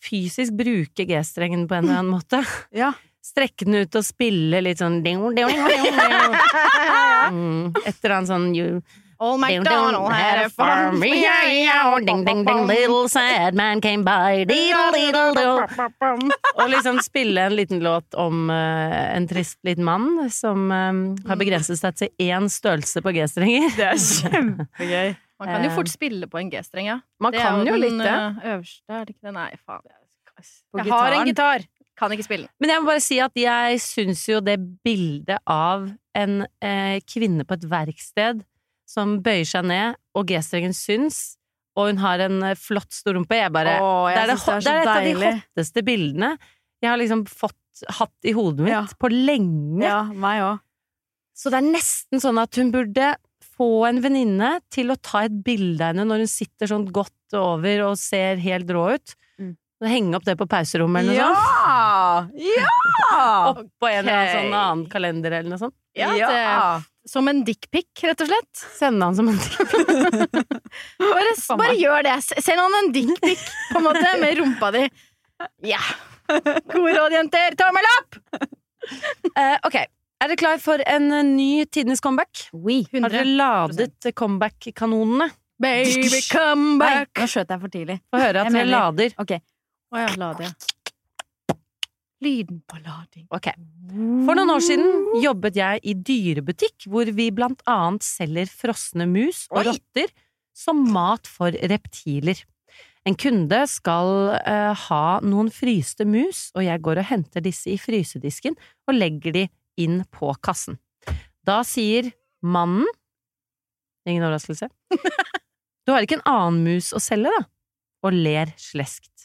fysisk 0.00 0.56
bruke 0.56 1.04
G-strengen 1.08 1.66
på 1.68 1.76
en 1.76 1.88
eller 1.88 2.00
annen 2.00 2.14
måte. 2.14 2.40
Ja. 2.76 2.94
Strekke 3.30 3.66
den 3.68 3.80
ut 3.84 3.94
og 4.00 4.06
spille 4.06 4.62
litt 4.64 4.80
sånn 4.82 5.00
ding, 5.06 5.22
ding, 5.36 5.54
ding. 5.54 5.86
Mm, 7.30 7.74
Et 7.86 7.94
eller 8.00 8.14
annet 8.16 8.30
sånn 8.30 8.46
you, 8.56 8.80
Old 9.20 9.42
MacDonald 9.42 10.08
had 10.10 10.38
a 10.46 10.48
farm. 10.48 11.02
Yeah, 11.04 11.44
yeah, 11.52 11.98
ding, 12.00 12.22
ding, 12.24 12.40
ding, 12.46 12.62
little 12.66 13.04
sad 13.12 13.54
man 13.54 13.82
came 13.84 14.00
by, 14.02 14.44
diddle, 14.48 14.86
diddle, 14.96 15.34
diddle. 15.36 16.32
Og 16.56 16.70
liksom 16.72 17.02
spille 17.04 17.44
en 17.50 17.54
liten 17.58 17.82
låt 17.84 18.16
om 18.18 18.48
uh, 18.48 19.14
en 19.14 19.28
trist 19.28 19.58
liten 19.68 19.84
mann 19.84 20.08
som 20.32 20.70
um, 20.72 21.02
har 21.28 21.38
begrenset 21.38 21.78
seg 21.78 21.98
til 22.00 22.30
én 22.32 22.48
størrelse 22.50 23.04
på 23.04 23.12
G-strenger. 23.18 23.68
Det 23.76 23.90
er 23.92 24.00
kjempegøy. 24.00 25.12
Man 25.40 25.52
kan 25.52 25.66
jo 25.68 25.70
Eh, 25.70 25.76
fort 25.76 25.92
spille 25.92 26.26
på 26.32 26.40
en 26.40 26.50
G-streng, 26.52 26.88
ja. 26.88 26.98
Man 27.20 27.36
Det 27.36 27.44
kan 27.44 27.60
jo 27.68 27.76
litt 27.76 28.00
det. 28.00 28.16
øverste, 28.56 28.88
er 28.88 29.04
det 29.04 29.14
ikke 29.18 29.28
det? 29.28 29.34
Nei, 29.36 29.50
faen. 29.68 29.84
Jeg, 30.80 30.88
har 30.88 31.18
en 31.20 31.28
gitar. 31.28 31.68
Kan 32.00 32.14
ikke 32.14 32.24
spille 32.26 32.46
den. 32.48 32.52
Men 32.62 32.72
jeg 32.72 32.82
må 32.82 32.88
bare 32.90 33.02
si 33.04 33.18
at 33.20 33.36
jeg 33.36 33.80
syns 33.84 34.22
jo 34.30 34.40
det 34.44 34.56
bildet 34.86 35.42
av 35.50 35.84
en 36.16 36.38
eh, 36.64 36.96
kvinne 37.04 37.44
på 37.46 37.58
et 37.58 37.66
verksted 37.70 38.40
som 38.88 39.18
bøyer 39.22 39.46
seg 39.46 39.68
ned, 39.70 39.98
og 40.18 40.26
G-strengen 40.32 40.72
syns, 40.74 41.36
og 41.78 41.92
hun 41.92 42.00
har 42.02 42.24
en 42.24 42.40
eh, 42.48 42.56
flott 42.58 42.90
storrumpe 42.90 43.36
Jeg 43.38 43.52
bare 43.54 43.76
Åh, 43.78 44.08
jeg 44.10 44.16
Det 44.16 44.22
er, 44.24 44.32
det, 44.32 44.40
det 44.40 44.56
er 44.56 44.64
det 44.64 44.72
er 44.72 44.80
et 44.80 44.90
av 44.90 45.04
de 45.04 45.14
hotteste 45.20 45.84
bildene 45.86 46.32
jeg 46.80 46.88
har 46.88 46.96
liksom 46.98 47.26
fått 47.28 47.84
hatt 48.00 48.26
i 48.28 48.32
hodet 48.36 48.64
mitt 48.64 48.72
Ja. 48.74 48.82
på 48.98 49.08
lenge. 49.12 49.84
Ja, 49.84 50.02
meg 50.08 50.40
òg. 50.44 50.60
Så 51.36 51.52
det 51.52 51.60
er 51.60 51.68
nesten 51.70 52.20
sånn 52.20 52.40
at 52.40 52.56
hun 52.58 52.72
burde 52.74 53.14
få 53.56 53.86
en 53.88 54.00
venninne 54.04 54.50
til 54.72 54.90
å 54.92 54.96
ta 55.00 55.22
et 55.28 55.36
bilde 55.44 55.84
av 55.84 55.92
henne 55.94 56.06
når 56.08 56.24
hun 56.24 56.30
sitter 56.32 56.68
sånn 56.72 56.86
godt 56.92 57.36
over 57.36 57.84
og 57.90 57.98
ser 58.00 58.40
helt 58.42 58.68
rå 58.72 58.86
ut. 58.96 59.14
Henge 59.88 60.18
opp 60.18 60.26
det 60.26 60.34
på 60.36 60.46
pauserommet 60.50 61.02
eller 61.02 61.16
noe 61.16 61.34
sånt. 61.34 61.46
Ja! 62.36 62.66
Ja! 63.10 63.50
Oppå 63.50 63.88
en 63.88 64.04
eller 64.04 64.16
annen 64.16 64.34
sånn 64.36 64.54
annen 64.54 64.82
kalender 64.92 65.32
eller 65.38 65.50
noe 65.50 65.60
sånt. 65.60 65.74
Ja, 65.98 66.12
det, 66.14 67.10
som 67.10 67.26
en 67.28 67.40
dickpic, 67.44 67.88
rett 68.06 68.20
og 68.22 68.28
slett. 68.30 68.60
Sende 68.76 69.08
han 69.08 69.16
som 69.18 69.30
en 69.32 69.38
Bare, 71.00 71.32
bare 71.58 71.74
gjør 71.80 72.04
det. 72.06 72.16
Send 72.28 72.60
han 72.62 72.76
en 72.84 72.92
dickpic, 72.94 73.42
på 73.72 73.80
en 73.80 73.86
måte, 73.88 74.12
med 74.20 74.38
rumpa 74.38 74.70
di. 74.76 74.84
Ja. 75.66 75.80
Gode 76.30 76.94
råd, 76.94 77.16
jenter. 77.18 77.56
Tommel 77.58 77.88
opp! 77.96 78.20
Uh, 79.34 79.56
Ok, 79.66 79.76
er 79.80 80.28
dere 80.30 80.38
klar 80.38 80.60
for 80.62 80.82
en 80.86 81.10
eh, 81.16 81.24
ny 81.26 81.64
Tidenes 81.66 82.02
comeback? 82.04 82.46
Oui. 82.52 82.82
Har 82.92 83.08
dere 83.12 83.24
ladet 83.26 84.12
comeback-kanonene? 84.14 85.30
Baby, 85.60 86.22
come 86.30 86.78
Nei, 86.80 87.04
nå 87.04 87.26
skjøt 87.28 87.50
jeg 87.52 87.60
for 87.60 87.72
tidlig. 87.72 87.98
Få 88.12 88.20
høre 88.22 88.44
at 88.46 88.54
dere 88.54 88.68
lader. 88.70 89.16
Ok. 89.20 89.34
Å 89.90 90.02
ja, 90.04 90.10
lade. 90.20 90.50
Lyden 92.20 92.60
på 92.68 92.78
lading. 92.84 93.24
Ok. 93.32 93.48
For 94.26 94.36
noen 94.36 94.52
år 94.52 94.62
siden 94.62 95.20
jobbet 95.22 95.56
jeg 95.58 95.80
i 95.82 95.94
dyrebutikk, 95.96 96.86
hvor 96.92 97.08
vi 97.16 97.30
blant 97.34 97.62
annet 97.70 98.04
selger 98.06 98.50
frosne 98.52 99.08
mus 99.10 99.46
og 99.50 99.62
Oi. 99.62 99.66
rotter 99.70 100.12
som 100.56 100.84
mat 100.92 101.26
for 101.30 101.56
reptiler. 101.72 102.38
En 103.08 103.16
kunde 103.16 103.62
skal 103.72 104.10
uh, 104.36 104.76
ha 104.76 105.04
noen 105.24 105.48
fryste 105.54 106.04
mus, 106.04 106.50
og 106.52 106.66
jeg 106.66 106.84
går 106.84 107.00
og 107.00 107.08
henter 107.08 107.42
disse 107.42 107.72
i 107.72 107.78
frysedisken 107.80 108.58
og 108.86 108.98
legger 108.98 109.34
de 109.38 109.46
inn 109.80 110.02
på 110.12 110.34
kassen. 110.44 110.76
Da 111.46 111.62
sier 111.66 112.12
mannen 112.44 112.88
Ingen 114.08 114.24
overraskelse. 114.24 114.70
Du 115.84 115.92
har 115.92 116.04
ikke 116.04 116.16
en 116.18 116.28
annen 116.28 116.60
mus 116.64 116.88
å 116.96 117.00
selge, 117.02 117.32
da? 117.34 117.42
Og 118.06 118.14
ler 118.16 118.52
sleskt. 118.60 119.19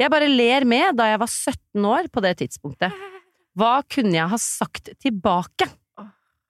Jeg 0.00 0.10
bare 0.10 0.26
ler 0.26 0.66
med 0.66 0.96
da 0.98 1.06
jeg 1.12 1.20
var 1.22 1.30
17 1.30 1.86
år 1.86 2.10
på 2.10 2.22
det 2.24 2.34
tidspunktet. 2.42 2.94
Hva 3.54 3.78
kunne 3.86 4.16
jeg 4.16 4.26
ha 4.32 4.38
sagt 4.42 4.90
tilbake? 5.02 5.68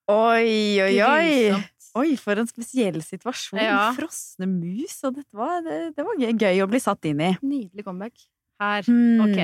Oi, 0.09 0.81
oi, 0.85 0.95
oi! 1.05 1.59
Oi, 1.95 2.17
for 2.19 2.41
en 2.41 2.49
spesiell 2.51 2.99
situasjon. 3.05 3.61
Ja. 3.63 3.93
Frosne 3.95 4.49
mus, 4.51 4.97
og 5.07 5.15
dette 5.21 5.39
var, 5.39 5.61
det, 5.63 5.93
det 5.95 6.07
var 6.07 6.17
gøy, 6.19 6.33
gøy 6.41 6.63
å 6.65 6.69
bli 6.73 6.81
satt 6.83 7.07
inn 7.07 7.21
i. 7.23 7.31
Nydelig 7.45 7.85
comeback. 7.87 8.25
Her. 8.63 8.89
Hmm. 8.89 9.21
Ok. 9.29 9.39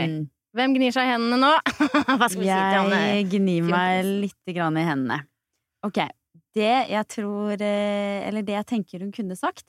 Hvem 0.58 0.74
gnir 0.74 0.94
seg 0.94 1.06
i 1.06 1.12
hendene 1.12 1.38
nå? 1.38 1.50
Hva 2.18 2.26
skal 2.26 2.40
vi 2.40 2.48
si 2.48 2.56
til 2.56 2.80
Anne? 2.80 2.98
Jeg 3.12 3.28
gnir 3.36 3.68
meg 3.70 4.08
litt 4.24 4.54
grann 4.56 4.80
i 4.80 4.86
hendene. 4.88 5.20
Ok, 5.86 6.00
det 6.58 6.72
jeg 6.90 7.06
tror 7.08 7.54
eh, 7.54 8.26
Eller 8.28 8.44
det 8.44 8.52
jeg 8.58 8.66
tenker 8.68 9.00
hun 9.00 9.14
kunne 9.14 9.38
sagt, 9.38 9.64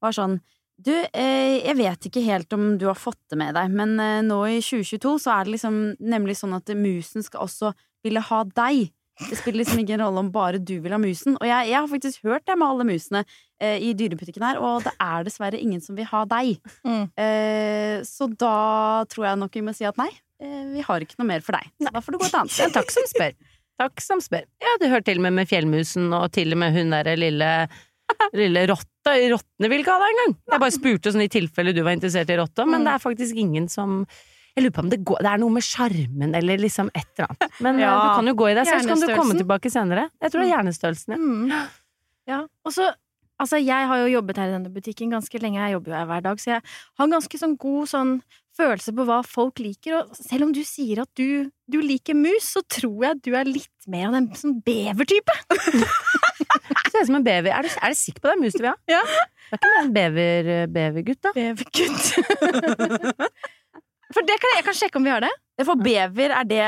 var 0.00 0.14
sånn 0.16 0.38
Du, 0.80 0.92
eh, 0.94 1.58
jeg 1.60 1.76
vet 1.76 2.06
ikke 2.08 2.22
helt 2.24 2.54
om 2.56 2.72
du 2.80 2.86
har 2.88 2.96
fått 2.96 3.20
det 3.32 3.38
med 3.40 3.52
deg, 3.56 3.72
men 3.74 3.98
eh, 4.00 4.22
nå 4.24 4.38
i 4.48 4.60
2022 4.64 5.18
så 5.26 5.34
er 5.34 5.44
det 5.44 5.56
liksom 5.56 5.76
nemlig 6.00 6.38
sånn 6.38 6.56
at 6.56 6.72
musen 6.78 7.26
skal 7.26 7.44
også 7.44 7.74
ville 8.06 8.22
ha 8.24 8.40
deg 8.48 8.88
Det 9.28 9.36
spiller 9.36 9.60
liksom 9.60 9.82
ingen 9.82 10.00
rolle 10.00 10.22
om 10.22 10.30
bare 10.32 10.56
du 10.56 10.78
vil 10.80 10.94
ha 10.96 10.98
musen. 11.00 11.34
Og 11.36 11.44
jeg, 11.44 11.68
jeg 11.68 11.76
har 11.76 11.88
faktisk 11.90 12.22
hørt 12.24 12.46
det 12.48 12.54
med 12.56 12.70
alle 12.70 12.86
musene 12.88 13.20
eh, 13.60 13.76
i 13.76 13.92
dyrebutikken 13.92 14.46
her, 14.46 14.60
og 14.64 14.86
det 14.86 14.94
er 14.96 15.26
dessverre 15.26 15.60
ingen 15.60 15.82
som 15.84 15.98
vil 15.98 16.08
ha 16.08 16.22
deg. 16.30 16.54
Mm. 16.88 17.04
Eh, 17.20 17.96
så 18.08 18.30
da 18.32 19.04
tror 19.12 19.28
jeg 19.28 19.42
nok 19.42 19.60
vi 19.60 19.66
må 19.66 19.76
si 19.76 19.84
at 19.84 20.00
nei, 20.00 20.08
eh, 20.40 20.62
vi 20.72 20.86
har 20.86 21.04
ikke 21.04 21.20
noe 21.20 21.28
mer 21.34 21.44
for 21.44 21.58
deg. 21.58 21.68
Så 21.76 21.92
da 21.92 22.00
får 22.00 22.16
du 22.16 22.20
gå 22.22 22.30
et 22.30 22.38
annet 22.40 22.56
sted. 22.56 22.72
takk 22.78 22.96
som 22.96 23.10
spør. 23.12 23.36
Takk 23.80 24.02
som 24.04 24.24
spør. 24.24 24.48
Ja, 24.64 24.72
det 24.80 24.88
hører 24.92 25.04
til 25.04 25.20
med 25.20 25.36
med 25.36 25.52
fjellmusen, 25.52 26.08
og 26.16 26.30
til 26.32 26.56
og 26.56 26.62
med 26.64 26.72
hun 26.76 26.96
derre 26.96 27.20
lille 27.20 27.52
Lille 28.36 28.66
rotte. 28.70 29.14
Rottene 29.32 29.70
vil 29.72 29.82
ikke 29.82 29.94
ha 29.94 30.02
deg 30.02 30.12
engang! 30.14 30.34
Jeg 30.52 30.62
bare 30.64 30.74
spurte 30.76 31.12
sånn 31.14 31.24
i 31.24 31.30
tilfelle 31.32 31.72
du 31.76 31.80
var 31.86 31.96
interessert 31.96 32.30
i 32.30 32.36
rotta, 32.40 32.66
men 32.68 32.84
det 32.86 32.92
er 32.96 33.02
faktisk 33.02 33.38
ingen 33.40 33.68
som 33.72 34.02
jeg 34.56 34.64
lurer 34.64 34.74
på 34.74 34.82
om 34.82 34.88
det, 34.90 34.98
går, 35.06 35.20
det 35.24 35.30
er 35.30 35.38
noe 35.40 35.54
med 35.54 35.62
sjarmen 35.64 36.32
eller 36.34 36.58
liksom 36.60 36.88
et 36.90 37.06
eller 37.16 37.28
annet. 37.30 37.60
Men 37.62 37.78
Ja. 37.78 37.90
eh, 37.94 38.00
du 38.02 38.08
kan 38.18 38.26
jo 38.32 38.34
gå 38.40 38.48
i 38.50 38.54
deg 38.58 38.66
selv, 38.66 38.82
så 38.82 38.88
kan 38.92 39.00
du 39.00 39.14
komme 39.14 39.36
tilbake 39.38 39.70
senere. 39.70 40.08
Jeg 40.20 40.32
tror 40.32 40.42
det 40.42 40.48
er 40.48 40.54
hjernestørrelsen, 40.56 41.14
ja. 41.14 41.20
Mm. 41.20 41.70
Ja. 42.28 42.40
Og 42.66 42.72
så 42.76 42.90
Altså, 43.40 43.56
jeg 43.56 43.86
har 43.88 43.96
jo 44.02 44.10
jobbet 44.20 44.36
her 44.36 44.50
i 44.50 44.52
denne 44.52 44.68
butikken 44.68 45.08
ganske 45.14 45.38
lenge, 45.40 45.56
jeg 45.56 45.72
jobber 45.72 45.94
jo 45.94 45.96
her 45.96 46.08
hver 46.10 46.20
dag, 46.26 46.36
så 46.42 46.50
jeg 46.50 46.62
har 47.00 47.06
ganske 47.08 47.38
sånn 47.40 47.54
god 47.56 47.88
sånn 47.88 48.10
følelse 48.60 48.94
på 48.96 49.06
hva 49.08 49.20
folk 49.26 49.60
liker, 49.62 49.96
og 49.98 50.16
selv 50.18 50.46
om 50.46 50.54
du 50.54 50.60
sier 50.66 51.02
at 51.02 51.10
du, 51.18 51.48
du 51.70 51.78
liker 51.82 52.16
mus, 52.18 52.52
så 52.54 52.62
tror 52.68 53.06
jeg 53.06 53.16
at 53.16 53.22
du 53.24 53.32
er 53.38 53.48
litt 53.48 53.88
mer 53.90 54.10
av 54.10 54.18
den 54.18 54.28
sånn 54.38 54.58
bevertype. 54.66 55.36
Ser 56.90 57.02
ut 57.02 57.08
som 57.08 57.18
en 57.20 57.26
bever. 57.26 57.52
Er 57.54 57.66
du, 57.66 57.70
er 57.70 57.94
du 57.94 57.98
sikker 57.98 58.22
på 58.22 58.32
det? 58.32 58.36
Mus 58.42 58.56
du 58.56 58.62
vil 58.64 58.72
ha? 58.72 58.76
Ja. 58.90 59.00
Det 59.50 59.56
er 59.56 59.60
ikke 59.60 59.72
mer 59.72 59.82
en 59.82 59.96
bever, 59.96 60.50
bevergutt, 60.74 61.22
da? 61.26 61.32
Bevergutt. 61.34 62.04
For 64.14 64.26
det 64.26 64.36
kan 64.42 64.52
jeg, 64.52 64.58
jeg 64.60 64.66
kan 64.66 64.78
sjekke 64.78 65.00
om 65.00 65.06
vi 65.06 65.12
har 65.12 65.22
det. 65.24 65.32
For 65.66 65.78
bever, 65.78 66.34
er 66.34 66.48
det, 66.48 66.64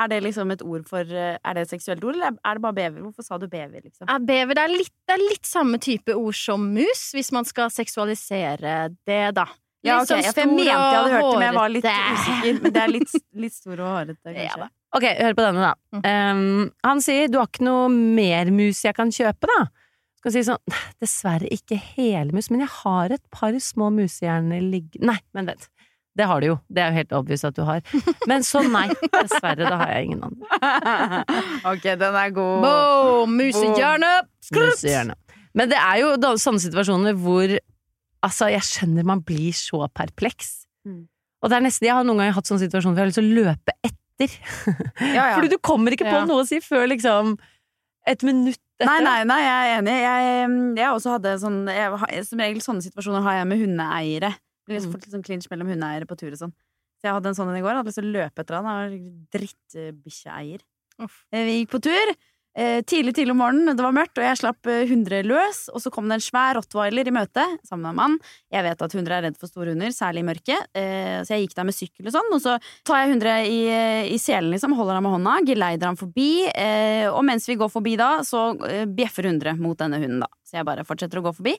er 0.00 0.10
det 0.12 0.22
liksom 0.24 0.52
et 0.54 0.64
ord 0.64 0.86
for 0.88 1.04
eh, 1.08 1.36
Er 1.36 1.56
det 1.56 1.66
et 1.66 1.74
seksuelt 1.74 2.04
ord, 2.04 2.16
eller 2.16 2.36
er 2.36 2.58
det 2.58 2.64
bare 2.64 2.78
bever? 2.78 3.04
Hvorfor 3.04 3.26
sa 3.26 3.38
du 3.40 3.46
bever, 3.50 3.82
liksom? 3.82 4.06
Ja, 4.08 4.18
bever 4.22 4.56
det 4.56 4.64
er, 4.64 4.72
litt, 4.72 4.94
det 5.08 5.16
er 5.16 5.24
litt 5.24 5.48
samme 5.48 5.80
type 5.82 6.16
ord 6.16 6.36
som 6.38 6.66
mus, 6.76 7.08
hvis 7.16 7.32
man 7.36 7.48
skal 7.48 7.72
seksualisere 7.74 8.78
det, 9.08 9.22
da. 9.36 9.48
Ja, 9.86 10.00
ok, 10.02 10.10
sånn 10.10 10.22
ja, 10.24 10.32
for 10.34 10.42
jeg 10.42 10.50
mente 10.52 10.66
jeg 10.66 10.80
hadde 10.80 11.12
hørt 11.14 11.26
det, 11.26 11.38
men 11.38 11.46
jeg 11.46 11.56
var 11.58 11.72
litt 11.74 11.88
usikker. 11.90 12.60
Men 12.62 12.74
det 12.76 12.82
er 12.82 12.92
litt, 12.92 13.14
litt 13.46 13.56
stor 13.56 13.80
og 13.80 13.92
hårete, 13.94 14.18
Ja, 14.36 14.36
kanskje. 14.36 14.60
da. 14.66 14.70
Ok, 14.96 15.06
hør 15.20 15.34
på 15.36 15.44
denne, 15.46 15.70
da. 15.70 16.02
Um, 16.32 16.44
han 16.86 17.02
sier 17.04 17.28
du 17.32 17.40
har 17.40 17.50
ikke 17.50 17.66
noe 17.66 17.88
mer 17.92 18.50
mus 18.54 18.82
jeg 18.86 18.96
kan 18.96 19.12
kjøpe, 19.12 19.50
da. 19.50 19.66
Skal 20.22 20.34
si 20.34 20.42
sånn 20.48 20.76
dessverre 21.02 21.48
ikke 21.54 21.76
helmus, 21.78 22.48
men 22.50 22.64
jeg 22.64 22.72
har 22.80 23.12
et 23.14 23.22
par 23.34 23.54
små 23.62 23.92
musehjerner 23.94 24.64
liggende 24.64 25.12
Nei, 25.12 25.18
men 25.36 25.52
vent. 25.52 25.68
Det 26.16 26.24
har 26.24 26.40
du 26.40 26.46
jo. 26.48 26.54
Det 26.72 26.80
er 26.80 26.88
jo 26.88 26.96
helt 26.96 27.12
obvious 27.12 27.44
at 27.44 27.56
du 27.58 27.60
har. 27.68 27.82
Men 28.26 28.40
så 28.46 28.62
nei. 28.64 28.86
Dessverre, 29.12 29.66
da 29.68 29.76
har 29.82 29.90
jeg 29.92 30.06
ingen 30.08 30.22
andre. 30.24 30.48
ok, 31.74 31.84
den 32.00 32.16
er 32.22 32.32
god. 32.32 32.64
Boom! 32.64 33.34
Musehjerne! 33.36 34.12
Musehjerne. 34.56 35.18
Men 35.56 35.70
det 35.72 35.76
er 35.80 36.00
jo 36.02 36.14
sånne 36.40 36.62
situasjoner 36.64 37.16
hvor 37.20 37.52
Altså, 38.26 38.48
jeg 38.52 38.64
skjønner 38.66 39.06
man 39.06 39.22
blir 39.26 39.54
så 39.56 39.84
perpleks. 39.94 40.64
Mm. 40.86 41.04
Og 41.42 41.50
det 41.52 41.56
er 41.58 41.64
nesten 41.66 41.86
Jeg 41.86 41.94
har 41.98 42.06
noen 42.06 42.18
ganger 42.22 42.34
hatt 42.38 42.48
sånn 42.50 42.60
situasjoner 42.62 42.96
hvor 42.96 43.02
jeg 43.02 43.06
har 43.06 43.12
lyst 43.12 43.20
til 43.20 43.28
å 43.30 43.36
løpe 43.44 43.74
etter. 43.86 44.36
Ja, 45.14 45.26
ja. 45.30 45.34
Fordi 45.36 45.50
du 45.52 45.58
kommer 45.62 45.94
ikke 45.94 46.08
på 46.08 46.16
Ja. 46.16 46.24
noe 46.28 46.42
å 46.42 46.48
si 46.48 46.58
før 46.64 46.86
liksom 46.90 47.36
et 48.06 48.22
minutt 48.26 48.58
etter. 48.80 48.86
Nei, 48.88 49.00
nei, 49.04 49.20
nei, 49.28 49.38
jeg 49.42 49.56
er 49.66 49.78
enig. 49.80 49.96
Jeg, 50.04 50.50
jeg 50.78 50.90
også 50.94 51.14
hadde 51.16 51.34
sånn 51.42 51.58
jeg, 51.70 52.22
Som 52.28 52.42
regel 52.44 52.62
sånne 52.64 52.84
situasjoner 52.84 53.24
har 53.24 53.38
jeg 53.40 53.48
med 53.50 53.62
hundeeiere. 53.64 54.32
Det 54.66 54.78
har 54.80 54.88
fått 54.92 55.06
litt 55.06 55.14
sånn 55.14 55.26
clinch 55.26 55.46
mellom 55.52 55.68
hundeeiere 55.70 56.08
på 56.10 56.16
tur 56.18 56.32
og 56.34 56.40
sånn. 56.40 56.54
Så 56.96 57.06
jeg 57.08 57.14
hadde 57.16 57.30
en 57.30 57.36
sånn 57.38 57.50
en 57.52 57.58
i 57.58 57.62
går. 57.64 57.76
Hadde 57.78 57.90
lyst 57.92 58.00
til 58.00 58.08
å 58.08 58.14
løpe 58.16 58.42
etter 58.42 58.56
han. 58.56 58.66
Han 58.66 58.78
var 58.80 58.96
drittbikkjeeier. 59.36 60.64
Eh, 61.02 61.44
Vi 61.44 61.58
gikk 61.60 61.70
på 61.74 61.82
tur. 61.84 62.14
Eh, 62.56 62.80
Tidlig 62.88 63.14
tidlig 63.16 63.34
om 63.34 63.40
morgenen, 63.42 63.76
det 63.76 63.84
var 63.84 63.94
mørkt, 63.94 64.16
og 64.18 64.24
jeg 64.26 64.40
slapp 64.40 64.70
eh, 64.72 64.86
hundre 64.88 65.20
løs. 65.26 65.66
Og 65.74 65.82
så 65.84 65.92
kom 65.94 66.08
det 66.08 66.18
en 66.18 66.24
svær 66.24 66.56
rottweiler 66.58 67.06
i 67.06 67.14
møte 67.14 67.44
sammen 67.66 67.84
med 67.84 67.92
en 67.92 68.00
mann. 68.00 68.16
Jeg 68.52 68.66
vet 68.66 68.84
at 68.86 68.96
hundre 68.98 69.18
er 69.18 69.26
redd 69.28 69.38
for 69.40 69.50
store 69.52 69.74
hunder, 69.74 69.94
særlig 69.94 70.24
i 70.24 70.28
mørket. 70.30 70.68
eh, 70.74 71.20
Så 71.22 71.36
jeg 71.36 71.46
gikk 71.46 71.56
der 71.60 71.68
med 71.68 71.76
sykkel 71.78 72.10
og 72.10 72.16
sånn. 72.16 72.32
Og 72.36 72.42
så 72.44 72.56
tar 72.88 73.02
jeg 73.02 73.14
hundre 73.14 73.36
i, 73.46 73.60
i 74.16 74.18
selen, 74.22 74.50
liksom, 74.54 74.76
holder 74.78 74.98
ham 74.98 75.08
med 75.08 75.16
hånda, 75.18 75.38
geleider 75.52 75.92
ham 75.92 76.00
forbi. 76.00 76.30
Og 77.12 77.22
mens 77.26 77.48
vi 77.48 77.58
går 77.60 77.70
forbi 77.72 77.96
da, 78.00 78.10
så 78.26 78.48
bjeffer 78.88 79.28
hundre 79.30 79.56
mot 79.60 79.78
denne 79.78 80.00
hunden, 80.00 80.22
da. 80.24 80.30
Så 80.46 80.58
jeg 80.58 80.66
bare 80.68 80.84
fortsetter 80.86 81.20
å 81.20 81.26
gå 81.28 81.34
forbi. 81.36 81.56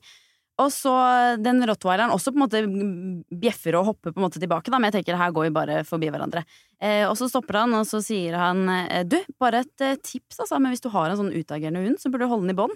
Og 0.57 0.71
så 0.73 0.91
den 1.37 1.61
rottweileren 1.69 2.09
også 2.09 2.31
på 2.33 2.39
en 2.39 2.43
måte 2.47 2.61
bjeffer 3.29 3.75
og 3.77 3.91
hopper 3.91 4.11
på 4.13 4.17
en 4.17 4.25
måte 4.25 4.39
tilbake, 4.41 4.71
da, 4.73 4.79
men 4.81 4.89
jeg 4.89 5.03
tenker 5.03 5.19
her 5.19 5.31
går 5.35 5.45
vi 5.49 5.53
bare 5.53 5.75
forbi 5.85 6.09
hverandre. 6.09 6.41
Eh, 6.81 7.03
og 7.05 7.13
så 7.19 7.27
stopper 7.29 7.59
han, 7.61 7.75
og 7.77 7.85
så 7.85 7.99
sier 8.01 8.33
han 8.41 8.63
eh, 8.73 9.03
du, 9.05 9.19
bare 9.39 9.61
et 9.65 9.81
eh, 9.85 9.95
tips, 10.01 10.39
altså, 10.41 10.57
men 10.59 10.73
hvis 10.73 10.81
du 10.81 10.89
har 10.89 11.11
en 11.13 11.19
sånn 11.19 11.29
utagerende 11.35 11.83
hund, 11.85 11.99
så 12.01 12.09
burde 12.09 12.25
du 12.25 12.31
holde 12.33 12.47
den 12.47 12.55
i 12.55 12.57
bånd. 12.57 12.73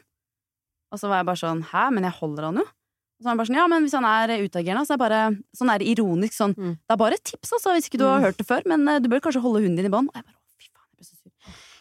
Og 0.92 1.00
så 1.02 1.10
var 1.10 1.22
jeg 1.24 1.30
bare 1.32 1.42
sånn 1.42 1.64
hæ, 1.72 1.88
men 1.96 2.06
jeg 2.06 2.18
holder 2.20 2.50
han 2.52 2.62
jo. 2.62 2.68
Og 2.68 3.24
så 3.24 3.26
var 3.26 3.32
han 3.34 3.38
bare 3.42 3.50
sånn 3.50 3.60
ja, 3.62 3.66
men 3.74 3.82
hvis 3.88 3.98
han 3.98 4.06
er 4.12 4.36
utagerende, 4.46 4.86
så 4.86 4.94
er 4.94 4.98
det 4.98 5.06
bare 5.08 5.22
sånn 5.58 5.74
er 5.74 5.88
ironisk 5.90 6.34
sånn 6.38 6.54
Mm. 6.58 6.74
det 6.78 6.94
er 6.94 7.02
bare 7.02 7.14
et 7.18 7.24
tips, 7.24 7.54
altså, 7.58 7.74
hvis 7.74 7.90
ikke 7.90 7.98
du 8.02 8.06
har 8.06 8.20
Mm. 8.20 8.26
hørt 8.30 8.38
det 8.38 8.46
før, 8.50 8.62
men 8.66 8.88
eh, 8.88 9.00
du 9.00 9.10
bør 9.10 9.22
kanskje 9.26 9.42
holde 9.42 9.62
hunden 9.66 9.78
din 9.82 9.90
i 9.90 9.94
bånd. 9.94 10.10
Og 10.10 10.16
jeg 10.22 10.26
bare 10.30 10.38
å, 10.38 10.42
fy 10.62 10.70
faen, 10.70 10.86
jeg 10.86 10.98
ble 11.02 11.06
så 11.10 11.16
sur. 11.18 11.32
Eh, 11.42 11.81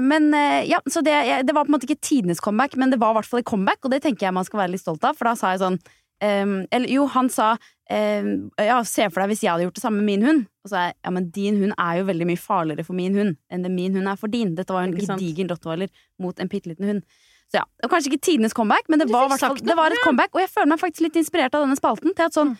men 0.00 0.30
eh, 0.34 0.62
ja, 0.70 0.80
så 0.88 1.02
det, 1.04 1.14
det 1.44 1.54
var 1.54 1.66
på 1.66 1.72
en 1.72 1.76
måte 1.76 1.88
ikke 1.88 2.00
tidenes 2.00 2.40
comeback, 2.40 2.76
men 2.80 2.92
det 2.92 3.00
var 3.00 3.12
i 3.12 3.20
hvert 3.20 3.28
fall 3.28 3.42
et 3.42 3.50
comeback, 3.50 3.82
og 3.84 3.92
det 3.92 4.02
tenker 4.04 4.28
jeg 4.28 4.36
man 4.36 4.46
skal 4.48 4.62
være 4.62 4.74
litt 4.74 4.84
stolt 4.84 5.04
av, 5.04 5.18
for 5.18 5.28
da 5.28 5.34
sa 5.36 5.52
jeg 5.52 5.60
sånn 5.64 5.76
um, 5.76 6.54
Eller 6.72 6.92
jo, 6.92 7.06
han 7.12 7.28
sa 7.32 7.52
um, 7.56 8.30
ja, 8.56 8.78
se 8.88 9.08
for 9.10 9.22
deg 9.22 9.32
hvis 9.32 9.44
jeg 9.44 9.52
hadde 9.52 9.66
gjort 9.66 9.80
det 9.80 9.84
samme 9.84 10.00
med 10.00 10.08
min 10.08 10.26
hund. 10.28 10.46
Og 10.62 10.70
så 10.70 10.76
sa 10.76 10.84
jeg 10.88 10.96
ja, 10.96 11.12
men 11.16 11.28
din 11.34 11.60
hund 11.60 11.74
er 11.76 12.00
jo 12.00 12.06
veldig 12.08 12.30
mye 12.30 12.40
farligere 12.40 12.86
for 12.86 12.98
min 12.98 13.18
hund 13.18 13.36
enn 13.52 13.66
det 13.66 13.72
min 13.74 13.98
hund 13.98 14.12
er 14.12 14.20
for 14.20 14.32
din. 14.32 14.54
Dette 14.56 14.76
var 14.76 14.86
jo 14.86 14.92
en 14.92 14.96
gedigen 15.00 15.52
rottweiler 15.52 15.92
mot 16.22 16.40
en 16.40 16.52
bitte 16.52 16.72
liten 16.72 16.88
hund. 16.88 17.04
Så 17.50 17.58
ja, 17.58 17.66
kanskje 17.90 18.12
ikke 18.12 18.24
tidenes 18.28 18.54
comeback, 18.54 18.86
men 18.88 19.02
det 19.02 19.08
men 19.10 19.16
var, 19.16 19.56
det 19.58 19.76
var 19.76 19.90
et 19.90 20.04
comeback, 20.04 20.30
og 20.36 20.44
jeg 20.44 20.52
føler 20.52 20.70
meg 20.70 20.80
faktisk 20.80 21.08
litt 21.08 21.16
inspirert 21.18 21.56
av 21.58 21.64
denne 21.64 21.78
spalten. 21.78 22.14
Til 22.14 22.28
at 22.30 22.36
sånn 22.36 22.52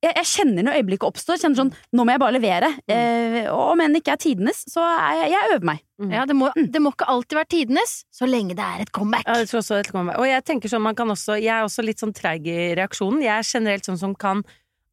jeg, 0.00 0.14
jeg 0.16 0.28
kjenner 0.30 0.64
når 0.64 0.78
øyeblikket 0.80 1.06
oppstår. 1.10 1.38
Kjenner 1.42 1.58
sånn, 1.58 1.72
Nå 1.96 2.04
må 2.06 2.14
jeg 2.14 2.22
bare 2.22 2.36
levere. 2.36 2.70
Eh, 2.88 3.42
og 3.52 3.74
om 3.74 3.82
enn 3.84 3.96
det 3.96 4.00
ikke 4.02 4.14
er 4.16 4.22
tidenes, 4.22 4.62
så 4.70 4.84
er 4.86 5.18
jeg, 5.18 5.32
jeg 5.34 5.50
øver 5.50 5.66
meg. 5.70 5.82
Ja, 6.08 6.24
det 6.28 6.36
må, 6.38 6.48
det 6.56 6.80
må 6.80 6.94
ikke 6.94 7.10
alltid 7.12 7.36
være 7.36 7.50
tidenes, 7.52 7.92
så 8.14 8.28
lenge 8.28 8.56
det 8.56 8.64
er 8.64 8.86
et 8.86 8.92
comeback. 8.96 9.26
Ja, 9.28 9.36
jeg 9.42 9.50
tror 9.50 9.60
også 9.60 9.82
et 9.82 9.90
comeback. 9.92 10.16
Og 10.22 10.30
jeg 10.30 10.46
tenker 10.48 10.72
sånn, 10.72 10.84
man 10.86 10.96
kan 10.96 11.12
også 11.12 11.36
Jeg 11.36 11.52
er 11.58 11.66
også 11.66 11.84
litt 11.84 12.00
sånn 12.00 12.16
treig 12.16 12.48
i 12.48 12.72
reaksjonen. 12.78 13.20
Jeg 13.26 13.34
er 13.36 13.50
generelt 13.50 13.88
sånn 13.88 14.00
som 14.00 14.16
kan 14.16 14.40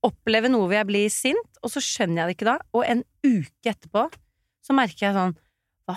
oppleve 0.06 0.52
noe 0.52 0.67
hvor 0.67 0.76
jeg 0.78 0.89
blir 0.89 1.12
sint, 1.12 1.62
og 1.63 1.72
så 1.72 1.82
skjønner 1.84 2.22
jeg 2.26 2.28
det 2.30 2.38
ikke 2.38 2.50
da. 2.52 2.58
Og 2.76 2.84
en 2.86 3.04
uke 3.26 3.72
etterpå 3.72 4.08
så 4.67 4.76
merker 4.76 5.08
jeg 5.08 5.15
sånn 5.15 5.38
Hva 5.88 5.96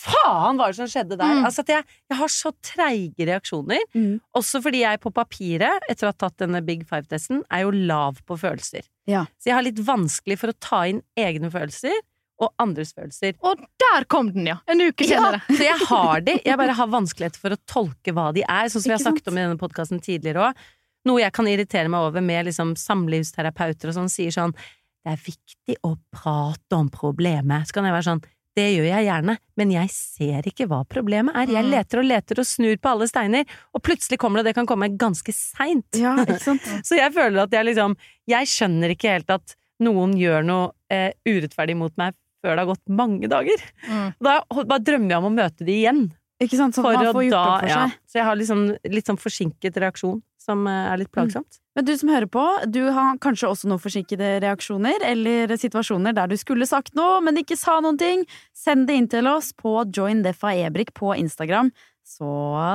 faen 0.00 0.60
var 0.60 0.72
det 0.72 0.78
som 0.80 0.90
skjedde 0.90 1.18
der? 1.18 1.40
Mm. 1.40 1.46
Altså 1.48 1.64
at 1.64 1.72
jeg, 1.74 1.86
jeg 2.10 2.18
har 2.20 2.32
så 2.32 2.52
treige 2.64 3.26
reaksjoner. 3.28 3.82
Mm. 3.94 4.14
Også 4.38 4.62
fordi 4.64 4.84
jeg 4.84 5.00
på 5.02 5.12
papiret, 5.14 5.88
etter 5.90 6.08
å 6.08 6.12
ha 6.12 6.18
tatt 6.24 6.38
denne 6.42 6.62
Big 6.64 6.86
Five-testen, 6.88 7.42
er 7.52 7.66
jo 7.66 7.74
lav 7.74 8.22
på 8.26 8.38
følelser. 8.40 8.86
Ja. 9.10 9.26
Så 9.40 9.50
jeg 9.50 9.58
har 9.58 9.66
litt 9.66 9.82
vanskelig 9.84 10.38
for 10.40 10.52
å 10.52 10.58
ta 10.62 10.84
inn 10.90 11.02
egne 11.18 11.52
følelser 11.52 11.98
og 12.40 12.52
andres 12.62 12.94
følelser. 12.96 13.36
Og 13.44 13.60
der 13.82 14.06
kom 14.10 14.30
den, 14.32 14.48
ja! 14.48 14.58
En 14.70 14.80
uke 14.80 15.04
senere. 15.04 15.42
Så 15.50 15.60
jeg 15.66 15.76
har 15.90 16.24
de, 16.24 16.38
jeg 16.46 16.60
bare 16.60 16.76
har 16.78 16.92
vanskeligheter 16.98 17.42
for 17.42 17.56
å 17.56 17.60
tolke 17.68 18.14
hva 18.16 18.30
de 18.36 18.44
er, 18.46 18.70
sånn 18.72 18.84
som 18.84 18.92
vi 18.92 18.96
har 18.96 19.02
sagt 19.02 19.20
snakket 19.20 19.32
om 19.32 19.40
i 19.40 19.44
denne 19.44 19.60
podkasten 19.60 20.00
tidligere 20.04 20.48
òg. 20.48 20.66
Noe 21.08 21.22
jeg 21.22 21.32
kan 21.36 21.48
irritere 21.48 21.92
meg 21.92 22.10
over 22.10 22.24
med 22.24 22.48
liksom 22.48 22.74
samlivsterapeuter 22.76 23.92
og 23.92 23.96
sånn, 23.96 24.12
sier 24.12 24.34
sånn 24.34 24.52
Det 25.00 25.14
er 25.14 25.22
viktig 25.24 25.78
å 25.88 25.94
prate 26.12 26.76
om 26.76 26.90
problemet. 26.92 27.68
Så 27.68 27.76
kan 27.76 27.88
jeg 27.88 27.96
være 27.96 28.08
sånn 28.10 28.24
det 28.58 28.66
gjør 28.74 28.86
jeg 28.88 29.06
gjerne, 29.06 29.36
men 29.56 29.70
jeg 29.72 29.90
ser 29.94 30.46
ikke 30.50 30.66
hva 30.68 30.80
problemet 30.88 31.36
er. 31.38 31.46
Jeg 31.54 31.64
Mm. 31.64 31.70
leter 31.70 31.98
og 32.02 32.04
leter 32.10 32.38
og 32.42 32.46
snur 32.46 32.76
på 32.82 32.90
alle 32.90 33.06
steiner, 33.08 33.44
og 33.74 33.82
plutselig 33.82 34.18
kommer 34.18 34.38
det, 34.38 34.40
og 34.40 34.48
det 34.50 34.54
kan 34.58 34.66
komme 34.66 34.88
ganske 34.98 35.32
seint. 35.32 35.86
Ja. 35.94 36.16
Så 36.88 36.96
jeg 36.98 37.12
føler 37.14 37.44
at 37.44 37.50
jeg 37.54 37.64
liksom 37.70 37.96
Jeg 38.28 38.46
skjønner 38.46 38.90
ikke 38.94 39.10
helt 39.14 39.30
at 39.30 39.54
noen 39.80 40.12
gjør 40.18 40.44
noe 40.44 40.72
eh, 40.90 41.12
urettferdig 41.26 41.76
mot 41.76 41.92
meg 41.96 42.14
før 42.44 42.56
det 42.56 42.62
har 42.64 42.70
gått 42.74 42.88
mange 42.88 43.28
dager. 43.28 43.60
Mm. 43.88 44.14
Da 44.20 44.40
bare 44.64 44.80
drømmer 44.80 45.10
jeg 45.10 45.18
om 45.18 45.28
å 45.28 45.34
møte 45.36 45.64
de 45.64 45.72
igjen. 45.82 46.02
Ikke 46.40 46.56
sant? 46.56 46.72
Så 46.74 46.80
For 46.82 46.92
man 46.96 47.10
får 47.12 47.26
gjort 47.28 47.36
opp 47.36 47.60
for 47.60 47.68
ja. 47.68 47.80
seg. 47.88 47.96
Så 48.08 48.18
jeg 48.20 48.24
har 48.24 48.36
liksom 48.40 48.62
litt 48.96 49.06
sånn 49.10 49.18
forsinket 49.20 49.76
reaksjon, 49.76 50.22
som 50.50 50.66
eh, 50.68 50.86
er 50.90 51.00
litt 51.00 51.12
plagsomt. 51.14 51.60
Men 51.78 51.86
du 51.86 51.92
som 51.96 52.10
hører 52.10 52.26
på, 52.30 52.42
du 52.66 52.82
har 52.90 53.18
kanskje 53.22 53.48
også 53.48 53.70
noen 53.70 53.80
forsinkede 53.82 54.32
reaksjoner 54.42 55.06
eller 55.06 55.54
situasjoner 55.60 56.16
der 56.16 56.30
du 56.30 56.36
skulle 56.40 56.66
sagt 56.68 56.96
noe, 56.98 57.20
men 57.24 57.38
ikke 57.40 57.58
sa 57.58 57.78
noen 57.80 58.00
ting. 58.00 58.26
Send 58.56 58.88
det 58.90 58.98
inn 58.98 59.08
til 59.10 59.30
oss 59.30 59.52
på 59.56 59.78
joindefaebrik 59.86 60.92
på 60.98 61.14
Instagram, 61.14 61.70
så 62.04 62.30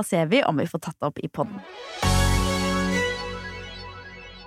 ser 0.08 0.32
vi 0.32 0.42
om 0.48 0.58
vi 0.58 0.68
får 0.72 0.88
tatt 0.88 1.00
det 1.00 1.12
opp 1.12 1.20
i 1.20 1.30
podden. 1.30 1.60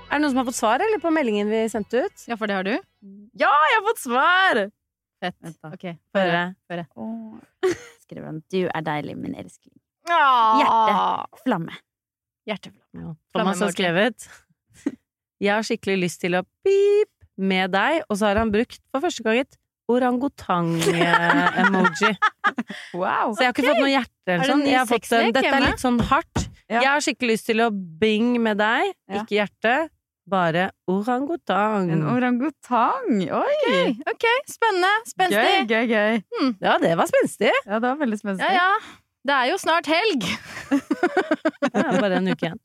Er 0.08 0.16
det 0.16 0.22
noen 0.24 0.32
som 0.32 0.40
har 0.40 0.48
fått 0.48 0.56
svar, 0.56 0.80
eller, 0.80 1.00
på 1.02 1.12
meldingen 1.12 1.50
vi 1.52 1.66
sendte 1.68 2.06
ut? 2.06 2.22
Ja, 2.30 2.38
for 2.40 2.48
det 2.48 2.56
har 2.56 2.64
du? 2.64 2.72
Ja, 3.36 3.52
jeg 3.52 3.76
har 3.76 3.84
fått 3.90 4.00
svar! 4.00 4.62
Fett. 5.18 5.36
Vent 5.44 5.58
da. 5.60 5.72
Ok, 5.74 5.84
Få 6.14 6.22
høre. 6.22 6.86
Skriver 8.06 8.30
han 8.30 8.40
'Du 8.48 8.62
er 8.70 8.86
deilig, 8.86 9.18
min 9.18 9.34
elskling'. 9.36 9.76
Hjerte. 10.08 11.42
Flamme. 11.44 11.76
Hjerteflamme. 12.48 13.14
Thomas 13.36 13.60
har 13.62 13.70
skrevet 13.76 14.18
Jeg 15.44 15.52
har 15.54 15.62
skikkelig 15.66 15.96
lyst 16.06 16.18
til 16.24 16.32
å 16.38 16.40
pip 16.66 17.12
med 17.38 17.66
deg, 17.70 18.00
og 18.10 18.14
så 18.18 18.26
har 18.32 18.36
han 18.40 18.50
brukt 18.50 18.80
for 18.90 19.00
første 19.04 19.22
gang 19.22 19.38
et 19.44 19.54
orangutang-emoji. 19.88 22.10
Wow. 22.92 23.32
Så 23.36 23.40
jeg 23.44 23.48
har 23.48 23.52
ikke 23.54 23.64
fått 23.68 23.78
noe 23.80 23.90
hjerte 23.92 24.28
Er 24.28 24.32
eller 24.34 24.48
sånn. 24.50 24.62
Jeg 24.66 24.76
har 24.76 24.86
fått 24.88 25.12
en, 25.14 25.30
dette 25.32 25.50
er 25.54 25.62
litt 25.62 25.80
sånn 25.80 25.98
hardt. 26.10 26.42
Ja. 26.68 26.80
Jeg 26.82 26.88
har 26.90 27.00
skikkelig 27.04 27.32
lyst 27.36 27.46
til 27.48 27.58
å 27.64 27.68
bing 27.72 28.34
med 28.44 28.56
deg, 28.60 28.90
Ja. 29.08 29.22
ikke 29.22 29.34
hjerte. 29.38 29.74
Bare 30.28 30.66
orangutang. 30.90 31.88
En 31.94 32.02
orangutang! 32.10 33.06
Oi! 33.24 33.54
Okay. 33.62 33.94
ok, 34.12 34.24
spennende. 34.50 34.90
Gøy, 35.32 35.64
gøy, 35.70 35.84
gøy, 35.88 36.18
Hmm. 36.34 36.50
Ja, 36.60 36.74
det 36.82 36.92
var 37.00 37.06
spenstig. 37.08 37.52
Ja, 37.64 37.78
det 37.78 37.86
var 37.88 37.96
veldig 38.02 38.18
spenstig. 38.20 38.44
Ja, 38.44 38.50
ja. 38.58 38.72
Det 39.28 39.36
er 39.36 39.50
jo 39.50 39.58
snart 39.60 39.88
helg. 39.90 40.22
Det 41.68 41.82
er 41.82 41.98
bare 42.00 42.16
en 42.16 42.30
uke 42.30 42.48
igjen. 42.48 42.60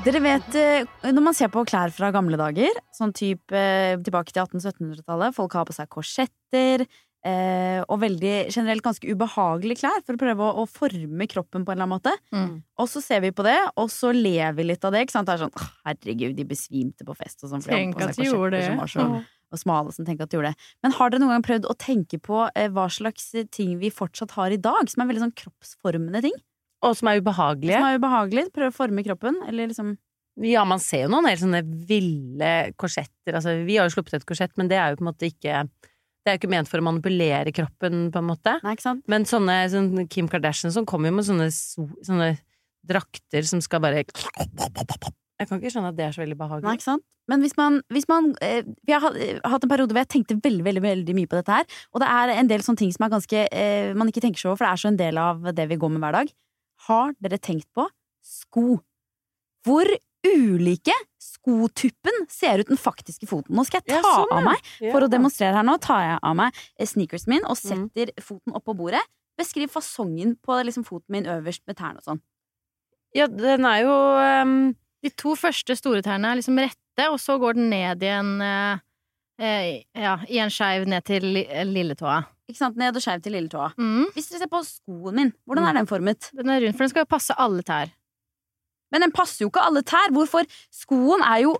Dere 0.00 0.22
vet, 0.24 0.54
eh, 0.56 0.86
når 1.12 1.24
man 1.26 1.36
ser 1.36 1.50
på 1.52 1.60
klær 1.68 1.92
fra 1.92 2.08
gamle 2.14 2.38
dager, 2.40 2.78
sånn 2.96 3.12
type 3.12 3.52
eh, 3.52 3.98
tilbake 4.00 4.32
til 4.32 4.40
1800-1700-tallet, 4.46 5.36
folk 5.36 5.56
har 5.58 5.66
på 5.68 5.76
seg 5.76 5.90
korsetter, 5.92 6.86
eh, 7.28 7.82
og 7.84 8.00
veldig 8.00 8.32
generelt 8.46 8.86
ganske 8.86 9.04
ubehagelige 9.04 9.82
klær 9.82 10.00
for 10.06 10.16
å 10.16 10.22
prøve 10.22 10.46
å, 10.46 10.64
å 10.64 10.64
forme 10.64 11.28
kroppen 11.28 11.66
på 11.68 11.74
en 11.74 11.76
eller 11.76 11.84
annen 11.84 11.98
måte. 11.98 12.14
Mm. 12.32 12.54
Og 12.80 12.88
så 12.88 13.04
ser 13.04 13.20
vi 13.26 13.34
på 13.36 13.44
det, 13.44 13.58
og 13.76 13.92
så 13.92 14.14
ler 14.16 14.56
vi 14.56 14.70
litt 14.70 14.88
av 14.88 14.96
det. 14.96 15.04
ikke 15.04 15.18
sant? 15.18 15.28
Det 15.28 15.36
er 15.36 15.44
sånn 15.44 15.68
herregud, 15.90 16.32
de 16.40 16.48
besvimte 16.48 17.04
på 17.04 17.18
fest 17.20 17.44
og 17.44 17.52
sånn. 17.52 17.68
Tenk 17.68 18.00
at 18.00 18.16
de 18.16 18.30
gjorde 18.30 18.56
det. 18.56 18.64
Som 18.70 18.80
var 18.80 18.94
så, 18.96 19.06
og 19.50 19.60
smale 19.60 19.94
som 19.94 20.06
tenker 20.06 20.26
at 20.26 20.32
de 20.32 20.38
gjorde 20.38 20.52
det. 20.52 20.68
Men 20.84 20.94
har 20.96 21.10
dere 21.10 21.22
noen 21.22 21.34
gang 21.36 21.46
prøvd 21.46 21.68
å 21.70 21.76
tenke 21.80 22.20
på 22.22 22.44
eh, 22.54 22.70
hva 22.72 22.86
slags 22.92 23.32
ting 23.54 23.76
vi 23.80 23.92
fortsatt 23.94 24.36
har 24.38 24.54
i 24.54 24.60
dag, 24.60 24.90
som 24.90 25.02
er 25.02 25.10
veldig 25.10 25.24
sånn 25.26 25.36
kroppsformende 25.42 26.22
ting? 26.26 26.36
Og 26.86 26.96
som 26.96 27.10
er 27.10 27.20
ubehagelige. 27.20 27.76
Som 27.76 27.88
er 27.90 28.00
ubehagelige. 28.00 28.52
Prøve 28.56 28.72
å 28.72 28.76
forme 28.76 29.04
kroppen? 29.06 29.42
Eller 29.48 29.70
liksom 29.70 29.96
Ja, 30.40 30.62
man 30.64 30.80
ser 30.80 31.04
jo 31.04 31.12
noen 31.12 31.28
helt 31.28 31.42
sånne 31.42 31.60
ville 31.88 32.52
korsetter. 32.80 33.34
Altså, 33.34 33.58
vi 33.66 33.76
har 33.76 33.88
jo 33.88 33.96
sluppet 33.98 34.20
et 34.20 34.28
korsett, 34.28 34.54
men 34.56 34.70
det 34.70 34.78
er 34.80 34.92
jo 34.94 35.00
på 35.00 35.04
en 35.04 35.10
måte 35.10 35.28
ikke 35.28 35.64
Det 35.68 36.30
er 36.30 36.36
jo 36.36 36.40
ikke 36.42 36.52
ment 36.52 36.68
for 36.68 36.80
å 36.80 36.84
manipulere 36.84 37.52
kroppen, 37.56 38.08
på 38.12 38.20
en 38.20 38.28
måte. 38.28 38.56
Nei, 38.64 38.74
ikke 38.76 38.86
sant? 38.86 39.04
Men 39.08 39.24
sånne 39.28 39.56
sånn 39.72 40.06
Kim 40.12 40.28
Kardashian 40.28 40.72
som 40.72 40.88
kommer 40.88 41.08
jo 41.08 41.16
med 41.16 41.28
sånne, 41.28 41.48
sånne 41.50 42.34
drakter 42.86 43.44
som 43.48 43.60
skal 43.64 43.82
bare 43.84 44.04
Jeg 45.40 45.48
kan 45.48 45.60
ikke 45.60 45.70
skjønne 45.72 45.88
at 45.88 45.96
det 45.96 46.04
er 46.04 46.12
så 46.12 46.20
veldig 46.20 46.36
Nei, 46.36 46.40
behagelig. 46.44 46.74
ikke 46.76 46.84
sant? 46.84 47.04
Men 47.30 47.40
hvis 47.44 47.54
man, 47.56 47.78
hvis 47.94 48.06
man 48.10 48.34
eh, 48.44 48.62
Vi 48.84 48.92
har 48.92 49.00
hatt- 49.00 49.16
eh, 49.16 49.38
en 49.40 49.68
periode 49.70 49.94
hvor 49.94 50.02
jeg 50.04 50.08
tenkte 50.12 50.36
veldig 50.44 50.64
veldig, 50.66 50.82
veldig 50.84 51.14
mye 51.16 51.30
på 51.30 51.38
dette 51.40 51.54
her. 51.54 51.64
Og 51.94 52.00
det 52.02 52.08
er 52.12 52.32
en 52.36 52.48
del 52.50 52.60
sånne 52.60 52.76
ting 52.82 52.92
som 52.92 53.06
er 53.06 53.14
ganske 53.14 53.46
eh, 53.50 53.94
man 53.94 54.08
ikke 54.12 54.20
tenker 54.20 54.36
så 54.42 54.50
over, 54.52 54.58
for 54.60 54.66
det 54.68 54.72
er 54.74 54.82
så 54.84 54.88
en 54.92 55.00
del 55.00 55.18
av 55.18 55.42
det 55.56 55.66
vi 55.70 55.76
går 55.80 55.90
med 55.96 56.00
hver 56.04 56.12
dag. 56.20 56.32
Har 56.88 57.14
dere 57.20 57.38
tenkt 57.40 57.68
på 57.76 57.86
sko? 58.22 58.80
Hvor 59.64 59.88
ulike 60.26 60.92
skotuppen 61.20 62.26
ser 62.28 62.60
ut 62.60 62.68
den 62.68 62.76
faktiske 62.80 63.24
foten. 63.28 63.54
Nå 63.56 63.64
skal 63.64 63.80
jeg 63.86 63.96
Ja, 63.96 64.02
ta 64.04 64.12
sånn, 64.18 64.28
ja. 64.30 64.36
av 64.36 64.44
meg, 64.44 64.58
for 64.92 65.00
å 65.06 65.08
demonstrere 65.08 65.54
her 65.56 65.64
nå, 65.64 65.78
tar 65.80 66.02
jeg 66.04 66.18
av 66.22 66.36
meg 66.36 66.52
eh, 66.78 66.84
sneakersen 66.86 67.28
min 67.32 67.44
og 67.48 67.56
Mm. 67.56 67.88
setter 67.88 68.12
foten 68.20 68.54
opp 68.54 68.64
på 68.68 68.76
bordet. 68.76 69.00
Beskriv 69.40 69.70
fasongen 69.72 70.36
på 70.44 70.52
liksom, 70.64 70.84
foten 70.84 71.08
min 71.08 71.24
øverst 71.24 71.62
med 71.66 71.76
tærne 71.78 71.96
og 71.96 72.04
sånn. 72.04 72.20
Ja, 73.14 73.26
den 73.26 73.64
er 73.64 73.80
jo 73.82 73.94
ehm, 74.20 74.76
De 75.04 75.12
to 75.16 75.34
første 75.38 75.76
store 75.78 76.02
tærne 76.04 76.28
er 76.30 76.40
liksom 76.40 76.58
rette, 76.60 77.06
og 77.08 77.16
så 77.22 77.38
går 77.40 77.56
den 77.56 77.70
ned 77.72 78.02
i 78.04 78.10
en 78.12 78.34
eh, 78.44 78.82
eh, 79.40 79.70
Ja, 79.96 80.18
i 80.28 80.40
en 80.42 80.52
skeiv 80.52 80.84
ned 80.90 81.06
til 81.08 81.24
li 81.36 81.46
lilletåa. 81.70 82.20
Ikke 82.50 82.58
sant? 82.58 82.76
Ned 82.80 82.98
og 82.98 83.04
skeiv 83.04 83.22
til 83.24 83.36
lilletåa. 83.36 83.70
Mm. 83.78 84.10
Hvis 84.16 84.28
dere 84.32 84.42
ser 84.42 84.50
på 84.52 84.60
skoen 84.66 85.16
min, 85.16 85.32
hvordan 85.46 85.70
er 85.70 85.78
den 85.80 85.88
formet? 85.88 86.30
Den 86.36 86.52
er 86.52 86.60
rund, 86.64 86.76
for 86.76 86.84
den 86.84 86.92
skal 86.92 87.06
jo 87.06 87.12
passe 87.14 87.36
alle 87.40 87.64
tær. 87.66 87.92
Men 88.90 89.06
den 89.06 89.14
passer 89.14 89.44
jo 89.44 89.50
ikke 89.52 89.62
alle 89.62 89.84
tær. 89.86 90.10
Hvorfor? 90.14 90.48
Skoen 90.74 91.22
er 91.26 91.44
jo 91.46 91.58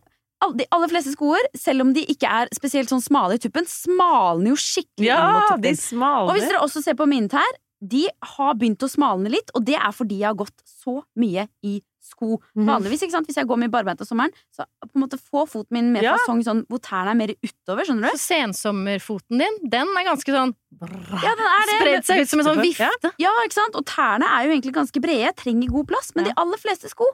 De 0.57 0.65
aller 0.73 0.89
fleste 0.89 1.11
skoer, 1.13 1.45
selv 1.53 1.85
om 1.85 1.91
de 1.93 2.01
ikke 2.09 2.25
er 2.25 2.49
spesielt 2.57 2.89
sånn 2.89 3.03
smale 3.05 3.37
i 3.37 3.41
tuppen, 3.43 3.67
smalner 3.69 4.49
jo 4.49 4.57
skikkelig 4.57 5.11
Ja, 5.11 5.51
de 5.61 5.75
smalner. 5.77 6.31
Og 6.31 6.39
hvis 6.39 6.47
dere 6.49 6.63
også 6.65 6.81
ser 6.81 6.97
på 6.97 7.05
mine 7.11 7.29
tær, 7.29 7.59
de 7.85 8.07
har 8.25 8.57
begynt 8.57 8.81
å 8.81 8.89
smalne 8.89 9.29
litt, 9.29 9.53
og 9.53 9.67
det 9.69 9.77
er 9.77 9.93
fordi 9.93 10.23
jeg 10.23 10.31
har 10.31 10.39
gått 10.41 10.57
så 10.65 11.03
mye 11.21 11.45
i 11.61 11.75
sko. 12.11 12.39
Mhm. 12.57 12.67
Vanligvis, 12.69 13.03
ikke 13.07 13.15
sant, 13.17 13.27
hvis 13.31 13.39
jeg 13.41 13.47
går 13.51 13.59
med 13.63 13.71
barbeint 13.73 14.01
om 14.05 14.07
sommeren, 14.09 14.35
så 14.55 14.67
på 14.85 14.95
en 14.99 15.03
måte 15.07 15.19
få 15.21 15.47
foten 15.49 15.71
min 15.79 15.93
med 15.95 16.03
Ja. 16.03 16.17
fasong 16.19 16.43
sånn 16.45 16.65
hvor 16.69 16.81
tærne 16.83 17.11
er 17.15 17.19
mer 17.23 17.33
utover, 17.43 17.85
skjønner 17.87 18.11
du? 18.11 18.19
Så 18.19 18.29
sensommerfoten 18.35 19.39
din, 19.39 19.59
den 19.71 19.89
er 19.97 20.05
ganske 20.05 20.31
sånn 20.35 20.55
Ja, 20.81 21.35
den 21.35 21.47
er 21.47 21.67
det. 21.67 21.79
Spredd 21.81 22.05
seg 22.07 22.21
ut 22.23 22.29
som 22.31 22.41
en 22.41 22.47
sånn 22.47 22.63
vifte. 22.63 23.11
Ja, 23.19 23.31
ikke 23.45 23.57
sant? 23.59 23.75
Og 23.75 23.85
tærne 23.87 24.23
er 24.29 24.47
jo 24.47 24.55
egentlig 24.55 24.73
ganske 24.77 25.01
brede, 25.03 25.35
trenger 25.37 25.69
god 25.71 25.89
plass, 25.89 26.13
men 26.15 26.25
Ja. 26.27 26.31
de 26.33 26.41
aller 26.41 26.57
fleste 26.59 26.89
sko 26.89 27.07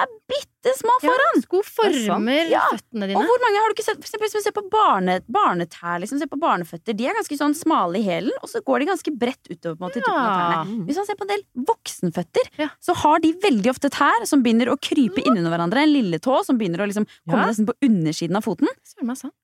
er 0.00 0.06
bitte 0.30 0.72
små 0.78 0.94
Ja, 1.02 1.10
foran. 1.10 1.42
sko 1.42 1.58
er 1.58 1.92
sant. 1.92 2.06
former 2.06 2.48
Ja. 2.48 2.60
føttene 2.72 3.02
Og 3.04 3.08
dine. 3.12 3.24
hvor 3.28 3.38
mange 3.44 3.58
har 3.60 3.68
du 3.68 3.74
ikke 3.74 3.84
sett? 3.84 3.98
For 4.00 4.06
eksempel, 4.08 4.26
hvis 4.28 4.34
vi 4.38 4.40
ser 4.46 4.52
på 4.56 4.70
barne, 4.70 5.20
barnetær, 5.28 6.00
liksom, 6.00 6.18
ser 6.18 6.26
på 6.32 6.38
barneføtter, 6.40 6.96
de 6.96 7.06
er 7.06 7.14
ganske 7.14 7.36
sånn 7.36 7.54
smale 7.54 7.96
i 8.00 8.02
hælen, 8.06 8.30
og 8.42 8.48
så 8.48 8.62
går 8.64 8.80
de 8.80 8.86
ganske 8.86 9.12
bredt 9.18 9.50
utover 9.52 9.76
måte, 9.78 10.00
tærne. 10.00 10.86
Hvis 10.86 10.96
man 10.96 11.06
ser 11.06 11.14
på 11.16 11.22
en 11.28 11.32
del 11.34 11.42
voksenføtter, 11.68 12.44
Ja. 12.58 12.68
så 12.80 12.94
har 12.96 13.18
de 13.20 13.32
veldig 13.34 13.68
ofte 13.68 13.90
tær 13.90 14.24
som 14.26 14.42
begynner 14.42 14.68
å 14.72 14.80
krype 14.80 15.20
innunder 15.26 15.50
hverandre. 15.52 15.82
En 15.82 15.92
lilletå 15.92 16.44
som 16.44 16.56
begynner 16.58 16.78
å 16.80 16.86
liksom 16.88 17.06
komme 17.28 17.42
Ja. 17.44 17.50
nesten 17.52 17.66
på 17.66 17.74
undersiden 17.82 18.36
av 18.36 18.44
foten. 18.44 18.68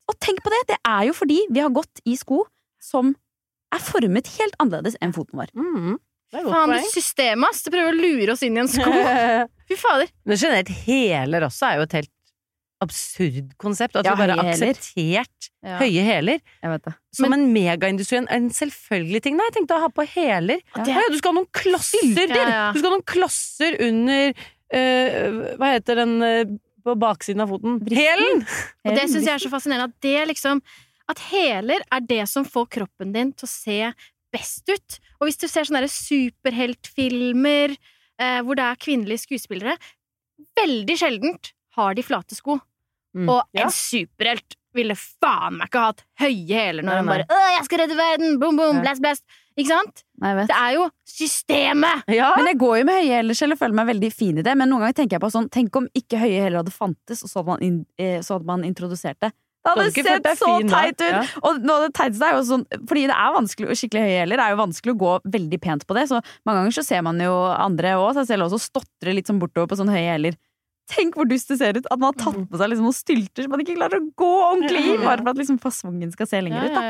Og 0.08 0.20
tenk 0.20 0.38
på 0.42 0.50
det! 0.50 0.66
Det 0.68 0.78
er 0.86 1.04
jo 1.06 1.12
fordi 1.12 1.40
vi 1.50 1.60
har 1.60 1.70
gått 1.70 2.00
i 2.06 2.14
sko 2.16 2.44
som 2.80 3.14
er 3.72 3.78
formet 3.78 4.26
helt 4.38 4.54
annerledes 4.58 4.96
enn 5.02 5.12
foten 5.12 5.34
vår. 5.34 5.48
Mhm. 5.54 5.98
Det 6.28 6.44
Faen, 6.44 6.74
det 6.74 6.84
systemet, 6.92 7.48
ass! 7.48 7.62
Det 7.64 7.72
prøver 7.72 7.94
å 7.94 7.96
lure 7.96 8.34
oss 8.34 8.44
inn 8.44 8.58
i 8.58 8.60
en 8.60 8.68
sko. 8.68 8.84
Fy 9.68 9.76
fader. 9.80 10.10
Men 10.28 10.40
generelt 10.40 10.72
hæler 10.84 11.46
også 11.48 11.70
er 11.70 11.78
jo 11.78 11.86
et 11.86 11.96
helt 11.98 12.14
absurd 12.84 13.54
konsept. 13.58 13.96
At 13.98 14.06
Ja, 14.06 14.14
vi 14.14 14.22
bare 14.22 14.36
har 14.38 14.50
akseptert 14.52 15.48
Ja. 15.64 15.78
høye 15.80 16.04
hæler 16.06 16.38
som 17.16 17.32
en 17.34 17.48
megaindustri. 17.52 18.20
En, 18.20 18.28
en 18.30 18.50
selvfølgelig 18.54 19.22
ting. 19.24 19.38
Nei, 19.38 19.48
jeg 19.50 19.56
tenkte 19.58 19.78
å 19.78 19.82
ha 19.82 19.88
på 19.90 20.06
hæler. 20.06 20.62
Ja. 20.76 20.84
Ja, 20.86 21.06
du 21.10 21.18
skal 21.18 21.32
ha 21.32 21.40
noen 21.40 21.50
klosser! 21.50 22.28
Ja. 22.28 22.70
Du 22.72 22.78
skal 22.78 22.90
ha 22.90 22.94
noen 22.94 23.08
klosser 23.08 23.78
under 23.88 24.30
uh, 24.30 25.40
Hva 25.58 25.72
heter 25.74 26.02
den 26.04 26.14
uh, 26.22 26.52
på 26.86 26.94
baksiden 27.02 27.42
av 27.44 27.50
foten? 27.54 27.80
Hælen! 27.88 28.44
Og 28.86 28.94
det 28.94 29.08
syns 29.08 29.24
jeg 29.24 29.34
er 29.34 29.42
så 29.42 29.50
fascinerende 29.52 29.90
at 29.90 30.04
det 30.04 30.28
liksom 30.34 30.62
At 31.08 31.24
hæler 31.32 31.82
er 31.90 32.06
det 32.06 32.22
som 32.30 32.46
får 32.46 32.70
kroppen 32.78 33.16
din 33.16 33.34
til 33.34 33.48
å 33.48 33.50
se 33.50 33.80
best 34.34 34.68
ut. 34.68 34.98
Og 35.20 35.28
hvis 35.28 35.38
du 35.40 35.46
ser 35.48 35.64
sånne 35.68 35.88
superheltfilmer 35.90 37.74
eh, 37.74 38.40
hvor 38.44 38.58
det 38.58 38.64
er 38.66 38.80
kvinnelige 38.82 39.24
skuespillere 39.26 39.76
Veldig 40.58 40.94
sjeldent 41.00 41.52
har 41.74 41.94
de 41.98 42.02
flate 42.06 42.34
sko. 42.36 42.60
Mm. 43.16 43.28
Og 43.30 43.42
Ja. 43.54 43.64
en 43.64 43.70
superhelt 43.74 44.54
ville 44.74 44.94
faen 44.94 45.56
meg 45.58 45.66
ikke 45.70 45.80
hatt 45.82 46.02
høye 46.20 46.54
hæler 46.54 46.84
når 46.86 46.96
han 47.00 47.06
bare 47.06 47.24
'Å, 47.26 47.38
jeg 47.56 47.64
skal 47.64 47.78
redde 47.80 47.96
verden!' 47.96 48.38
Boom, 48.38 48.56
boom, 48.56 48.76
Ja. 48.76 48.82
blast, 48.82 49.00
blast. 49.02 49.24
Ikke 49.58 49.68
sant? 49.68 50.04
Nei. 50.20 50.34
Det 50.46 50.54
er 50.54 50.74
jo 50.74 50.90
systemet! 51.04 52.04
Ja. 52.06 52.34
Men 52.36 52.46
jeg 52.46 52.58
går 52.58 52.78
jo 52.78 52.84
med 52.84 53.02
høye 53.02 53.16
hæler 53.18 53.34
selv 53.34 53.52
og 53.52 53.58
føler 53.58 53.74
meg 53.74 53.86
veldig 53.88 54.12
fin 54.12 54.38
i 54.38 54.42
det. 54.42 54.56
Men 54.56 54.68
noen 54.70 54.80
ganger 54.84 54.94
tenker 54.94 55.18
jeg 55.18 55.20
på 55.20 55.32
sånn 55.32 55.50
Tenk 55.50 55.74
om 55.76 55.88
ikke 55.96 56.18
høye 56.20 56.40
hæler 56.44 56.62
hadde 56.62 56.70
fantes, 56.72 57.22
og 57.24 57.28
så 57.30 57.40
hadde 57.40 57.46
man, 57.46 57.62
in, 57.62 57.86
eh, 57.98 58.20
så 58.20 58.34
hadde 58.38 58.46
man 58.46 58.62
introdusert 58.62 59.18
det. 59.20 59.32
Det 59.64 59.72
hadde 59.74 59.86
sett 59.92 60.28
så 60.38 60.50
fin 60.58 60.70
teit 60.70 61.00
ut! 61.02 61.06
Ja. 61.10 61.22
Og 61.44 61.58
noe 61.60 61.76
av 61.80 61.86
det 61.88 61.94
teiteste 61.98 62.28
er 62.28 62.36
jo 62.38 62.44
sånn 62.46 62.62
Fordi 62.88 63.02
det 63.10 63.16
er 63.16 63.32
vanskelig, 63.34 63.66
og 63.68 63.80
skikkelig 63.80 64.04
høye 64.04 64.20
hæler 64.22 64.42
er 64.44 64.52
jo 64.54 64.60
vanskelig 64.62 64.94
å 64.94 65.00
gå 65.02 65.14
veldig 65.36 65.58
pent 65.64 65.86
på 65.88 65.96
det. 65.98 66.04
Så 66.10 66.20
mange 66.48 66.62
ganger 66.62 66.76
så 66.78 66.84
ser 66.86 67.02
man 67.04 67.20
jo 67.22 67.34
andre 67.52 67.96
òg, 67.98 68.12
seg 68.20 68.30
selv 68.30 68.46
også, 68.46 68.60
stotre 68.70 69.16
litt 69.16 69.28
sånn 69.30 69.42
bortover 69.42 69.68
på 69.72 69.80
sånne 69.80 69.96
høye 69.96 70.14
hæler. 70.14 70.38
Tenk 70.88 71.18
hvor 71.18 71.28
dust 71.28 71.50
det 71.52 71.58
ser 71.60 71.76
ut! 71.76 71.88
At 71.90 72.00
man 72.00 72.14
har 72.14 72.20
tatt 72.22 72.48
på 72.48 72.60
seg 72.60 72.72
liksom 72.72 72.88
noen 72.88 72.96
stylter 72.96 73.44
som 73.44 73.52
man 73.52 73.64
ikke 73.64 73.76
klarer 73.76 74.00
å 74.00 74.08
gå 74.22 74.30
ordentlig 74.46 74.84
i! 74.86 74.96
Bare 75.02 75.20
for 75.20 75.34
at 75.34 75.42
liksom 75.42 75.60
fasongen 75.60 76.14
skal 76.14 76.30
se 76.30 76.40
lenger 76.46 76.70
ut. 76.70 76.78
da. 76.78 76.86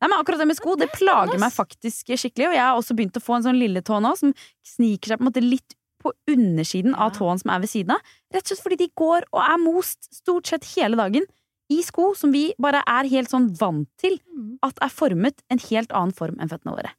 Nei, 0.00 0.08
men 0.08 0.16
akkurat 0.16 0.40
det 0.40 0.46
med 0.48 0.56
sko, 0.56 0.76
det 0.80 0.88
plager 0.94 1.40
meg 1.40 1.52
faktisk 1.52 2.14
skikkelig. 2.14 2.52
Og 2.52 2.54
jeg 2.56 2.62
har 2.62 2.78
også 2.78 2.94
begynt 2.96 3.18
å 3.18 3.24
få 3.24 3.36
en 3.36 3.48
sånn 3.50 3.58
lille 3.60 3.82
tå 3.84 3.98
nå 4.00 4.14
som 4.16 4.32
sniker 4.64 5.12
seg 5.12 5.20
på 5.20 5.26
en 5.26 5.28
måte 5.32 5.42
litt 5.44 5.76
på 6.00 6.14
undersiden 6.32 6.94
av 6.96 7.12
tåen 7.18 7.42
som 7.42 7.52
er 7.52 7.60
ved 7.60 7.68
siden 7.68 7.92
av. 7.96 8.14
Rett 8.32 8.46
og 8.46 8.54
slett 8.54 8.64
fordi 8.64 8.78
de 8.80 8.88
går 8.96 9.26
og 9.34 9.42
er 9.44 9.60
most 9.60 10.08
stort 10.14 10.48
sett 10.48 10.64
hele 10.76 10.96
dagen 10.96 11.26
i 11.70 11.80
sko 11.86 12.10
som 12.18 12.32
vi 12.34 12.48
bare 12.60 12.82
er 12.86 13.08
helt 13.12 13.30
sånn 13.32 13.50
vant 13.60 13.88
til 14.00 14.18
Mm. 14.30 14.58
at 14.62 14.78
er 14.82 14.88
formet 14.88 15.42
en 15.50 15.58
helt 15.70 15.90
annen 15.92 16.12
form 16.16 16.38
enn 16.40 16.48
føttene 16.48 16.72
våre. 16.76 16.90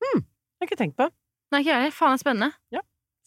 Jeg 0.00 0.22
har 0.60 0.68
ikke 0.68 0.76
tenkt 0.78 0.96
på. 1.00 1.08
Nei, 1.52 1.60
ikke 1.64 1.72
jeg. 1.82 1.92
Faen, 1.96 2.12
det 2.14 2.20
er 2.20 2.24
spennende. 2.24 2.52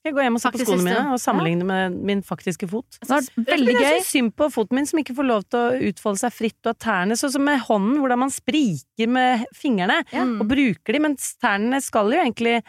Skal 0.03 0.11
jeg 0.11 0.15
gå 0.17 0.23
hjem 0.25 0.35
og 0.37 0.41
se 0.43 0.49
på 0.51 0.59
skoene 0.59 0.79
system. 0.79 0.85
mine 0.85 1.13
og 1.15 1.19
sammenligne 1.23 1.65
med 1.65 1.93
min 2.09 2.21
faktiske 2.21 2.67
fot? 2.69 2.97
Det 3.01 3.09
er 3.09 3.43
Veldig 3.47 3.73
gøy. 3.73 3.81
jeg 3.81 4.01
syns 4.03 4.11
synd 4.11 4.33
på 4.35 4.47
foten 4.51 4.75
min 4.75 4.85
som 4.85 4.99
ikke 4.99 5.15
får 5.15 5.27
lov 5.29 5.43
til 5.47 5.59
å 5.59 5.89
utfolde 5.89 6.19
seg 6.19 6.33
fritt, 6.35 6.59
og 6.65 6.71
at 6.75 6.79
tærne 6.83 7.15
Sånn 7.17 7.31
som 7.31 7.43
med 7.43 7.59
hånden, 7.63 7.99
hvordan 8.01 8.19
man 8.19 8.29
spriker 8.29 9.07
med 9.07 9.45
fingrene 9.55 10.03
ja. 10.11 10.23
og 10.25 10.45
bruker 10.47 10.93
de, 10.93 10.99
mens 10.99 11.35
tærne 11.41 11.81
skal 11.81 12.11
jo 12.11 12.19
egentlig 12.19 12.61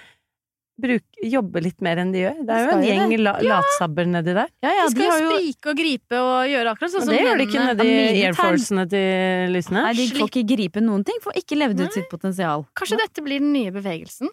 bruke, 0.80 1.26
jobbe 1.30 1.62
litt 1.62 1.82
mer 1.84 2.00
enn 2.02 2.12
de 2.14 2.22
gjør. 2.24 2.38
Det 2.46 2.56
er 2.56 2.64
jo 2.64 2.76
en 2.76 2.84
gjeng 2.84 3.14
la, 3.22 3.34
ja. 3.38 3.56
latsabber 3.56 4.08
nedi 4.10 4.34
der. 4.36 4.52
Ja, 4.64 4.72
ja, 4.80 4.86
de 4.88 4.94
skal 4.94 5.12
har 5.12 5.24
jo 5.24 5.32
sprike 5.32 5.72
og 5.72 5.80
gripe 5.80 6.20
og 6.20 6.50
gjøre 6.50 6.74
akkurat 6.74 6.94
sånn 6.94 7.06
som 7.06 7.14
det 7.14 7.20
gjør 7.22 7.40
de 7.40 7.48
ikke 7.48 7.66
nedi 7.70 7.90
airforcene 8.28 8.86
til 8.94 9.54
lysene. 9.54 9.84
Nei, 9.88 9.96
de 10.00 10.08
får 10.18 10.32
ikke 10.32 10.46
gripe 10.54 10.84
noen 10.84 11.06
ting. 11.06 11.20
Får 11.24 11.42
ikke 11.44 11.60
levd 11.60 11.84
ut 11.86 11.98
sitt 11.98 12.10
potensial. 12.12 12.66
Kanskje 12.78 13.00
dette 13.04 13.26
blir 13.26 13.44
den 13.44 13.54
nye 13.54 13.74
bevegelsen? 13.74 14.32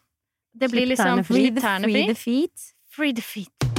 Det 0.52 0.72
blir 0.74 0.90
liksom. 0.92 1.24
Free 1.28 1.54
the, 1.54 1.62
free 1.62 2.08
the 2.10 2.18
feet. 2.18 2.72
Free 2.92 3.16
the 3.16 3.24
feet. 3.24 3.71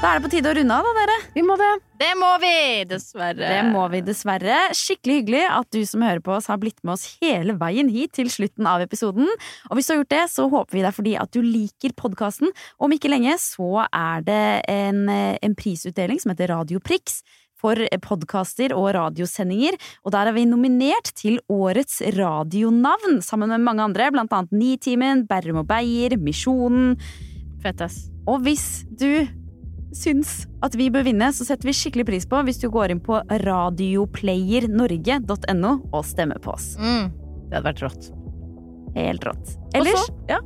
Da 0.00 0.14
er 0.14 0.16
det 0.16 0.24
på 0.24 0.30
tide 0.32 0.48
å 0.48 0.54
runde 0.56 0.76
av, 0.80 0.86
da, 0.86 0.92
dere. 0.96 1.14
Vi 1.34 1.42
må 1.44 1.54
det. 1.60 1.66
Det 2.00 2.10
må 2.16 2.28
vi, 2.40 2.52
dessverre. 2.88 3.36
Det 3.36 3.64
må 3.68 3.82
vi 3.92 3.98
dessverre. 4.00 4.60
Skikkelig 4.72 5.16
hyggelig 5.18 5.42
at 5.52 5.66
du 5.76 5.82
som 5.84 6.00
hører 6.06 6.22
på 6.24 6.32
oss, 6.38 6.46
har 6.48 6.56
blitt 6.62 6.78
med 6.80 6.94
oss 6.94 7.18
hele 7.20 7.52
veien 7.60 7.90
hit 7.92 8.14
til 8.16 8.30
slutten 8.32 8.64
av 8.64 8.80
episoden. 8.80 9.28
Og 9.68 9.76
hvis 9.76 9.90
du 9.90 9.92
har 9.92 9.98
gjort 9.98 10.14
det, 10.14 10.22
så 10.32 10.46
håper 10.48 10.72
vi 10.72 10.80
det 10.80 10.88
er 10.88 10.96
fordi 10.96 11.12
at 11.20 11.36
du 11.36 11.44
liker 11.44 11.92
podkasten. 12.00 12.48
Om 12.80 12.94
ikke 12.96 13.10
lenge 13.12 13.34
så 13.44 13.68
er 13.84 14.24
det 14.24 14.44
en, 14.72 15.02
en 15.12 15.56
prisutdeling 15.58 16.22
som 16.22 16.32
heter 16.32 16.48
Radioprix 16.54 17.20
For 17.60 17.76
podkaster 18.00 18.72
og 18.72 18.94
radiosendinger, 18.96 19.76
og 20.00 20.14
der 20.14 20.30
er 20.30 20.38
vi 20.38 20.46
nominert 20.48 21.12
til 21.12 21.36
årets 21.52 21.98
radionavn, 22.16 23.20
sammen 23.20 23.52
med 23.52 23.68
mange 23.68 23.84
andre, 23.84 24.08
blant 24.16 24.32
annet 24.32 24.56
Nitimen, 24.56 25.26
Berrum 25.28 25.60
og 25.60 25.68
Beyer, 25.68 26.16
Misjonen. 26.16 26.96
Fett, 27.60 27.84
ass. 27.84 28.06
Og 28.24 28.40
hvis 28.48 28.86
du 28.96 29.28
syns 29.96 30.44
at 30.64 30.74
vi 30.78 30.90
bør 30.92 31.04
vinne, 31.06 31.28
så 31.34 31.44
setter 31.46 31.66
vi 31.70 31.74
skikkelig 31.76 32.06
pris 32.08 32.26
på 32.28 32.36
hvis 32.46 32.60
du 32.62 32.68
går 32.72 32.88
inn 32.94 33.02
på 33.04 33.14
radioplayernorge.no 33.46 35.72
og 35.90 36.02
stemmer 36.06 36.38
på 36.42 36.50
oss. 36.54 36.66
Mm. 36.78 37.06
Det 37.50 37.56
hadde 37.58 37.66
vært 37.66 37.82
rått. 37.86 38.02
Helt 38.96 39.24
rått. 39.26 39.46
Ellers, 39.74 40.02
Også, 40.02 40.14
Ja. 40.30 40.38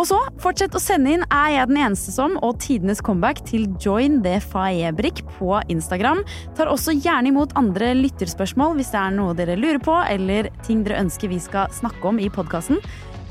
Og 0.00 0.06
så, 0.08 0.16
fortsett 0.40 0.72
å 0.72 0.80
sende 0.80 1.10
inn 1.12 1.20
Er 1.28 1.50
jeg 1.52 1.68
den 1.68 1.76
eneste 1.76 2.08
som 2.14 2.38
og 2.40 2.56
tidenes 2.64 3.02
comeback 3.04 3.42
til 3.48 3.66
Join 3.82 4.22
the 4.24 4.38
Faebrik 4.40 5.20
på 5.36 5.50
Instagram. 5.68 6.24
Tar 6.56 6.66
også 6.72 6.92
gjerne 6.96 7.28
imot 7.28 7.52
andre 7.60 7.92
lytterspørsmål 7.98 8.76
hvis 8.78 8.92
det 8.94 9.00
er 9.02 9.10
noe 9.18 9.36
dere 9.36 9.56
lurer 9.60 9.82
på, 9.84 9.96
eller 10.08 10.48
ting 10.66 10.78
dere 10.86 11.02
ønsker 11.04 11.28
vi 11.32 11.40
skal 11.42 11.66
snakke 11.76 12.04
om 12.08 12.16
i 12.18 12.32
podkasten. 12.32 12.78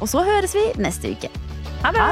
Og 0.01 0.07
så 0.09 0.19
høres 0.25 0.53
vi 0.57 0.65
neste 0.81 1.07
uke. 1.17 1.29
Ha 1.81 1.89
det! 1.97 2.05
Ha 2.05 2.11